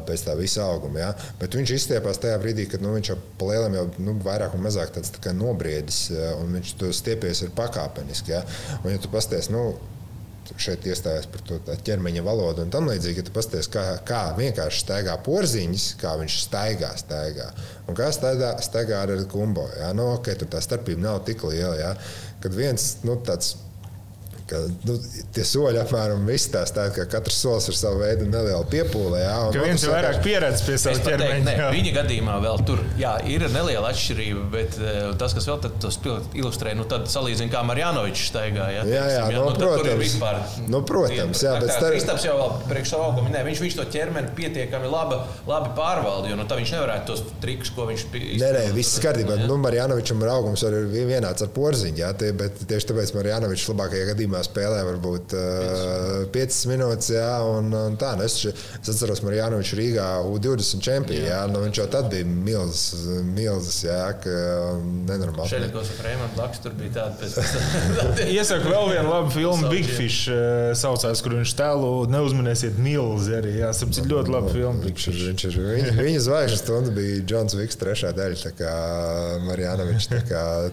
pēc 0.09 0.24
tā 0.31 0.39
visa 0.41 0.64
auguma. 0.64 1.03
Ja. 1.03 1.11
Bet 1.43 1.59
viņš 1.61 1.74
izstiepās 1.76 2.22
tajā 2.24 2.41
brīdī, 2.41 2.64
kad 2.72 2.81
nu, 2.85 2.95
viņš 2.97 3.12
jau 3.12 3.18
palielam 3.43 3.76
jau 3.76 3.85
nu, 4.01 4.16
vairāk 4.24 4.57
un 4.57 4.64
mazāk 4.64 4.97
tāds 4.97 5.12
tā 5.12 5.37
nobriedis, 5.37 6.07
un 6.41 6.57
viņš 6.57 6.72
to 6.81 6.95
stiepies 6.97 7.45
ir 7.45 7.53
pakāpeniski. 7.59 8.33
Ja. 8.33 8.41
Un, 8.81 8.95
ja 8.95 9.05
tu 9.05 9.12
pasties, 9.12 9.53
nu, 9.53 9.74
šeit 10.57 10.87
iestājas 10.89 11.29
par 11.31 11.43
to 11.47 11.59
ķermeņa 11.85 12.25
valodu 12.25 12.65
un 12.65 12.73
tam 12.73 12.89
līdzīgi. 12.89 13.21
Ja 13.21 13.27
tu 13.27 13.35
pasties, 13.35 13.69
kā, 13.73 13.85
kā 14.09 14.23
vienkārši 14.39 14.83
staigā 14.85 15.19
porziņš, 15.27 15.87
kā 16.01 16.15
viņš 16.21 16.41
staigā, 16.47 16.93
staigā. 17.01 17.49
Un 17.89 17.99
kā 17.99 18.09
staigā, 18.15 18.55
staigā 18.65 19.05
ar 19.05 19.15
kumbo. 19.31 19.69
Ja? 19.79 19.93
Nu, 19.97 20.15
okay, 20.17 20.39
tur 20.39 20.51
tā 20.53 20.63
starpība 20.65 21.05
nav 21.05 21.23
tik 21.29 21.45
liela. 21.49 21.77
Ja? 21.79 21.95
Kad 22.43 22.57
viens 22.57 22.95
nu, 23.05 23.19
tāds 23.27 23.57
ka 24.49 24.61
nu, 24.89 24.97
tie 25.37 25.45
soļi 25.47 25.81
apmēram 25.83 26.25
viss 26.29 26.51
tās 26.53 26.73
tādi, 26.75 26.95
ka 26.97 27.07
katrs 27.19 27.39
solis 27.43 27.69
ir 27.71 27.77
sava 27.79 28.01
veida 28.03 28.27
neliela 28.29 28.65
piepūle. 28.71 29.21
Jā, 29.21 29.35
ka 29.55 29.65
viens 29.65 29.85
ir 29.85 29.93
vairāk 29.93 30.21
pieredzējis 30.25 30.65
pie 30.67 30.79
sava 30.83 31.03
ķermeņa. 31.05 31.69
Viņa 31.75 31.95
gadījumā 31.99 32.39
vēl 32.45 32.63
tur 32.69 32.83
jā, 33.01 33.15
ir 33.29 33.45
neliela 33.53 33.93
atšķirība, 33.93 34.45
bet 34.53 34.79
uh, 34.81 34.99
tas, 35.21 35.37
kas 35.37 35.49
vēl 35.51 35.61
tas 35.85 36.01
ilustrē, 36.39 36.75
nu 36.79 36.87
tad 36.89 37.09
salīdzina, 37.13 37.53
kā 37.53 37.63
Marjanovičs 37.69 38.29
staigā. 38.31 38.71
Jā, 38.79 38.87
jā, 38.89 39.05
jā, 39.13 39.27
jā 39.33 39.37
nu, 39.37 39.45
nu, 39.51 39.57
protams. 39.59 40.03
Vispār, 40.03 40.41
nu, 40.69 40.83
protams, 40.89 41.45
jā, 41.45 41.55
bet 41.61 41.75
starp... 41.75 41.95
Kristaps 41.95 42.27
jau 42.29 42.37
vēl 42.39 42.57
priekš 42.71 42.95
savu 42.95 43.07
augumu 43.09 43.29
minēja, 43.29 43.47
viņš, 43.49 43.63
viņš 43.67 43.79
to 43.79 43.87
ķermeni 43.95 44.33
pietiekami 44.39 44.91
labi, 44.93 45.21
labi 45.49 45.73
pārvalda, 45.79 46.33
jo 46.33 46.39
nu, 46.39 46.47
tā 46.49 46.59
viņš 46.61 46.75
nevarētu 46.77 47.13
tos 47.13 47.25
trikus, 47.43 47.73
ko 47.75 47.89
viņš 47.91 48.07
izdarīja. 48.09 48.41
Nē, 48.43 48.51
nē, 48.57 48.65
viss 48.77 49.01
kārtībā. 49.03 49.39
Nu, 49.45 49.59
Marjanovičam 49.61 50.23
ir 50.25 50.33
augums 50.33 50.65
arī 50.69 50.85
vienāds 51.09 51.45
ar 51.45 51.53
porziņu, 51.55 52.03
jā, 52.03 52.13
tie, 52.19 52.33
bet 52.37 52.61
tieši 52.69 52.91
tāpēc 52.93 53.15
Marjanovičs 53.17 53.69
labākajā 53.73 54.11
gadījumā 54.13 54.38
pirmā 54.39 54.47
spēlē 54.47 54.82
varbūt 54.86 55.34
uh, 55.34 56.26
5 56.32 56.59
minūtes. 56.70 57.11
Jā, 57.14 57.43
un, 57.47 57.72
un 57.74 57.97
tā, 57.99 58.14
nu, 58.18 58.24
es, 58.24 58.36
es 58.47 58.91
atceros, 58.93 59.22
Marjanovičs 59.24 59.74
Rīgā 59.78 60.07
U20 60.28 60.82
čempionu. 60.84 61.53
Nu, 61.53 61.62
viņš 61.64 61.80
jau 61.80 61.86
tad 61.91 62.11
bija 62.12 62.26
milzis, 62.26 63.07
milzis 63.24 63.82
jā, 63.84 64.12
ka 64.22 64.34
nenormāli. 65.09 65.49
Šeit 65.51 65.68
kaut 65.72 65.89
kas 65.89 66.03
Rēmans 66.05 66.39
Laks 66.39 66.62
tur 66.64 66.76
bija 66.78 67.09
tāds. 67.11 67.39
Iesaku 68.39 68.70
vēl 68.70 68.93
vienu 68.93 69.09
labu 69.11 69.32
filmu, 69.34 69.70
Big 69.72 69.89
Fish 69.89 70.30
uh, 70.30 70.70
saucās, 70.78 71.22
kur 71.24 71.39
viņš 71.39 71.55
tēlu 71.59 71.93
neuzmanēsiet 72.12 72.78
milzi 72.82 73.36
arī. 73.39 73.57
Jā, 73.62 73.72
sapcīt 73.76 74.09
ļoti 74.11 74.34
labu 74.34 74.53
filmu. 74.55 74.84
Viņš 74.86 75.09
ir, 75.12 75.20
viņš 75.32 75.47
ir, 75.51 75.59
viņa, 75.72 75.95
viņa 75.99 76.24
zvaigžnes 76.28 76.64
stunda 76.64 76.95
bija 76.95 77.22
Džons 77.24 77.57
Viks 77.59 77.80
trešā 77.80 78.12
daļa, 78.16 78.41
tā 78.45 78.55
kā 78.59 78.74
Marjanovičs. 79.49 80.11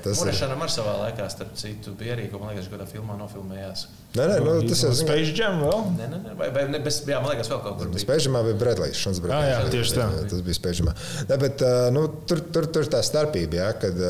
Tas 0.05 0.25
ir. 0.25 0.33
Šanam 0.35 0.63
ar 0.65 0.71
savā 0.71 0.97
laikā, 1.05 1.27
starp 1.31 1.55
citu, 1.59 1.93
bija 1.97 2.15
arī, 2.17 2.27
ko 2.31 2.41
man 2.41 2.53
liekas, 2.53 2.67
kādā 2.71 2.87
filmā 2.89 3.15
mask. 3.55 3.89
Nē, 4.15 4.29
nē, 4.31 4.37
nu, 4.45 4.55
tas 4.69 4.85
ir 4.87 4.95
Space 4.95 5.35
Jam 5.35 5.59
vēl? 5.63 5.81
Nē, 5.97 6.07
nē, 6.11 6.19
nē 6.23 6.35
vai, 6.39 6.49
vai 6.55 6.65
ne, 6.71 6.79
bez, 6.83 7.01
jā, 7.07 7.19
man 7.23 7.33
liekas, 7.33 7.49
vēl 7.51 7.61
kaut 7.63 7.77
kur 7.79 7.91
bija. 7.91 8.03
Space 8.03 8.27
Jamā 8.27 8.41
bija 8.45 8.57
Bredlīs, 8.59 8.99
Šons 8.99 9.21
Bredlīs. 9.23 9.49
Jā, 9.49 9.59
jā, 9.59 9.71
tieši 9.73 9.95
tā. 9.97 10.07
Tas 10.31 10.43
bija 10.45 10.57
Space 10.57 10.81
Jamā. 10.81 10.95
Ne, 11.29 11.37
bet, 11.41 11.63
nu, 11.95 12.05
tur, 12.29 12.43
tur, 12.55 12.67
tur 12.75 12.89
tā 12.91 13.01
starpība, 13.05 13.59
jā, 13.61 13.69
kad, 13.81 14.03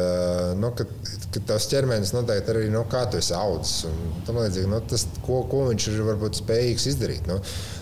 nu, 0.62 0.72
kad, 0.78 0.92
kad 1.36 1.48
tavs 1.52 1.70
ķermenis 1.72 2.14
noteikti 2.16 2.54
arī, 2.54 2.68
nu, 2.74 2.84
kā 2.92 3.06
tu 3.12 3.22
esi 3.22 3.36
audzis 3.38 3.86
un 3.90 4.26
tam 4.28 4.42
līdzīgi, 4.42 4.72
nu, 4.72 4.82
tas, 4.90 5.08
ko, 5.26 5.42
ko 5.52 5.66
viņš 5.72 5.90
ir 5.92 6.04
varbūt 6.10 6.42
spējīgs 6.42 6.90
izdarīt. 6.94 7.30
Nu, 7.30 7.40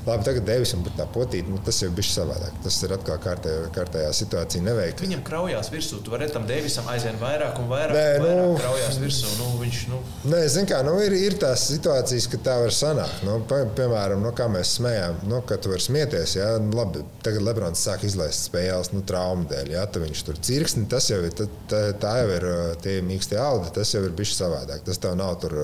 labi, 0.08 0.28
tagad 0.28 0.48
Devisam 0.48 0.84
pat 0.88 0.98
tā 1.00 1.08
potīt, 1.14 1.50
nu, 1.52 1.60
tas 1.64 1.80
jau 1.84 1.92
bija 1.96 2.10
savādāk. 2.12 2.56
Tas 2.66 2.80
ir 2.84 2.96
atkal 2.98 3.20
kārtējā, 3.24 3.68
kārtējā 3.76 4.12
situācija 4.20 4.66
neveikt. 4.66 5.04
Viņam 5.04 5.24
kraujās 5.28 5.72
virsū, 5.74 6.02
tu 6.04 6.14
vari 6.14 6.28
tam 6.32 6.48
Devisam 6.50 6.88
aizvien 6.92 7.20
vairāk 7.22 7.60
un 7.62 7.70
vairāk, 7.72 7.96
Nē, 7.96 8.08
un 8.20 8.26
vairāk 8.28 8.50
nu, 8.52 8.58
kraujās 8.60 9.00
virsū. 9.02 9.32
Nu, 9.40 9.50
viņš, 9.62 9.84
nu... 9.94 10.02
Nē, 10.34 10.42
zin 10.52 10.68
kā, 10.70 10.82
nu, 10.86 10.98
ir, 11.04 11.16
ir 11.30 11.38
tās 11.42 11.70
situācijas, 12.14 12.30
ka 12.32 12.40
tā 12.46 12.56
var 12.62 12.74
sanākt 12.74 12.84
sanāk. 12.94 13.22
Nu, 13.26 13.38
piemēram, 13.78 14.22
nu, 14.24 14.32
kā 14.36 14.48
mēs 14.52 14.76
smējām, 14.78 15.24
nu, 15.30 15.42
ka 15.48 15.58
tu 15.62 15.72
vari 15.72 15.84
smieties. 15.84 16.36
Ja? 16.38 16.50
Nu, 16.62 16.76
labi, 16.78 17.04
tagad 17.26 17.44
Lebrons 17.46 17.82
sāk 17.82 18.04
izlaist 18.06 18.48
spēles 18.50 18.92
nu, 18.94 19.02
traumu 19.08 19.48
dēļ. 19.50 19.72
Ja? 19.74 19.86
Tad 19.88 20.04
viņš 20.06 20.24
tur 20.28 20.38
cirksni, 20.44 20.86
tas 20.90 21.10
jau 21.10 21.20
ir, 21.24 21.34
tā, 21.34 21.82
tā 22.00 22.14
jau 22.22 22.30
ir 22.36 22.48
tie 22.84 23.00
mīkstie 23.06 23.40
audi, 23.42 23.72
tas 23.76 23.94
jau 23.94 24.04
ir 24.06 24.14
bijis 24.16 24.36
savādāk. 24.38 24.84
Tas 24.86 25.02
tev 25.02 25.16
nav 25.18 25.38
tur 25.42 25.56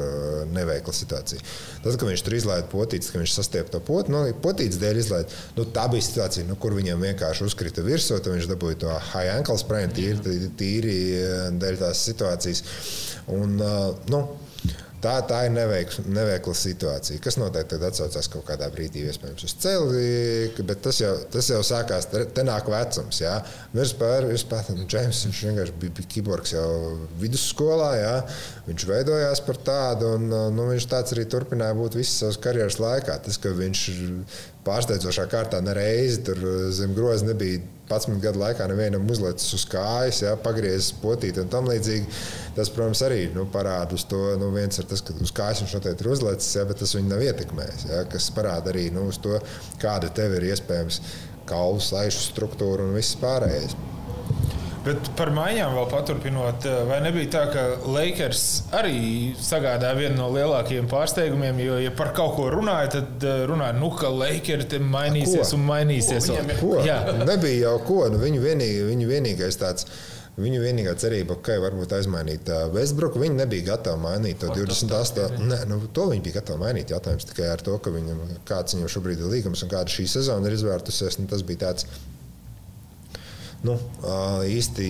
neveikla 0.50 0.96
situācija. 0.96 1.44
Tad, 1.84 1.96
kad 2.00 2.08
viņš 2.10 2.26
tur 2.26 2.38
izlaiž 2.40 2.68
potītis, 2.72 3.14
ka 3.14 3.22
viņš 3.22 3.38
sastiep 3.38 3.72
to 3.74 3.82
potu, 3.84 4.14
nu, 4.16 4.26
potītis 4.44 4.82
dēļ 4.82 5.04
izlaiž, 5.04 5.40
nu, 5.58 5.68
tā 5.76 5.86
bija 5.92 6.08
situācija, 6.08 6.48
nu, 6.50 6.58
kur 6.60 6.76
viņam 6.78 7.06
vienkārši 7.06 7.48
uzkrita 7.48 7.86
virsū, 7.86 8.18
tad 8.20 8.34
viņš 8.36 8.50
dabūja 8.52 8.82
to 8.86 9.00
high 9.14 9.36
ankle 9.36 9.58
sprain 9.62 9.94
tīri, 9.96 10.50
tīri 10.60 11.00
dēļ 11.60 11.82
tās 11.84 12.06
situācijas. 12.10 12.64
Un, 13.30 13.60
nu, 14.10 14.24
Tā, 15.00 15.14
tā 15.24 15.46
ir 15.48 15.54
neveikla, 15.56 16.04
neveikla 16.12 16.54
situācija. 16.60 17.22
Kas 17.24 17.38
noteikti 17.40 17.78
atsaucās 17.88 18.28
kaut 18.34 18.44
kādā 18.50 18.68
brīdī, 18.74 19.06
iespējams, 19.08 19.46
uz 19.48 19.54
celi, 19.64 20.02
bet 20.60 20.82
tas 20.84 21.00
jau, 21.00 21.14
tas 21.32 21.48
jau 21.54 21.62
sākās, 21.64 22.10
te, 22.12 22.44
nāk 22.44 22.68
vecums. 22.68 23.22
Jā. 23.24 23.38
Vispār, 23.72 24.28
vispār 24.28 24.68
nu, 24.76 24.84
Džeims, 24.90 25.24
viņš 25.30 25.42
vienkārši 25.48 25.78
bija, 25.80 25.96
bija 26.02 26.12
kiborgs 26.16 26.54
jau 26.58 26.68
vidusskolā, 27.22 27.94
jā. 27.96 28.14
viņš 28.68 28.88
veidojās 28.92 29.44
par 29.48 29.64
tādu, 29.72 30.14
un 30.20 30.28
nu, 30.58 30.68
viņš 30.74 30.92
tāds 30.92 31.16
arī 31.16 31.28
turpināja 31.32 31.80
būt 31.80 31.96
visas 32.02 32.20
savas 32.26 32.44
karjeras 32.44 32.82
laikā. 32.84 33.22
Tas, 33.24 33.40
ka 33.40 33.56
viņš 33.56 33.88
pārsteidzošā 34.68 35.30
kārtā 35.32 35.64
nereizi 35.64 36.26
tur 36.28 36.44
zem 36.76 36.92
groza 36.98 37.32
nebija 37.32 37.64
11 37.90 38.22
gadu 38.22 38.42
laikā 38.44 38.68
nevienam 38.70 39.08
uzlicis 39.10 39.54
uz 39.58 39.66
kājas, 39.70 40.22
ja, 40.22 40.36
pagriezis 40.40 40.92
potīt 41.02 41.40
un 41.42 41.50
tam 41.52 41.70
līdzīgi. 41.70 42.20
Tas, 42.58 42.70
protams, 42.74 43.02
arī 43.06 43.24
nu, 43.34 43.48
parāda 43.54 43.98
uz 43.98 44.06
to, 44.10 44.20
nu, 44.40 44.52
viens 44.54 44.78
ir 44.78 44.88
tas, 44.90 45.02
ka 45.06 45.16
uz 45.18 45.34
kājas 45.36 45.64
viņš 45.64 45.78
noteikti 45.80 46.06
ir 46.06 46.12
uzlicis, 46.14 46.56
ja, 46.60 46.66
bet 46.70 46.82
tas 46.84 46.96
viņu 46.98 47.10
nav 47.10 47.26
ietekmējis. 47.26 47.88
Ja, 47.90 48.04
kas 48.12 48.30
parāda 48.36 48.74
arī 48.74 48.90
nu, 48.94 49.08
to, 49.24 49.40
kāda 49.82 50.12
tev 50.14 50.38
ir 50.38 50.52
iespējams 50.52 51.02
kaulu 51.50 51.82
slaišu 51.82 52.28
struktūra 52.30 52.86
un 52.86 52.94
viss 52.98 53.18
pārējais. 53.20 53.74
Bet 54.86 55.10
par 55.20 55.32
maiņām 55.36 55.74
vēl 55.76 55.88
paturpinot, 55.92 56.66
eh, 56.66 56.84
vai 56.88 57.00
nebija 57.04 57.30
tā, 57.34 57.42
ka 57.52 57.64
Lakers 57.92 58.44
arī 58.80 59.00
sagādāja 59.36 59.98
vienu 59.98 60.16
no 60.22 60.30
lielākajiem 60.32 60.88
pārsteigumiem? 60.92 61.60
Jo, 61.66 61.80
ja 61.84 61.92
par 61.96 62.14
kaut 62.16 62.38
ko 62.38 62.48
runāja, 62.54 62.94
tad 62.96 63.26
eh, 63.28 63.42
runāja, 63.50 63.76
nu, 63.76 63.90
ka 63.92 64.12
Lakers 64.14 64.72
mainīsies 64.80 65.52
ko? 65.52 65.58
un 65.58 65.66
mainīsies. 65.68 66.30
Ko? 66.32 66.46
Ko? 66.62 66.72
Jā, 66.88 67.02
nebija 67.26 67.66
jau 67.66 67.76
ko. 67.90 68.00
Nu, 68.14 68.22
viņu, 68.24 68.40
vienīgi, 68.46 68.88
viņu 68.94 69.12
vienīgais 69.12 69.60
tāds. 69.60 69.90
Viņu 70.40 70.62
vienīgā 70.64 70.94
cerība, 70.96 71.36
ka 71.44 71.58
varbūt 71.60 71.92
aizmainīt 71.98 72.48
Westbrook, 72.72 73.18
viņi 73.20 73.42
nebija 73.42 73.74
gatavi 73.74 74.00
mainīt 74.00 74.40
to 74.40 74.48
28. 74.56 75.42
Nē, 75.50 75.58
nu, 75.68 75.82
to 75.92 76.06
viņi 76.14 76.24
bija 76.24 76.38
gatavi 76.38 76.62
mainīt. 76.62 76.94
Jautājums 76.94 77.28
tikai 77.28 77.50
ar 77.52 77.64
to, 77.66 77.76
ka 77.84 77.92
viņam, 77.92 78.22
kāds 78.48 78.78
viņam 78.78 78.94
šobrīd 78.94 79.20
ir 79.20 79.34
līgums 79.34 79.66
un 79.66 79.74
kāda 79.74 79.92
šī 79.92 80.08
sezona 80.08 80.48
ir 80.48 80.56
izvērtusies. 80.56 81.20
Nu, 81.20 81.28
tas 81.28 81.44
bija 81.44 81.66
tāds 81.66 81.90
nu, 83.68 83.76
īsti, 84.48 84.86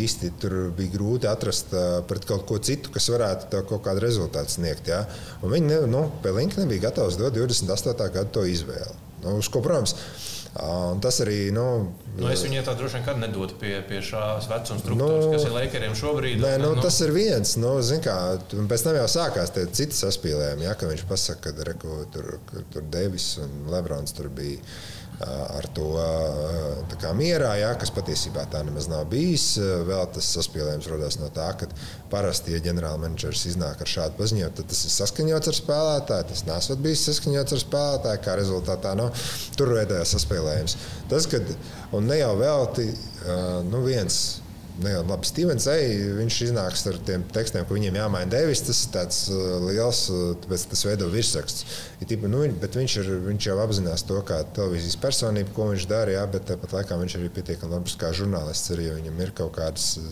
īsti 0.00 0.32
tur 0.42 0.56
bija 0.76 0.94
grūti 0.96 1.30
atrast 1.30 1.74
pret 2.10 2.26
kaut 2.28 2.46
ko 2.48 2.58
citu, 2.62 2.92
kas 2.94 3.10
varētu 3.12 3.62
kaut 3.68 3.84
kādu 3.86 4.02
rezultātu 4.04 4.56
sniegt. 4.56 4.90
Ja? 4.90 5.04
Un 5.44 5.54
viņi 5.54 5.70
ne, 5.70 5.78
nu, 5.90 6.06
Pelinka 6.24 6.62
nebija 6.62 6.88
gatavs 6.88 7.20
dot 7.20 7.36
28. 7.36 7.94
gadu 8.16 8.34
to 8.40 8.46
izvēli. 8.48 8.98
Nu, 9.20 9.36
uz 9.38 9.50
ko, 9.52 9.60
protams, 9.62 9.94
Un 10.50 10.98
tas 10.98 11.20
arī. 11.22 11.52
Nu, 11.54 11.64
nu, 12.18 12.26
es 12.26 12.42
viņai 12.42 12.64
tā 12.66 12.72
droši 12.74 12.96
vien 12.96 13.04
nekad 13.04 13.20
nedotu 13.22 13.54
pie, 13.60 13.76
pie 13.86 14.00
šās 14.02 14.48
vecuma 14.50 14.82
struktūras, 14.82 15.26
nu, 15.28 15.34
kas 15.36 15.44
ir 15.46 15.54
Lakeriem 15.54 15.94
šobrīd. 15.94 16.40
Nē, 16.42 16.56
nu, 16.58 16.72
nu. 16.74 16.82
Tas 16.82 16.98
ir 17.06 17.12
viens. 17.14 17.54
Nu, 17.62 17.76
kā, 18.02 18.16
pēc 18.50 18.84
tam 18.86 18.98
jau 18.98 19.06
sākās 19.14 19.54
tie 19.54 19.68
citi 19.70 19.94
saspīlējumi, 19.94 20.66
ja, 20.66 20.74
ka 20.78 20.90
viņš 20.90 21.04
pasaka, 21.10 21.54
ka 21.54 21.68
reku, 21.70 22.00
tur, 22.10 22.32
tur 22.74 22.88
Devis 22.90 23.36
un 23.44 23.70
Lebrons 23.70 24.16
tur 24.16 24.26
bija 24.34 24.58
ar 25.20 25.66
to 25.76 25.90
kā, 27.00 27.10
mierā, 27.16 27.52
jā, 27.60 27.70
kas 27.80 27.92
patiesībā 27.92 28.46
tā 28.52 28.62
nemaz 28.64 28.88
nav 28.90 29.06
bijis. 29.12 29.52
Vēl 29.88 30.06
tas 30.14 30.28
saspīlējums 30.36 30.88
radās 30.92 31.18
no 31.20 31.28
tā, 31.34 31.50
ka 31.60 31.68
parasti, 32.12 32.54
ja 32.54 32.62
ģenerālmenedžers 32.64 33.46
iznāk 33.52 33.82
ar 33.84 33.90
šādu 33.90 34.16
paziņojumu, 34.20 34.56
tad 34.56 34.70
tas 34.72 34.82
ir 34.86 34.94
saskaņots 34.96 35.52
ar 35.52 35.58
spēlētāju. 35.60 36.28
Tas 36.32 36.44
nesot 36.48 36.84
bijis 36.84 37.06
saskaņots 37.08 37.56
ar 37.56 37.64
spēlētāju, 37.64 38.22
kā 38.26 38.36
rezultātā 38.40 38.94
no, 38.98 39.10
tur 39.58 39.74
veidojās 39.76 40.16
saspīlējums. 40.16 40.76
Tas, 41.12 41.28
kad, 41.30 41.56
un 41.96 42.08
ne 42.08 42.20
jau 42.22 42.32
velti, 42.40 42.88
nu 43.68 43.84
viens 43.84 44.40
ne, 44.78 44.92
nu 44.94 45.10
labi, 45.10 45.28
Stevens 45.28 45.66
Ej, 45.70 45.96
viņš 46.18 46.38
iznāks 46.46 46.84
ar 46.90 46.98
tiem 47.06 47.24
tekstiem, 47.34 47.66
ka 47.66 47.76
viņiem 47.76 47.98
jāmaina 47.98 48.30
devis. 48.32 48.62
Tas 48.66 48.84
ir 48.84 48.92
tāds 48.94 49.18
uh, 49.32 49.58
liels, 49.66 50.04
uh, 50.12 50.22
tāpēc 50.44 50.66
tas 50.72 50.86
veido 50.88 51.10
virsraksts. 51.12 51.66
Ja, 52.00 52.08
nu, 52.30 52.42
bet 52.62 52.78
viņš, 52.78 52.96
ir, 53.02 53.12
viņš 53.26 53.50
jau 53.50 53.58
apzinās 53.64 54.06
to, 54.08 54.22
kā 54.26 54.40
televīzijas 54.56 54.98
personība, 55.02 55.52
ko 55.56 55.68
viņš 55.72 55.86
dara, 55.90 56.16
jā, 56.16 56.24
bet 56.30 56.48
tāpat 56.52 56.78
laikā 56.78 56.98
viņš 57.02 57.18
arī 57.18 57.30
pietiekami 57.36 57.76
labs 57.76 57.98
kā 58.00 58.14
žurnālists. 58.16 58.72
Arī, 58.76 58.88
viņam 59.00 59.22
ir 59.26 59.34
kaut 59.42 59.54
kādas 59.58 59.92
uh, 60.00 60.08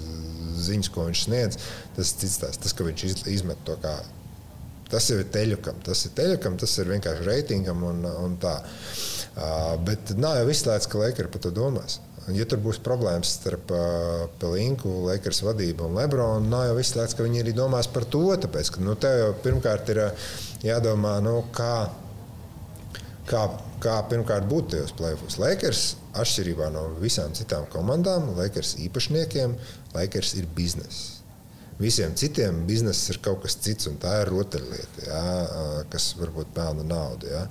ziņas, 0.69 0.93
ko 0.95 1.09
viņš 1.09 1.27
sniedz. 1.29 1.61
Tas 1.97 2.15
cits 2.21 2.39
tās, 2.45 2.61
tas, 2.61 2.77
ka 2.77 2.87
viņš 2.87 3.11
izmet 3.31 3.67
to 3.69 3.79
kā 3.83 3.97
Tas 4.89 5.05
ir 5.13 5.27
teļukam, 5.29 5.83
tas 5.85 6.01
ir 6.09 6.15
teļukam, 6.17 6.55
tas 6.61 6.73
ir 6.81 6.89
vienkārši 6.89 7.27
reitingam 7.27 7.83
un, 7.85 8.07
un 8.09 8.39
tā. 8.41 8.55
Uh, 9.37 9.75
bet 9.85 10.15
nav 10.17 10.39
jau 10.41 10.47
izslēgts, 10.49 10.89
ka 10.89 11.01
Lakers 11.03 11.33
par 11.35 11.43
to 11.45 11.53
domās. 11.55 11.99
Ja 12.35 12.45
tur 12.49 12.61
būs 12.61 12.81
problēmas 12.85 13.31
starp 13.39 13.71
uh, 13.73 14.27
Pelinku, 14.41 14.91
Lakers 15.07 15.41
vadību 15.47 15.87
un 15.87 15.97
Lebronu, 15.97 16.49
nav 16.51 16.67
jau 16.69 16.77
izslēgts, 16.83 17.17
ka 17.17 17.25
viņi 17.25 17.41
arī 17.45 17.55
domās 17.57 17.89
par 17.93 18.05
to. 18.05 18.25
Tāpēc, 18.43 18.73
ka 18.75 18.85
nu, 18.85 18.97
tev 19.01 19.17
jau 19.23 19.31
pirmkārt 19.45 19.93
ir 19.95 20.03
jādomā, 20.67 21.15
nu, 21.25 21.39
kā, 21.57 21.89
kā, 23.31 23.45
kā 23.85 23.97
pirmkārt 24.11 24.49
būt 24.51 24.75
tajos 24.75 24.93
plēfos. 24.99 25.39
Lakers, 25.41 25.85
atšķirībā 26.19 26.69
no 26.75 26.89
visām 27.01 27.33
citām 27.37 27.65
komandām, 27.73 28.35
Lakers 28.37 28.77
īpašniekiem, 28.85 29.57
Lakers 29.97 30.35
ir 30.41 30.51
bizness. 30.57 31.15
Visiem 31.79 32.15
citiem 32.19 32.65
bizness 32.67 33.07
ir 33.13 33.21
kaut 33.23 33.45
kas 33.45 33.55
cits, 33.63 33.87
un 33.87 34.01
tā 34.03 34.17
ir 34.25 34.33
rotaļlieta, 34.35 35.05
jā, 35.07 35.27
kas 35.93 36.11
varbūt 36.19 36.51
pelna 36.57 36.83
naudu. 36.83 37.31
Jā. 37.31 37.45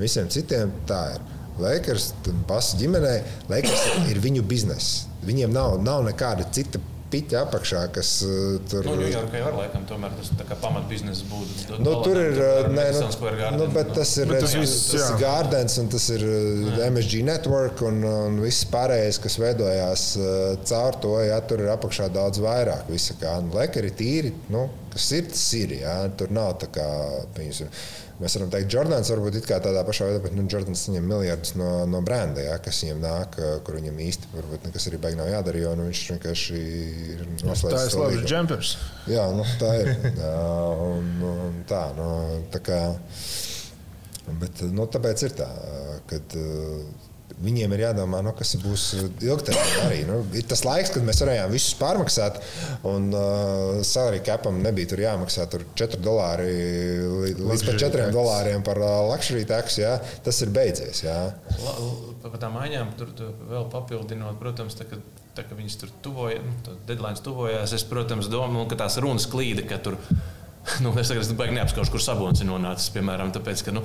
Visiem 0.00 0.30
citiem 0.32 0.72
tā 0.88 1.02
ir. 1.18 1.26
Lakers, 1.62 2.10
pasu 2.48 2.80
ģimenei, 2.80 3.22
Lakers 3.52 3.86
ir 4.10 4.20
viņu 4.22 4.44
bizness. 4.46 5.06
Viņiem 5.26 5.54
nav, 5.54 5.80
nav 5.82 6.04
nekāda 6.06 6.46
cita 6.54 6.80
piķa 7.10 7.42
apakšā, 7.46 7.80
kas 7.94 8.10
uh, 8.26 8.56
tur 8.70 8.82
ir. 8.82 8.88
Nu, 8.90 9.04
Ņujorkai 9.06 9.42
var 9.44 9.56
laikam 9.60 9.84
tomēr 9.88 10.14
tas 10.18 10.30
pamatbiznesa 10.62 11.28
būtu. 11.30 11.78
Nu, 11.82 11.92
tur 12.02 12.18
ir, 12.18 12.40
nē, 12.74 12.86
nu, 12.96 13.60
nu, 13.60 13.68
bet 13.74 13.92
tas 13.96 14.14
ir, 14.18 14.30
bet 14.30 14.42
tas, 14.42 14.56
ir 14.98 15.20
Gardens 15.20 15.78
un 15.82 15.90
tas 15.92 16.08
ir 16.14 16.24
jā. 16.26 16.88
MSG 16.90 17.22
Network 17.26 17.84
un, 17.86 18.02
un 18.10 18.40
viss 18.42 18.66
pārējais, 18.72 19.20
kas 19.22 19.38
veidojās 19.42 20.08
caur 20.66 20.98
to, 21.02 21.14
ja 21.26 21.38
tur 21.46 21.62
ir 21.62 21.70
apakšā 21.76 22.10
daudz 22.14 22.42
vairāk. 22.42 22.90
Visa 22.90 23.16
kā, 23.20 23.38
nu, 23.44 23.54
Lekari 23.56 23.94
tīri, 23.96 24.34
nu, 24.52 24.66
kas 24.96 25.12
ir, 25.14 25.30
ir, 25.60 25.76
jā, 25.84 25.94
tur 26.18 26.34
nav 26.34 26.56
tā 26.64 26.72
kā, 26.74 26.88
piemēram, 27.36 27.70
Mēs 28.16 28.32
varam 28.38 28.48
teikt, 28.48 28.70
Jordans 28.72 29.10
varbūt 29.12 29.34
tādā 29.44 29.82
pašā 29.84 30.06
veidā, 30.08 30.20
bet 30.24 30.32
nu, 30.32 30.46
Jordans 30.48 30.86
saņem 30.86 31.04
miljardus 31.04 31.52
no, 31.60 31.68
no 31.90 31.98
brenda, 32.04 32.40
ja, 32.46 32.54
kas 32.64 32.78
viņam 32.80 33.02
nāk, 33.02 33.36
kur 33.66 33.76
viņam 33.76 33.98
īsti 34.06 34.30
varbūt 34.32 34.64
nekas 34.64 34.88
arī 34.88 35.00
beigās 35.02 35.18
nav 35.20 35.28
jādara, 35.34 35.60
jo 35.60 35.74
nu, 35.76 35.88
viņš 35.90 36.04
vienkārši 36.14 36.60
ir 37.12 37.26
noslēdzis. 37.42 37.92
Tā 37.92 38.06
ir 38.06 38.16
labs 38.16 38.32
jumpers. 38.32 38.70
Jā, 39.12 39.26
nu, 39.36 39.44
tā 39.60 39.74
ir. 39.82 39.92
Jā, 40.22 40.32
un, 40.86 41.12
un 41.28 41.60
tā, 41.68 41.82
nu, 41.98 42.08
tā 42.54 42.62
kā, 42.64 42.80
bet, 44.40 44.64
nu, 44.72 44.88
tāpēc 44.96 45.26
ir 45.28 45.36
tā, 45.42 45.50
kad 46.08 46.40
Viņiem 47.36 47.72
ir 47.74 47.82
jādomā, 47.82 48.22
nu, 48.24 48.30
kas 48.36 48.54
būs 48.62 48.82
ilgtermiņā 49.20 49.80
arī. 49.84 49.98
Nu, 50.08 50.20
ir 50.38 50.46
tas 50.48 50.62
laiks, 50.64 50.92
kad 50.94 51.04
mēs 51.04 51.18
varējām 51.20 51.50
visus 51.52 51.74
pārmaksāt, 51.76 52.38
un 52.88 53.10
uh, 53.12 53.82
salary 53.84 54.22
capam 54.24 54.62
nebija 54.64 54.92
tur 54.92 55.02
jāmaksā 55.02 55.44
tur 55.52 55.66
4 55.76 56.00
dolāri 56.04 56.46
līdz 57.36 57.66
pat 57.66 57.82
4 57.82 58.08
dolāriem 58.14 58.64
par 58.64 58.80
uh, 58.80 59.02
luxury 59.10 59.44
tax. 59.48 59.76
Jā. 59.82 59.98
Tas 60.24 60.40
ir 60.46 60.54
beidzies. 60.54 61.02
Par 62.24 62.38
tām 62.40 62.56
maiņām 62.56 62.94
tur, 62.96 63.12
tur 63.18 63.34
vēl 63.50 63.68
papildinot, 63.74 64.40
protams, 64.40 64.78
tā, 64.78 64.88
ka, 64.88 65.02
tā, 65.36 65.44
ka 65.44 65.58
viņas 65.58 65.76
tur 65.82 65.92
tuvojas, 66.06 66.40
nu, 66.46 66.78
deadline 66.88 67.20
tuvojās. 67.26 67.76
Es, 67.76 67.84
protams, 67.90 68.30
domāju, 68.32 68.64
ka 68.72 68.80
tās 68.86 68.96
runas 69.02 69.28
klīda, 69.30 69.66
ka 69.68 69.82
tur 69.82 70.00
Nu, 70.82 70.92
es 70.98 71.10
tagad 71.10 71.30
baigi 71.38 71.54
neapskaužu, 71.56 71.92
kur 71.94 72.02
sabonis 72.02 72.42
ir 72.42 72.48
nonācis. 72.48 72.90
Piemēram, 72.94 73.30
tāpēc, 73.34 73.62
ka, 73.66 73.74
nu, 73.74 73.82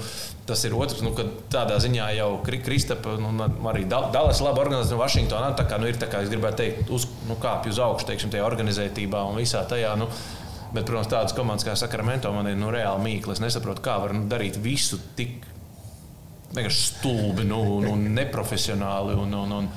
tas 0.49 0.63
ir 0.65 0.75
otrs. 0.77 1.03
Nu, 1.05 1.13
tādā 1.53 1.77
ziņā 1.81 2.09
jau 2.17 2.29
Kristapa, 2.45 3.15
nu, 3.21 3.31
arī 3.69 3.85
Dallas 3.89 4.41
labi 4.43 4.63
organizēta 4.63 4.97
no 4.97 5.01
Vašingtonā. 5.03 5.53
Tā 5.59 5.67
kā, 5.69 5.79
nu, 5.81 5.89
ir 5.91 5.99
tā 6.01 6.09
kā 6.11 6.23
es 6.25 6.31
gribētu 6.33 6.63
teikt, 6.63 6.93
uz, 6.93 7.07
nu, 7.29 7.37
kāpj 7.41 7.73
uz 7.73 7.81
augšu, 7.85 8.09
teiksim, 8.09 8.33
tajā 8.33 8.47
organizētībā 8.47 9.23
un 9.29 9.41
visā 9.41 9.63
tajā. 9.69 9.95
Nu, 9.99 10.09
Bet, 10.71 10.85
protams, 10.87 11.09
tādas 11.11 11.33
komandas 11.35 11.65
kā 11.67 11.73
Sakramento 11.75 12.29
man 12.31 12.47
ir 12.47 12.55
nu, 12.55 12.69
reāli 12.71 13.03
mīkla. 13.03 13.35
Es 13.35 13.41
nesaprotu, 13.43 13.83
kā 13.83 13.97
var 13.99 14.13
nu, 14.15 14.23
darīt 14.31 14.55
visu 14.63 15.01
tik 15.17 15.43
vienkārši 16.55 16.85
stulbi 16.85 17.43
nu, 17.47 17.59
un 17.91 18.05
neprofesionāli. 18.15 19.17
Un, 19.19 19.35
un, 19.35 19.51
un, 19.57 19.67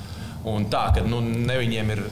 un 0.53 0.67
tā, 0.71 0.85
ka 0.95 1.03
nu, 1.03 1.19
ne 1.19 1.57
viņiem 1.59 1.91
ir 1.97 2.03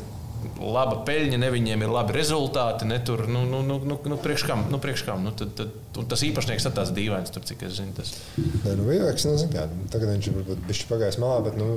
laba 0.59 0.99
peļņa, 1.07 1.39
ne 1.41 1.49
viņiem 1.53 1.85
ir 1.85 1.93
labi 1.93 2.15
rezultāti. 2.17 2.87
Ne 2.89 2.99
tur, 3.05 3.25
nu, 3.31 3.43
nu, 3.49 3.61
nu, 3.65 3.79
nu, 3.83 3.97
nu, 3.97 4.19
priekš 4.21 4.45
kam? 4.49 4.65
Nu, 4.71 4.79
priekš 4.83 5.05
kam? 5.07 5.23
Nu, 5.25 5.33
tad, 5.37 5.53
tad, 5.57 5.73
tas 6.11 6.23
īpašnieks 6.27 6.67
ir 6.69 6.75
tāds 6.75 6.93
dīvains, 6.95 7.33
tur, 7.33 7.45
cik 7.47 7.65
es 7.67 7.77
zinu. 7.79 7.95
Tas. 7.97 8.13
Nē, 8.37 8.75
nu, 8.79 8.87
Vīveks, 8.89 9.27
nu, 9.29 9.35
kā, 9.53 9.65
tagad 9.93 10.13
viņš 10.13 10.29
ir 10.31 10.39
bijis 10.67 10.83
pagājis 10.89 11.19
malā, 11.23 11.41
bet 11.47 11.57
nu, 11.59 11.69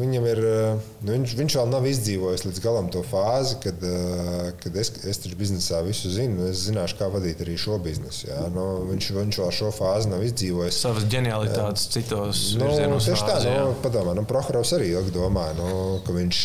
viņam 0.00 0.28
ir, 0.32 0.42
nu, 1.02 1.14
viņš, 1.14 1.36
viņš 1.40 1.58
vēl 1.60 1.72
nav 1.72 1.88
izdzīvojis 1.90 2.46
līdz 2.48 2.62
galam 2.64 2.90
to 2.92 3.04
fāzi, 3.06 3.58
kad, 3.64 3.86
kad 4.62 4.80
es, 4.82 4.92
es 5.08 5.22
taču 5.24 5.38
biznesā 5.40 5.82
visu 5.86 6.12
zinu. 6.12 6.48
Es 6.52 6.66
zināšu, 6.68 6.98
kā 7.00 7.08
vadīt 7.12 7.42
arī 7.44 7.56
šo 7.60 7.78
biznesu. 7.82 8.28
Jā. 8.30 8.40
Nu, 8.52 8.66
viņš, 8.90 9.10
viņš 9.18 9.40
vēl 9.42 9.52
šo 9.58 9.72
fāzi 9.74 10.10
nav 10.12 10.24
izdzīvojis. 10.26 10.80
Savas 10.82 11.06
ģenialitātes 11.12 11.88
jā. 11.88 11.94
citos 11.98 12.42
nu, 12.60 12.70
tieši 13.02 13.28
tā, 13.28 13.38
nu, 13.46 13.74
padomā, 13.82 14.14
nu, 14.16 14.24
Prohorovs 14.28 14.72
arī 14.76 14.92
ilgi 14.92 15.14
domāja, 15.14 15.54
nu, 15.58 15.68
ka 16.06 16.14
viņš, 16.14 16.40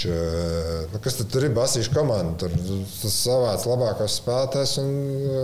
nu, 0.93 1.01
kas 1.03 1.19
tad 1.19 1.31
tur 1.33 1.47
ir 1.47 1.55
basīšu 1.67 1.91
komanda, 1.93 2.33
tur 2.39 2.53
tas 2.55 3.15
savāds 3.15 3.65
labākos 3.67 4.17
spēlētājs. 4.21 4.75
Un, 4.81 4.91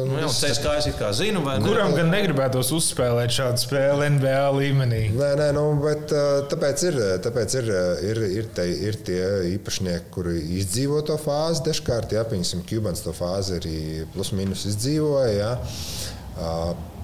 nu, 0.10 0.20
jā, 0.22 0.30
tas 0.30 0.62
kā 0.64 0.76
es 0.80 0.88
kā 1.00 1.12
zinu, 1.16 1.44
vai 1.46 1.58
ne? 1.60 1.68
Kuram 1.68 1.96
gan 1.98 2.12
negribētos 2.14 2.72
uzspēlēt 2.76 3.34
šādu 3.36 3.64
spēli 3.64 4.10
NBA 4.16 4.46
līmenī? 4.58 5.02
Nē, 5.18 5.34
nē, 5.40 5.50
nu, 5.58 5.66
bet 5.84 6.14
tāpēc 6.52 6.86
ir, 6.90 7.02
tāpēc 7.26 7.58
ir, 7.62 7.74
ir, 8.12 8.24
ir, 8.40 8.50
te, 8.56 8.68
ir 8.88 9.00
tie 9.08 9.22
īpašnieki, 9.54 10.10
kuri 10.14 10.40
izdzīvo 10.62 11.04
to 11.08 11.20
fāzi. 11.22 11.66
Dažkārt, 11.68 12.16
jā, 12.16 12.24
piemēram, 12.30 12.64
Kubans 12.70 13.04
to 13.06 13.14
fāzi 13.18 13.60
arī 13.60 13.78
plus 14.16 14.34
mīnus 14.36 14.66
izdzīvoja. 14.72 15.36
Jā. 15.38 15.54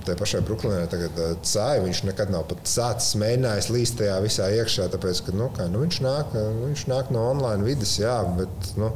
Tā 0.10 0.16
pašai 0.18 0.42
Brooklynai 0.46 0.88
tagad 0.90 1.20
cēlā. 1.46 1.84
Viņš 1.86 2.04
nekad 2.08 2.32
nav 2.34 2.48
pat 2.50 2.70
sācis 2.70 3.18
mēģinājis 3.22 3.70
līst 3.76 4.00
tajā 4.00 4.16
visā 4.26 4.50
iekšā, 4.58 4.90
tāpēc, 4.96 5.22
ka 5.28 5.36
nu, 5.38 5.52
kā, 5.54 5.68
nu, 5.70 5.84
viņš, 5.86 6.00
nāk, 6.06 6.34
viņš 6.64 6.88
nāk 6.90 7.14
no 7.14 7.28
online 7.34 7.68
vidas, 7.68 8.00
jā, 8.02 8.18
bet. 8.40 8.74
Nu, 8.80 8.94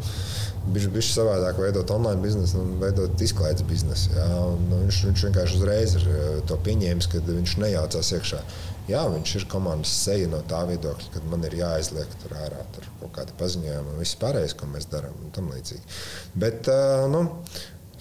Viņš 0.64 0.86
bija 0.94 1.04
savādāk 1.04 1.58
veidot 1.60 1.90
online 1.92 2.24
biznesu 2.24 2.62
un 2.62 2.78
veidot 2.80 3.20
izklaides 3.20 3.66
biznesu. 3.68 4.14
Jā, 4.16 4.28
un, 4.48 4.62
nu, 4.70 4.78
viņš, 4.86 5.00
viņš 5.10 5.24
vienkārši 5.28 5.58
uzreiz 5.60 5.96
ir 6.00 6.06
to 6.48 6.56
pieņēmis, 6.64 7.10
ka 7.12 7.20
viņš 7.28 7.56
nejaucās 7.60 8.12
iekšā. 8.16 8.40
Jā, 8.88 9.02
viņš 9.12 9.34
ir 9.40 9.46
komandas 9.52 9.92
seja 10.06 10.30
no 10.32 10.40
tā 10.48 10.62
viedokļa, 10.68 11.12
ka 11.12 11.22
man 11.32 11.44
ir 11.48 11.58
jāizliek 11.60 12.16
tur 12.20 12.34
ārā 12.36 12.64
tur 12.76 12.88
kaut 13.02 13.14
kādi 13.16 13.36
paziņojumi 13.40 13.94
un 13.94 14.00
viss 14.00 14.18
pārējais, 14.20 14.56
ko 14.60 14.68
mēs 14.72 14.90
darām, 14.92 15.16
un 15.24 15.36
tam 15.36 15.52
līdzīgi. 15.52 15.84
Bet, 16.40 16.68
uh, 16.72 17.06
nu, 17.12 17.22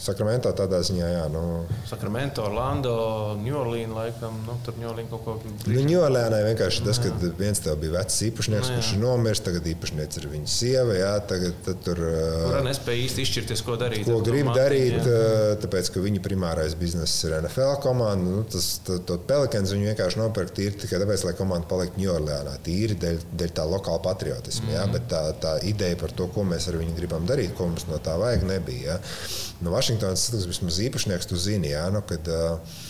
Sakramento 0.02 0.50
tādā 0.58 0.80
ziņā, 0.82 1.08
jā. 1.12 1.22
Nu. 1.30 1.62
Sakramento, 1.86 2.42
Orlando, 2.48 2.92
Ņūorlīna 3.38 3.94
laikam. 3.94 4.40
Nu, 4.48 4.56
tur 4.66 4.74
Ņūorlīna 4.80 5.10
kaut 5.12 5.22
ko 5.22 5.34
tādu. 5.38 5.70
Nu, 5.70 5.84
Ņūorlīnai 5.86 6.40
vienkārši 6.48 6.82
tas, 6.88 6.98
ka 7.02 7.12
viens 7.38 7.62
tev 7.62 7.78
bija 7.82 7.94
vecs 8.00 8.16
īpašnieks, 8.26 8.70
nu, 8.72 8.80
kurš 8.80 8.90
ir 8.96 9.02
nomiris, 9.04 9.42
tagad 9.46 9.68
īpašnieks 9.70 10.18
ir 10.18 10.26
viņa 10.32 10.50
sieva, 10.50 10.96
jā, 10.98 11.12
tagad 11.30 11.70
tur. 11.86 12.02
Kur 12.02 12.58
nespēja 12.66 13.04
īsti 13.04 13.26
izšķirties, 13.26 13.62
ko 13.66 13.76
darīt. 13.78 14.02
Ko 14.08 14.18
grib 14.26 14.50
darīt, 14.56 14.98
jā. 15.06 15.20
tāpēc, 15.62 15.92
ka 15.94 16.02
viņa 16.02 16.24
primārais 16.26 16.74
bizness 16.78 17.22
ir 17.28 17.36
NFL 17.38 17.78
komanda. 17.86 18.26
Nu, 18.26 18.42
tas, 18.50 18.72
to, 18.82 18.98
to 19.06 19.20
Pelikans 19.30 19.70
viņu 19.76 19.92
vienkārši 19.92 20.18
nopirka 20.18 20.58
tīri 20.58 20.82
tikai 20.82 20.98
tāpēc, 21.04 21.28
lai 21.28 21.36
komanda 21.38 21.70
paliktu 21.70 22.02
Ņūorlīnā. 22.02 22.58
Tīri 22.66 22.98
dēļ, 22.98 23.22
dēļ 23.38 23.54
tā 23.54 23.70
lokāla 23.70 24.02
patriotisma, 24.02 24.66
mm. 24.66 24.74
jā, 24.74 24.84
bet 24.96 25.08
tā, 25.14 25.22
tā 25.46 25.56
ideja 25.70 26.02
par 26.02 26.18
to, 26.18 26.26
ko 26.34 26.42
mēs 26.48 26.66
ar 26.72 26.82
viņu 26.82 26.98
gribam 26.98 27.30
darīt, 27.30 27.54
ko 27.54 27.70
mums 27.70 27.86
no 27.86 28.02
tā 28.02 28.18
vajag, 28.18 28.46
nebija. 28.50 28.98
Jā. 28.98 29.51
Nu, 29.62 29.72
Vašingtonas 29.74 30.28
vismaz 30.48 30.80
īpašnieks, 30.82 31.28
tu 31.30 31.38
zini, 31.38 31.70
jā, 31.72 31.86
nu, 31.94 32.02
kad, 32.06 32.28
uh, 32.28 32.80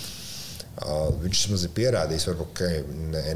Uh, 0.73 1.11
viņš 1.21 1.41
vismaz 1.45 1.63
ir 1.67 1.73
pierādījis, 1.77 2.25
varbūt 2.31 2.61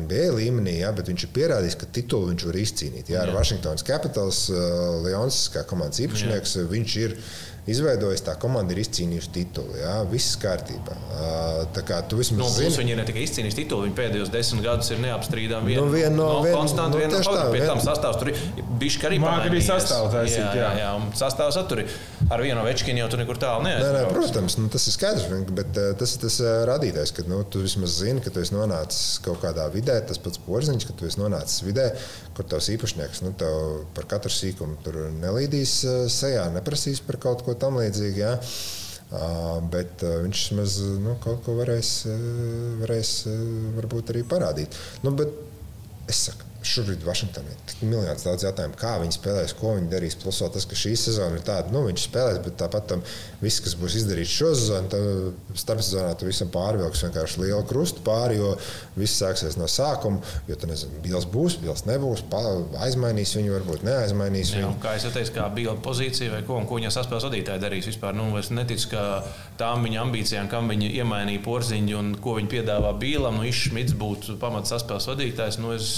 NBA 0.01 0.23
līmenī, 0.39 0.79
jā, 0.81 0.89
bet 0.97 1.11
viņš 1.11 1.27
ir 1.27 1.33
pierādījis, 1.37 1.75
ka 1.77 1.89
titulu 1.93 2.31
viņš 2.31 2.45
var 2.49 2.57
izcīnīt. 2.63 3.11
Jā, 3.13 3.27
ar 3.27 3.33
Washingtonas 3.35 3.85
Capitals, 3.85 4.39
uh, 4.49 4.97
Lions, 5.05 5.43
kā 5.53 5.61
komandas 5.69 6.01
īpašnieks, 6.01 6.55
jā. 6.57 6.65
viņš 6.71 6.95
ir 7.03 7.15
izveidojis, 7.71 8.23
tā 8.27 8.37
komanda 8.41 8.75
ir 8.75 8.81
izcīnījusi 8.83 9.31
titulu. 9.35 9.75
Jā, 9.81 9.97
viss 10.11 10.37
kārtībā. 10.43 10.97
Tā 11.75 11.83
kā 11.87 11.99
tu 12.07 12.19
vismaz 12.21 12.45
nu, 12.45 12.51
zini, 12.55 12.75
viņi 12.83 12.95
ir 12.95 13.01
ne 13.01 13.07
tikai 13.09 13.25
izcīnījuši 13.27 13.59
titulu, 13.59 13.87
viņi 13.89 13.97
pēdējos 13.99 14.31
desmit 14.35 14.67
gadus 14.67 14.91
ir 14.95 15.01
neapstrīdami. 15.03 15.77
Nu, 15.81 15.89
vien 15.91 16.15
no, 16.15 16.29
no, 16.37 16.45
vien, 16.47 16.55
konstanti, 16.55 16.95
nu, 16.95 17.03
vien 17.03 17.11
no, 17.11 17.23
tā, 17.27 17.47
pie 17.51 17.63
vien... 17.63 17.71
tam 17.73 17.83
sastāvs 17.83 18.21
tur 18.23 18.31
ir 18.31 18.69
bišķi 18.83 19.09
arī 19.11 19.21
Māk 19.23 19.49
arī 19.49 19.63
sastāvs 19.65 20.15
taisīt, 20.15 20.43
jā, 20.45 20.55
jā, 20.61 20.71
jā, 20.83 20.93
un 21.01 21.09
sastāvs 21.19 21.59
aturi. 21.59 21.87
Ar 22.31 22.43
vienu 22.43 22.63
večkinu 22.67 23.03
jau 23.03 23.09
tur 23.13 23.23
nekur 23.23 23.41
tālu 23.43 23.67
neaiz. 23.67 23.83
Nē, 23.83 23.91
nē, 23.97 24.05
protams, 24.15 24.59
nu, 24.61 24.71
tas 24.73 24.87
ir 24.87 24.95
skaidrs, 24.95 25.27
bet 25.57 25.73
tas 25.99 26.15
ir 26.15 26.23
tas 26.23 26.39
radītājs, 26.71 27.15
ka 27.17 27.27
nu, 27.31 27.41
tu 27.51 27.65
vismaz 27.65 27.99
zini, 28.01 28.23
ka 28.23 28.33
tu 28.35 28.43
esi 28.43 28.55
nonācis 28.55 29.19
kaut 29.25 29.41
kādā 29.43 29.67
vidē, 29.75 29.99
tas 30.07 30.21
pats 30.23 30.41
porziņš, 30.47 30.87
ka 30.89 30.97
tu 30.99 31.09
esi 31.09 31.21
nonācis 31.23 31.65
vidē, 31.67 31.89
kur 32.37 32.47
tavs 32.51 32.71
īpašnieks 32.75 33.23
nu, 33.25 33.33
tev 33.39 33.87
par 33.97 34.09
katru 34.11 34.33
sīkumu 34.35 34.79
tur 34.85 34.99
nelīdīs 35.23 35.79
sejā, 36.13 36.49
neprasīs 36.55 37.03
par 37.07 37.21
kaut 37.23 37.45
ko 37.47 37.56
tam 37.63 37.81
līdzīgu. 37.83 38.21
Jā. 38.23 38.35
Uh, 39.07 39.61
bet 39.71 40.03
viņš 40.03 40.41
vismaz 40.49 40.81
nu, 40.99 41.13
kaut 41.23 41.45
ko 41.47 41.55
varēs, 41.61 41.91
varēs 42.81 43.13
varbūt 43.77 44.11
arī 44.11 44.25
parādīt. 44.27 44.75
Nu, 45.07 45.13
bet 45.15 45.31
es 46.11 46.25
saku, 46.27 46.49
šobrīd 46.71 47.05
Vašingtonā 47.07 47.55
ir 47.55 47.75
miljonus 47.87 48.25
daudz 48.27 48.47
jautājumu, 48.47 48.77
kā 48.81 48.97
viņi 49.03 49.17
spēlēs, 49.17 49.55
ko 49.59 49.75
viņi 49.77 49.91
darīs. 49.93 50.17
Plus 50.21 50.41
vēl 50.43 50.53
tas, 50.55 50.67
ka 50.69 50.79
šī 50.79 50.95
sezona 51.01 51.39
ir 51.39 51.45
tāda, 51.47 51.73
nu, 51.75 51.85
viņš 51.87 52.07
spēlēs, 52.09 52.41
bet 52.45 52.59
tāpat 52.61 52.89
tam 52.93 53.05
viss, 53.43 53.63
kas 53.65 53.77
būs 53.79 53.99
izdarīts 54.01 54.35
šo 54.35 54.53
sezonu, 54.55 54.91
tad 54.93 55.59
starpsezonā 55.63 56.15
tu 56.19 56.29
visam 56.29 56.51
pārvilks 56.53 57.05
vienkārši 57.07 57.43
lielu 57.45 57.63
krustu 57.69 58.05
pāri, 58.07 58.41
jo 58.41 58.55
viss 58.99 59.21
sāksies 59.21 59.59
no 59.61 59.69
sākuma. 59.71 60.23
Jo 60.51 60.59
tu 60.61 60.71
nezini, 60.71 61.01
Bils 61.05 61.29
būs, 61.31 61.59
Bils 61.63 61.87
nebūs, 61.89 62.25
aizmainīs 62.83 63.37
viņu, 63.39 63.55
varbūt 63.59 63.87
neaizmainīs 63.87 64.55
viņu. 64.57 64.67
Jā, 64.67 64.75
kā 64.83 64.97
es 64.99 65.07
teicu, 65.07 65.37
kā 65.39 65.49
Bila 65.57 65.77
pozīcija 65.83 66.35
vai 66.35 66.43
ko, 66.47 66.59
un 66.61 66.69
ko 66.69 66.81
viņa 66.81 66.93
saspēles 66.97 67.29
vadītāji 67.29 67.63
darīs 67.63 67.91
vispār. 67.91 68.17
Nu, 68.17 68.29
es 68.41 68.51
neticu, 68.55 68.91
ka 68.93 69.07
tām 69.61 69.87
viņa 69.87 70.03
ambīcijām, 70.05 70.51
kam 70.53 70.71
viņa 70.73 70.93
iemainīja 71.01 71.45
porziņu 71.45 71.99
un 72.01 72.13
ko 72.23 72.37
viņa 72.41 72.53
piedāvā 72.57 72.93
Bīlam, 73.01 73.41
nu, 73.41 73.47
Išmits 73.47 73.97
būtu 73.97 74.39
pamats 74.43 74.73
saspēles 74.75 75.09
vadītājs. 75.13 75.61
Nu, 75.63 75.73
es, 75.77 75.91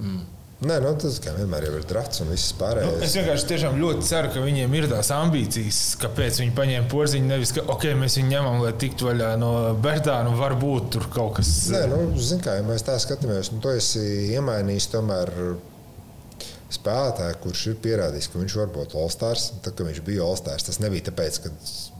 mm. 0.00 0.26
Nē, 0.58 0.80
nu, 0.82 0.90
tas 0.98 1.20
kā 1.22 1.30
vienmēr 1.36 1.68
ir 1.68 1.84
drafts 1.86 2.18
un 2.24 2.32
viss 2.32 2.50
pārējais. 2.58 2.96
Nu, 2.96 3.04
es 3.06 3.12
vienkārši 3.14 3.68
ļoti 3.78 4.06
ceru, 4.08 4.30
ka 4.34 4.40
viņiem 4.42 4.72
ir 4.74 4.88
tās 4.90 5.12
ambīcijas, 5.14 5.78
kāpēc 6.02 6.40
viņi 6.42 6.54
paņēma 6.56 6.90
porziņu. 6.90 7.30
Nevis, 7.30 7.52
ka 7.54 7.62
ok, 7.70 7.86
mēs 8.00 8.16
viņu 8.18 8.32
ņemam, 8.32 8.58
lai 8.64 8.72
tiktu 8.82 9.06
vaļā 9.06 9.28
no 9.38 9.52
Bertāna. 9.78 10.32
Varbūt 10.34 10.90
tur 10.96 11.06
kaut 11.14 11.36
kas. 11.38 11.52
Nē, 11.70 11.84
nu, 11.92 12.00
zin, 12.18 12.42
kā, 12.42 12.56
ja 12.58 12.66
mēs 12.66 12.82
tā 12.88 12.98
skatāmies, 12.98 13.52
nu, 13.54 13.62
to 13.62 13.76
esi 13.78 14.02
iemainījis 14.34 14.90
tomēr 14.96 15.30
spēlētāju, 16.72 17.36
kurš 17.42 17.62
ir 17.70 17.76
pierādījis, 17.80 18.26
ka 18.28 18.40
viņš 18.42 18.54
var 18.58 18.70
būt 18.74 18.94
All-Stars. 19.00 19.44
Tad, 19.64 19.72
kad 19.78 19.88
viņš 19.88 20.00
bija 20.04 20.24
All-Stars, 20.26 20.66
tas 20.66 20.78
nebija 20.82 21.06
tāpēc, 21.06 21.38
ka 21.44 21.52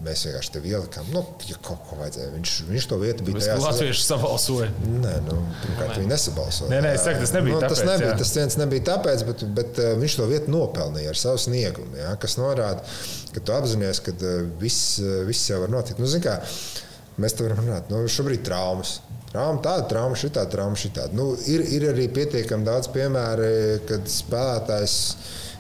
mēs 0.05 0.25
vienkārši 0.27 0.53
te 0.55 0.61
ielikām, 0.61 1.09
nu, 1.15 1.23
ja 1.49 1.57
kaut 1.65 1.87
ko 1.89 1.97
vajadzēja. 2.03 2.33
Viņš, 2.35 2.55
viņš 2.69 2.89
to 2.91 2.99
vietu 3.01 3.25
bija. 3.25 3.41
Tas 3.41 3.65
Latvieši 3.65 4.05
sabalsoja. 4.05 4.69
Nē, 4.85 5.15
nu, 5.25 5.39
pirmkārt, 5.63 5.95
viņi 5.97 6.13
nesabalsoja. 6.13 6.73
Nē, 6.75 6.83
nē, 6.85 6.93
es 6.99 7.07
saku, 7.09 7.23
tas 7.25 7.35
nebija 7.39 7.57
nu, 7.57 7.63
tāpēc. 7.65 7.77
Tas, 7.79 7.89
nebija, 7.89 8.11
jā. 8.13 8.19
tas 8.21 8.35
viens 8.37 8.59
nebija 8.61 8.87
tāpēc, 8.91 9.25
bet, 9.31 9.47
bet 9.57 9.81
uh, 9.85 9.93
viņš 10.03 10.19
to 10.21 10.29
vietu 10.35 10.53
nopelnīja 10.53 11.15
ar 11.15 11.23
savu 11.25 11.41
sniegumu, 11.49 11.97
jā, 12.03 12.13
kas 12.21 12.37
norāda, 12.41 12.85
ka 13.33 13.41
tu 13.41 13.57
apzinājies, 13.57 14.03
ka 14.05 14.17
uh, 14.19 14.43
viss, 14.61 14.99
uh, 15.01 15.23
viss 15.29 15.49
jau 15.49 15.63
var 15.65 15.73
notikt. 15.79 16.05
Nu, 16.05 16.13
kā, 16.25 16.43
mēs 17.17 17.39
te 17.39 17.49
varam 17.49 17.65
runāt, 17.65 17.89
nu, 17.95 18.05
šobrīd 18.13 18.45
traumas. 18.45 18.99
Trauma 19.29 19.61
tāda, 19.61 19.85
trauma 19.91 20.17
šitā, 20.17 20.47
trauma 20.49 20.79
šitā. 20.79 21.11
Nu, 21.13 21.35
ir, 21.51 21.65
ir 21.77 21.91
arī 21.91 22.07
pietiekami 22.13 22.65
daudz 22.65 22.89
piemēru, 22.95 23.51
kad 23.89 24.09
spēlētājs 24.09 24.95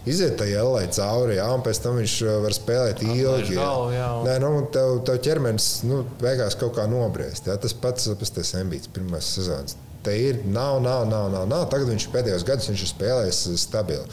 iziet 0.09 0.39
tajā 0.41 0.63
ielai 0.63 0.87
cauri, 0.95 1.37
jā, 1.37 1.49
un 1.53 1.65
pēc 1.67 1.81
tam 1.85 1.99
viņš 2.01 2.15
var 2.45 2.57
spēlēt 2.57 3.03
ilgi. 3.05 3.59
Galvu, 3.59 3.91
jā. 3.93 4.07
Nē, 4.25 4.39
nu, 4.45 4.53
tev, 4.73 5.03
tev 5.09 5.21
ķermenis 5.27 5.69
nu, 5.89 6.01
beigās 6.23 6.57
kaut 6.59 6.79
kā 6.79 6.87
nobriest. 6.89 7.51
Jā. 7.51 7.59
Tas 7.61 7.77
pats 7.77 8.09
tas 8.09 8.55
Embīts 8.57 8.89
pirmās 8.95 9.29
sezonas. 9.37 9.77
Te 10.07 10.15
ir, 10.15 10.41
nav, 10.47 10.79
nav, 10.81 11.05
nav, 11.11 11.29
nav, 11.35 11.45
nav. 11.51 11.67
Tagad 11.73 11.91
viņš 11.91 12.09
pēdējos 12.15 12.47
gados 12.49 12.71
viņš 12.71 12.87
ir 12.87 12.93
spēlējis 12.95 13.45
stabili. 13.61 14.07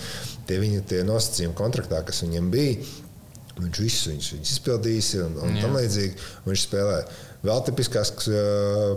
Tie 0.49 0.59
viņa 0.61 0.83
tie 0.89 1.03
nosacījumi 1.07 1.55
kontraktā, 1.57 2.01
kas 2.05 2.23
viņam 2.25 2.49
bija, 2.53 2.75
viņš 3.55 3.79
visus 3.79 4.09
viņus, 4.09 4.31
viņus 4.33 4.53
izpildījis 4.57 5.13
un, 5.23 5.39
un 5.45 5.55
tam 5.61 5.77
līdzīgi. 5.77 6.27
Viņš 6.49 6.65
spēlēja. 6.67 7.05
Vēl 7.45 7.61
tipiskāks 7.67 8.27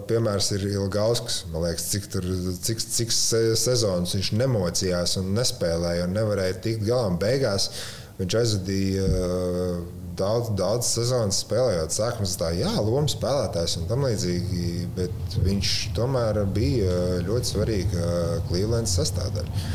piemērs 0.09 0.51
ir 0.57 0.64
Ilgauskas. 0.70 1.42
Man 1.53 1.66
liekas, 1.66 1.84
cik, 1.92 2.09
tur, 2.14 2.26
cik, 2.64 2.80
cik 2.80 3.12
sezonas 3.12 4.14
viņš 4.16 4.32
nemocījās 4.40 5.18
un 5.20 5.34
nespēlēja 5.36 6.07
un 6.09 6.16
nevarēja 6.16 6.61
tikt 6.64 6.86
galā. 6.86 7.11
Beigās 7.20 7.68
viņš 8.18 8.36
aizvadīja 8.40 9.09
daudz, 10.18 10.53
daudz 10.59 10.90
sezonas 10.96 11.42
spēlējot. 11.44 11.94
Sākums 11.94 12.36
tā, 12.40 12.51
jā, 12.57 12.72
lomas 12.80 13.16
spēlētājs 13.16 13.78
un 13.80 13.88
tam 13.90 14.07
līdzīgi, 14.07 14.68
bet 14.96 15.38
viņš 15.44 15.74
tomēr 15.99 16.42
bija 16.55 16.94
ļoti 17.28 17.53
svarīga 17.53 18.12
Clevelands 18.49 18.96
sastāvdaļa. 18.99 19.66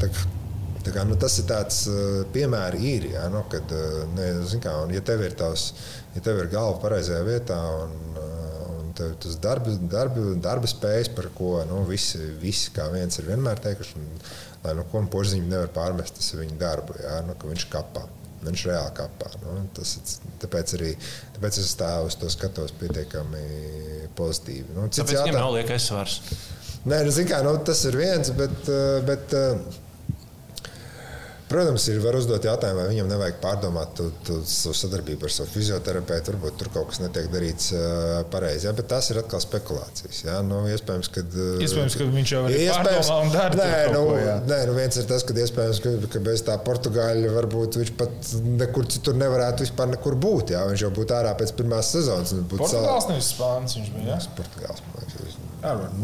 Tā, 0.00 0.10
tā 0.86 0.94
kā, 0.94 1.04
nu, 1.08 1.18
tas 1.20 1.36
ir 1.42 1.48
tāds 1.50 1.82
piemērs, 2.34 2.86
ir, 2.92 3.10
jā, 3.16 3.26
nu, 3.32 3.42
kad, 3.52 3.74
ne, 4.14 4.30
kā, 4.62 4.76
un, 4.84 4.94
ja 4.96 5.02
tev 5.04 5.26
ir 5.26 5.36
tavs, 5.38 5.72
ja 6.14 6.24
tev 6.24 6.40
ir 6.44 6.52
galva 6.52 6.78
pareizajā 6.82 7.26
vietā 7.26 7.58
un 7.82 8.09
tev 8.96 9.16
tas 9.22 9.36
darba, 9.42 9.74
darba, 9.92 10.22
darba 10.42 10.70
spējas, 10.70 11.10
par 11.16 11.30
ko 11.36 11.58
nu, 11.68 11.82
visi, 11.88 12.20
visi 12.40 12.72
kā 12.76 12.88
viens 12.92 13.20
ir 13.20 13.28
vienmēr 13.30 13.60
teikuši, 13.64 13.98
un, 14.00 14.22
lai 14.64 14.76
nu, 14.78 14.86
ko 14.92 15.02
porziņš 15.12 15.50
nevar 15.50 15.70
pārmest, 15.74 16.16
tas 16.18 16.32
ir 16.34 16.44
viņa 16.44 16.56
darbu, 16.60 16.96
jā, 17.02 17.18
nu, 17.28 17.36
ka 17.38 17.50
viņš 17.50 17.68
kapā. 17.72 18.06
Viņš 18.40 18.62
reāli 18.70 18.92
kapā. 18.96 19.28
Nu, 19.42 19.58
tas, 19.76 19.90
tāpēc, 20.40 20.72
arī, 20.78 20.94
tāpēc 21.34 21.58
es 21.60 21.74
tā 21.76 21.90
uz 22.06 22.16
to 22.16 22.30
skatos 22.32 22.72
pietiekami 22.80 23.42
pozitīvi. 24.16 24.72
Nu, 24.78 24.86
cits 24.88 25.12
jātā... 25.12 25.26
viņam 25.26 25.36
nav 25.42 25.52
liekas 25.58 25.90
svars. 25.90 26.14
Nē, 26.88 27.02
nu, 27.04 27.12
kā, 27.28 27.42
nu, 27.44 27.52
tas 27.68 27.84
ir 27.90 28.00
viens, 28.00 28.32
bet, 28.38 28.70
bet 29.04 29.36
Protams, 31.50 31.84
ir 31.90 31.98
var 31.98 32.14
uzdot 32.14 32.44
jautājumu, 32.46 32.78
vai 32.78 32.90
viņam 32.92 33.08
nevajag 33.10 33.38
pārdomāt 33.42 33.96
tu, 33.98 34.04
tu, 34.26 34.36
savu 34.46 34.74
sadarbību 34.78 35.26
ar 35.26 35.32
savu 35.34 35.50
fizioterapeitu. 35.50 36.30
Varbūt 36.30 36.60
tur 36.60 36.70
kaut 36.76 36.92
kas 36.92 37.00
netiek 37.02 37.26
darīts 37.32 37.72
pareizi. 38.30 38.68
Ja? 38.68 38.74
Bet 38.78 38.86
tas 38.92 39.10
ir 39.10 39.18
atkal 39.18 39.42
spekulācijas. 39.42 40.20
Ja? 40.28 40.36
Nu, 40.46 40.60
iespējams, 40.70 41.10
kad, 41.10 41.34
iespējams, 41.66 41.96
ka 41.98 42.06
viņš 42.14 42.34
jau 42.36 42.44
ir 42.52 42.70
pārdomā 42.70 43.18
un 43.24 43.34
dara 43.34 43.58
nē, 43.58 43.72
nu, 43.96 44.04
ko, 44.12 44.14
jā. 44.22 44.36
nē, 44.46 44.60
nu 44.70 44.78
viens 44.78 45.00
ir 45.02 45.10
tas, 45.10 45.26
ka 45.26 45.34
iespējams, 45.42 45.82
ka, 45.82 45.96
ka 46.14 46.24
bez 46.30 46.46
tā 46.46 46.54
Portugāļa 46.70 47.34
varbūt 47.34 47.80
viņš 47.82 47.92
pat 47.98 48.32
nekur 48.62 48.86
citur 48.94 49.18
nevarētu 49.18 49.66
vispār 49.66 49.90
nekur 49.96 50.18
būt. 50.22 50.54
Ja? 50.54 50.62
Viņš 50.70 50.86
jau 50.86 50.94
būtu 51.02 51.18
ārā 51.18 51.34
pēc 51.40 51.56
pirmās 51.58 51.90
sezonas. 51.96 52.36
Portugāls 52.54 53.08
sal... 53.08 53.10
nevis 53.10 53.34
Spāns 53.34 53.78
viņš 53.80 53.94
bija. 53.98 54.14
Ja? 54.14 54.22
Portugāls, 54.38 54.86
man 54.86 55.02
liekas. 55.02 55.29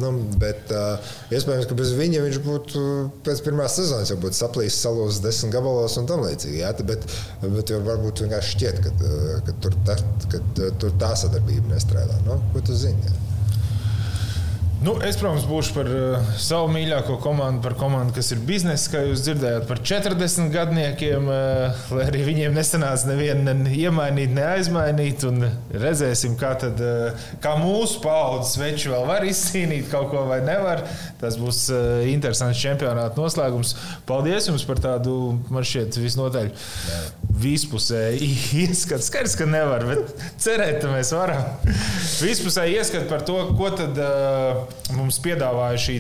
Nu, 0.01 0.11
bet 0.41 0.73
uh, 0.75 1.13
iespējams, 1.33 1.69
ka 1.71 1.79
bez 1.79 1.93
viņa 1.97 2.25
viņš 2.27 2.41
būtu 2.45 2.83
pēc 3.27 3.43
pirmās 3.47 3.79
sezonas 3.79 4.13
jau 4.13 4.19
būtu 4.21 4.39
saplīsis, 4.39 4.83
salūzis 4.85 5.23
desmit 5.25 5.55
gabalos 5.57 5.97
un 6.01 6.09
tam 6.11 6.25
līdzīgi. 6.27 6.61
Jā, 6.61 6.75
bet, 6.87 7.07
bet 7.45 7.73
varbūt 7.87 8.27
vienkārši 8.27 8.57
šķiet, 8.57 8.83
ka, 8.85 9.15
ka, 9.49 9.57
tur, 9.65 9.79
tā, 9.89 9.97
ka 10.33 10.43
tur 10.83 10.99
tā 11.01 11.15
sadarbība 11.23 11.73
nestrādā. 11.73 12.21
Nu, 12.29 12.41
ko 12.53 12.65
tu 12.67 12.77
zini? 12.77 13.01
Jā? 13.09 13.36
Nu, 14.85 14.93
es, 15.01 15.17
protams, 15.17 15.47
būšu 15.49 15.73
par 15.73 15.89
uh, 15.89 16.27
savu 16.37 16.69
mīļāko 16.75 17.15
komandu, 17.25 17.63
par 17.65 17.75
komandu, 17.81 18.13
kas 18.19 18.29
ir 18.35 18.43
biznesa, 18.45 18.91
kā 18.93 19.01
jūs 19.07 19.23
dzirdējāt, 19.25 19.65
par 19.71 19.81
40 19.81 20.51
gadniekiem, 20.53 21.31
uh, 21.33 21.87
lai 21.97 22.05
arī 22.11 22.27
viņiem 22.27 22.53
nesanāca 22.55 23.09
nevienu 23.09 23.55
ne 23.57 23.73
iemainīt, 23.73 24.35
ne 24.37 24.45
aizmainīt. 24.51 25.25
Redzēsim, 25.73 26.37
kā, 26.37 26.53
tad, 26.61 26.83
uh, 26.85 27.29
kā 27.41 27.55
mūsu 27.63 28.03
paudzes 28.05 28.59
veči 28.61 28.93
vēl 28.93 29.09
var 29.09 29.25
izcīnīt 29.25 29.89
kaut 29.89 30.11
ko 30.13 30.27
vai 30.29 30.43
nevar. 30.45 30.85
Tas 31.23 31.41
būs 31.41 31.63
uh, 31.73 32.05
interesants 32.13 32.61
čempionāta 32.61 33.17
noslēgums. 33.17 33.73
Paldies 34.07 34.51
jums 34.53 34.69
par 34.69 34.85
tādu, 34.85 35.39
man 35.49 35.65
šķiet, 35.65 35.97
visnotaļ 36.05 36.53
vispusēji 37.37 38.31
ieskatu. 38.65 39.05
Skaidrs, 39.05 39.37
ka 39.39 39.47
nevar, 39.49 39.85
bet 39.89 40.27
cerēt, 40.43 40.81
ka 40.83 40.91
mēs 40.93 41.13
varam. 41.17 41.45
Vispusēji 42.25 42.79
ieskatu 42.81 43.09
par 43.11 43.25
to, 43.29 43.39
ko 43.59 43.71
tad. 43.77 44.01
Uh, 44.01 44.77
mums 44.97 45.19
piedāvāja 45.23 45.79
šī 45.81 45.97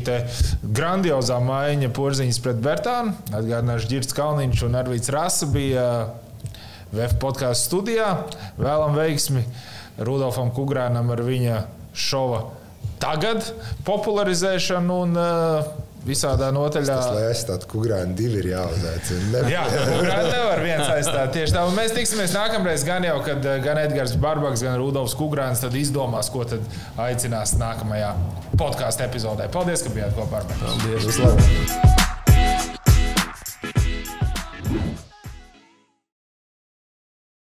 grandiozā 0.77 1.39
maiņa 1.43 1.91
porziņas 1.97 2.39
pret 2.45 2.61
Bertānu. 2.63 3.15
Atgādināšu, 3.35 3.91
Girts 3.91 4.17
Kalniņš 4.17 4.67
un 4.69 4.79
Arvīts 4.79 5.11
Rasa 5.13 5.49
bija 5.51 5.87
VF 6.93 7.17
podkāstu 7.23 7.71
studijā. 7.71 8.13
Vēlam 8.61 8.95
veiksmi 8.97 9.43
Rudolfam 10.07 10.53
Kugrānam 10.55 11.11
ar 11.13 11.25
viņa 11.27 11.65
šova 11.97 12.45
tagad 13.03 13.45
popularizēšanu 13.87 15.01
un 15.07 15.19
uh, 15.21 15.86
visādā 16.07 16.51
notaļā. 16.55 16.87
Tas, 16.89 17.11
lai 17.15 17.27
aizstātu 17.31 17.69
kukurānu, 17.73 18.15
divi 18.19 18.41
ir 18.43 18.51
jāuzaicina. 18.53 19.43
Jā, 19.53 19.67
kukurānu 19.75 20.31
nevar 20.33 20.63
viens 20.65 20.87
aizstāt. 20.87 21.35
Tieši 21.37 21.57
tā. 21.57 21.67
Un 21.69 21.77
mēs 21.79 21.95
tiksimies 21.97 22.35
nākamreiz, 22.37 22.87
gan 22.87 23.07
jau, 23.07 23.19
kad 23.27 23.45
eh, 23.45 23.61
gan 23.65 23.83
Edgars 23.83 24.17
Barbaks, 24.23 24.65
gan 24.67 24.79
Rudolfs 24.81 25.17
Kukurāns 25.19 25.65
izdomās, 25.77 26.31
ko 26.33 26.47
tad 26.49 26.65
aicinās 27.09 27.57
nākamajā 27.61 28.15
podkāstu 28.57 29.07
epizodē. 29.09 29.51
Paldies, 29.53 29.85
ka 29.85 29.95
bijāt 29.95 30.17
kopā 30.19 30.43
ar 30.43 30.51
mani. 30.51 30.65
Paldies! 30.65 31.09
Vislabāk. 31.11 32.06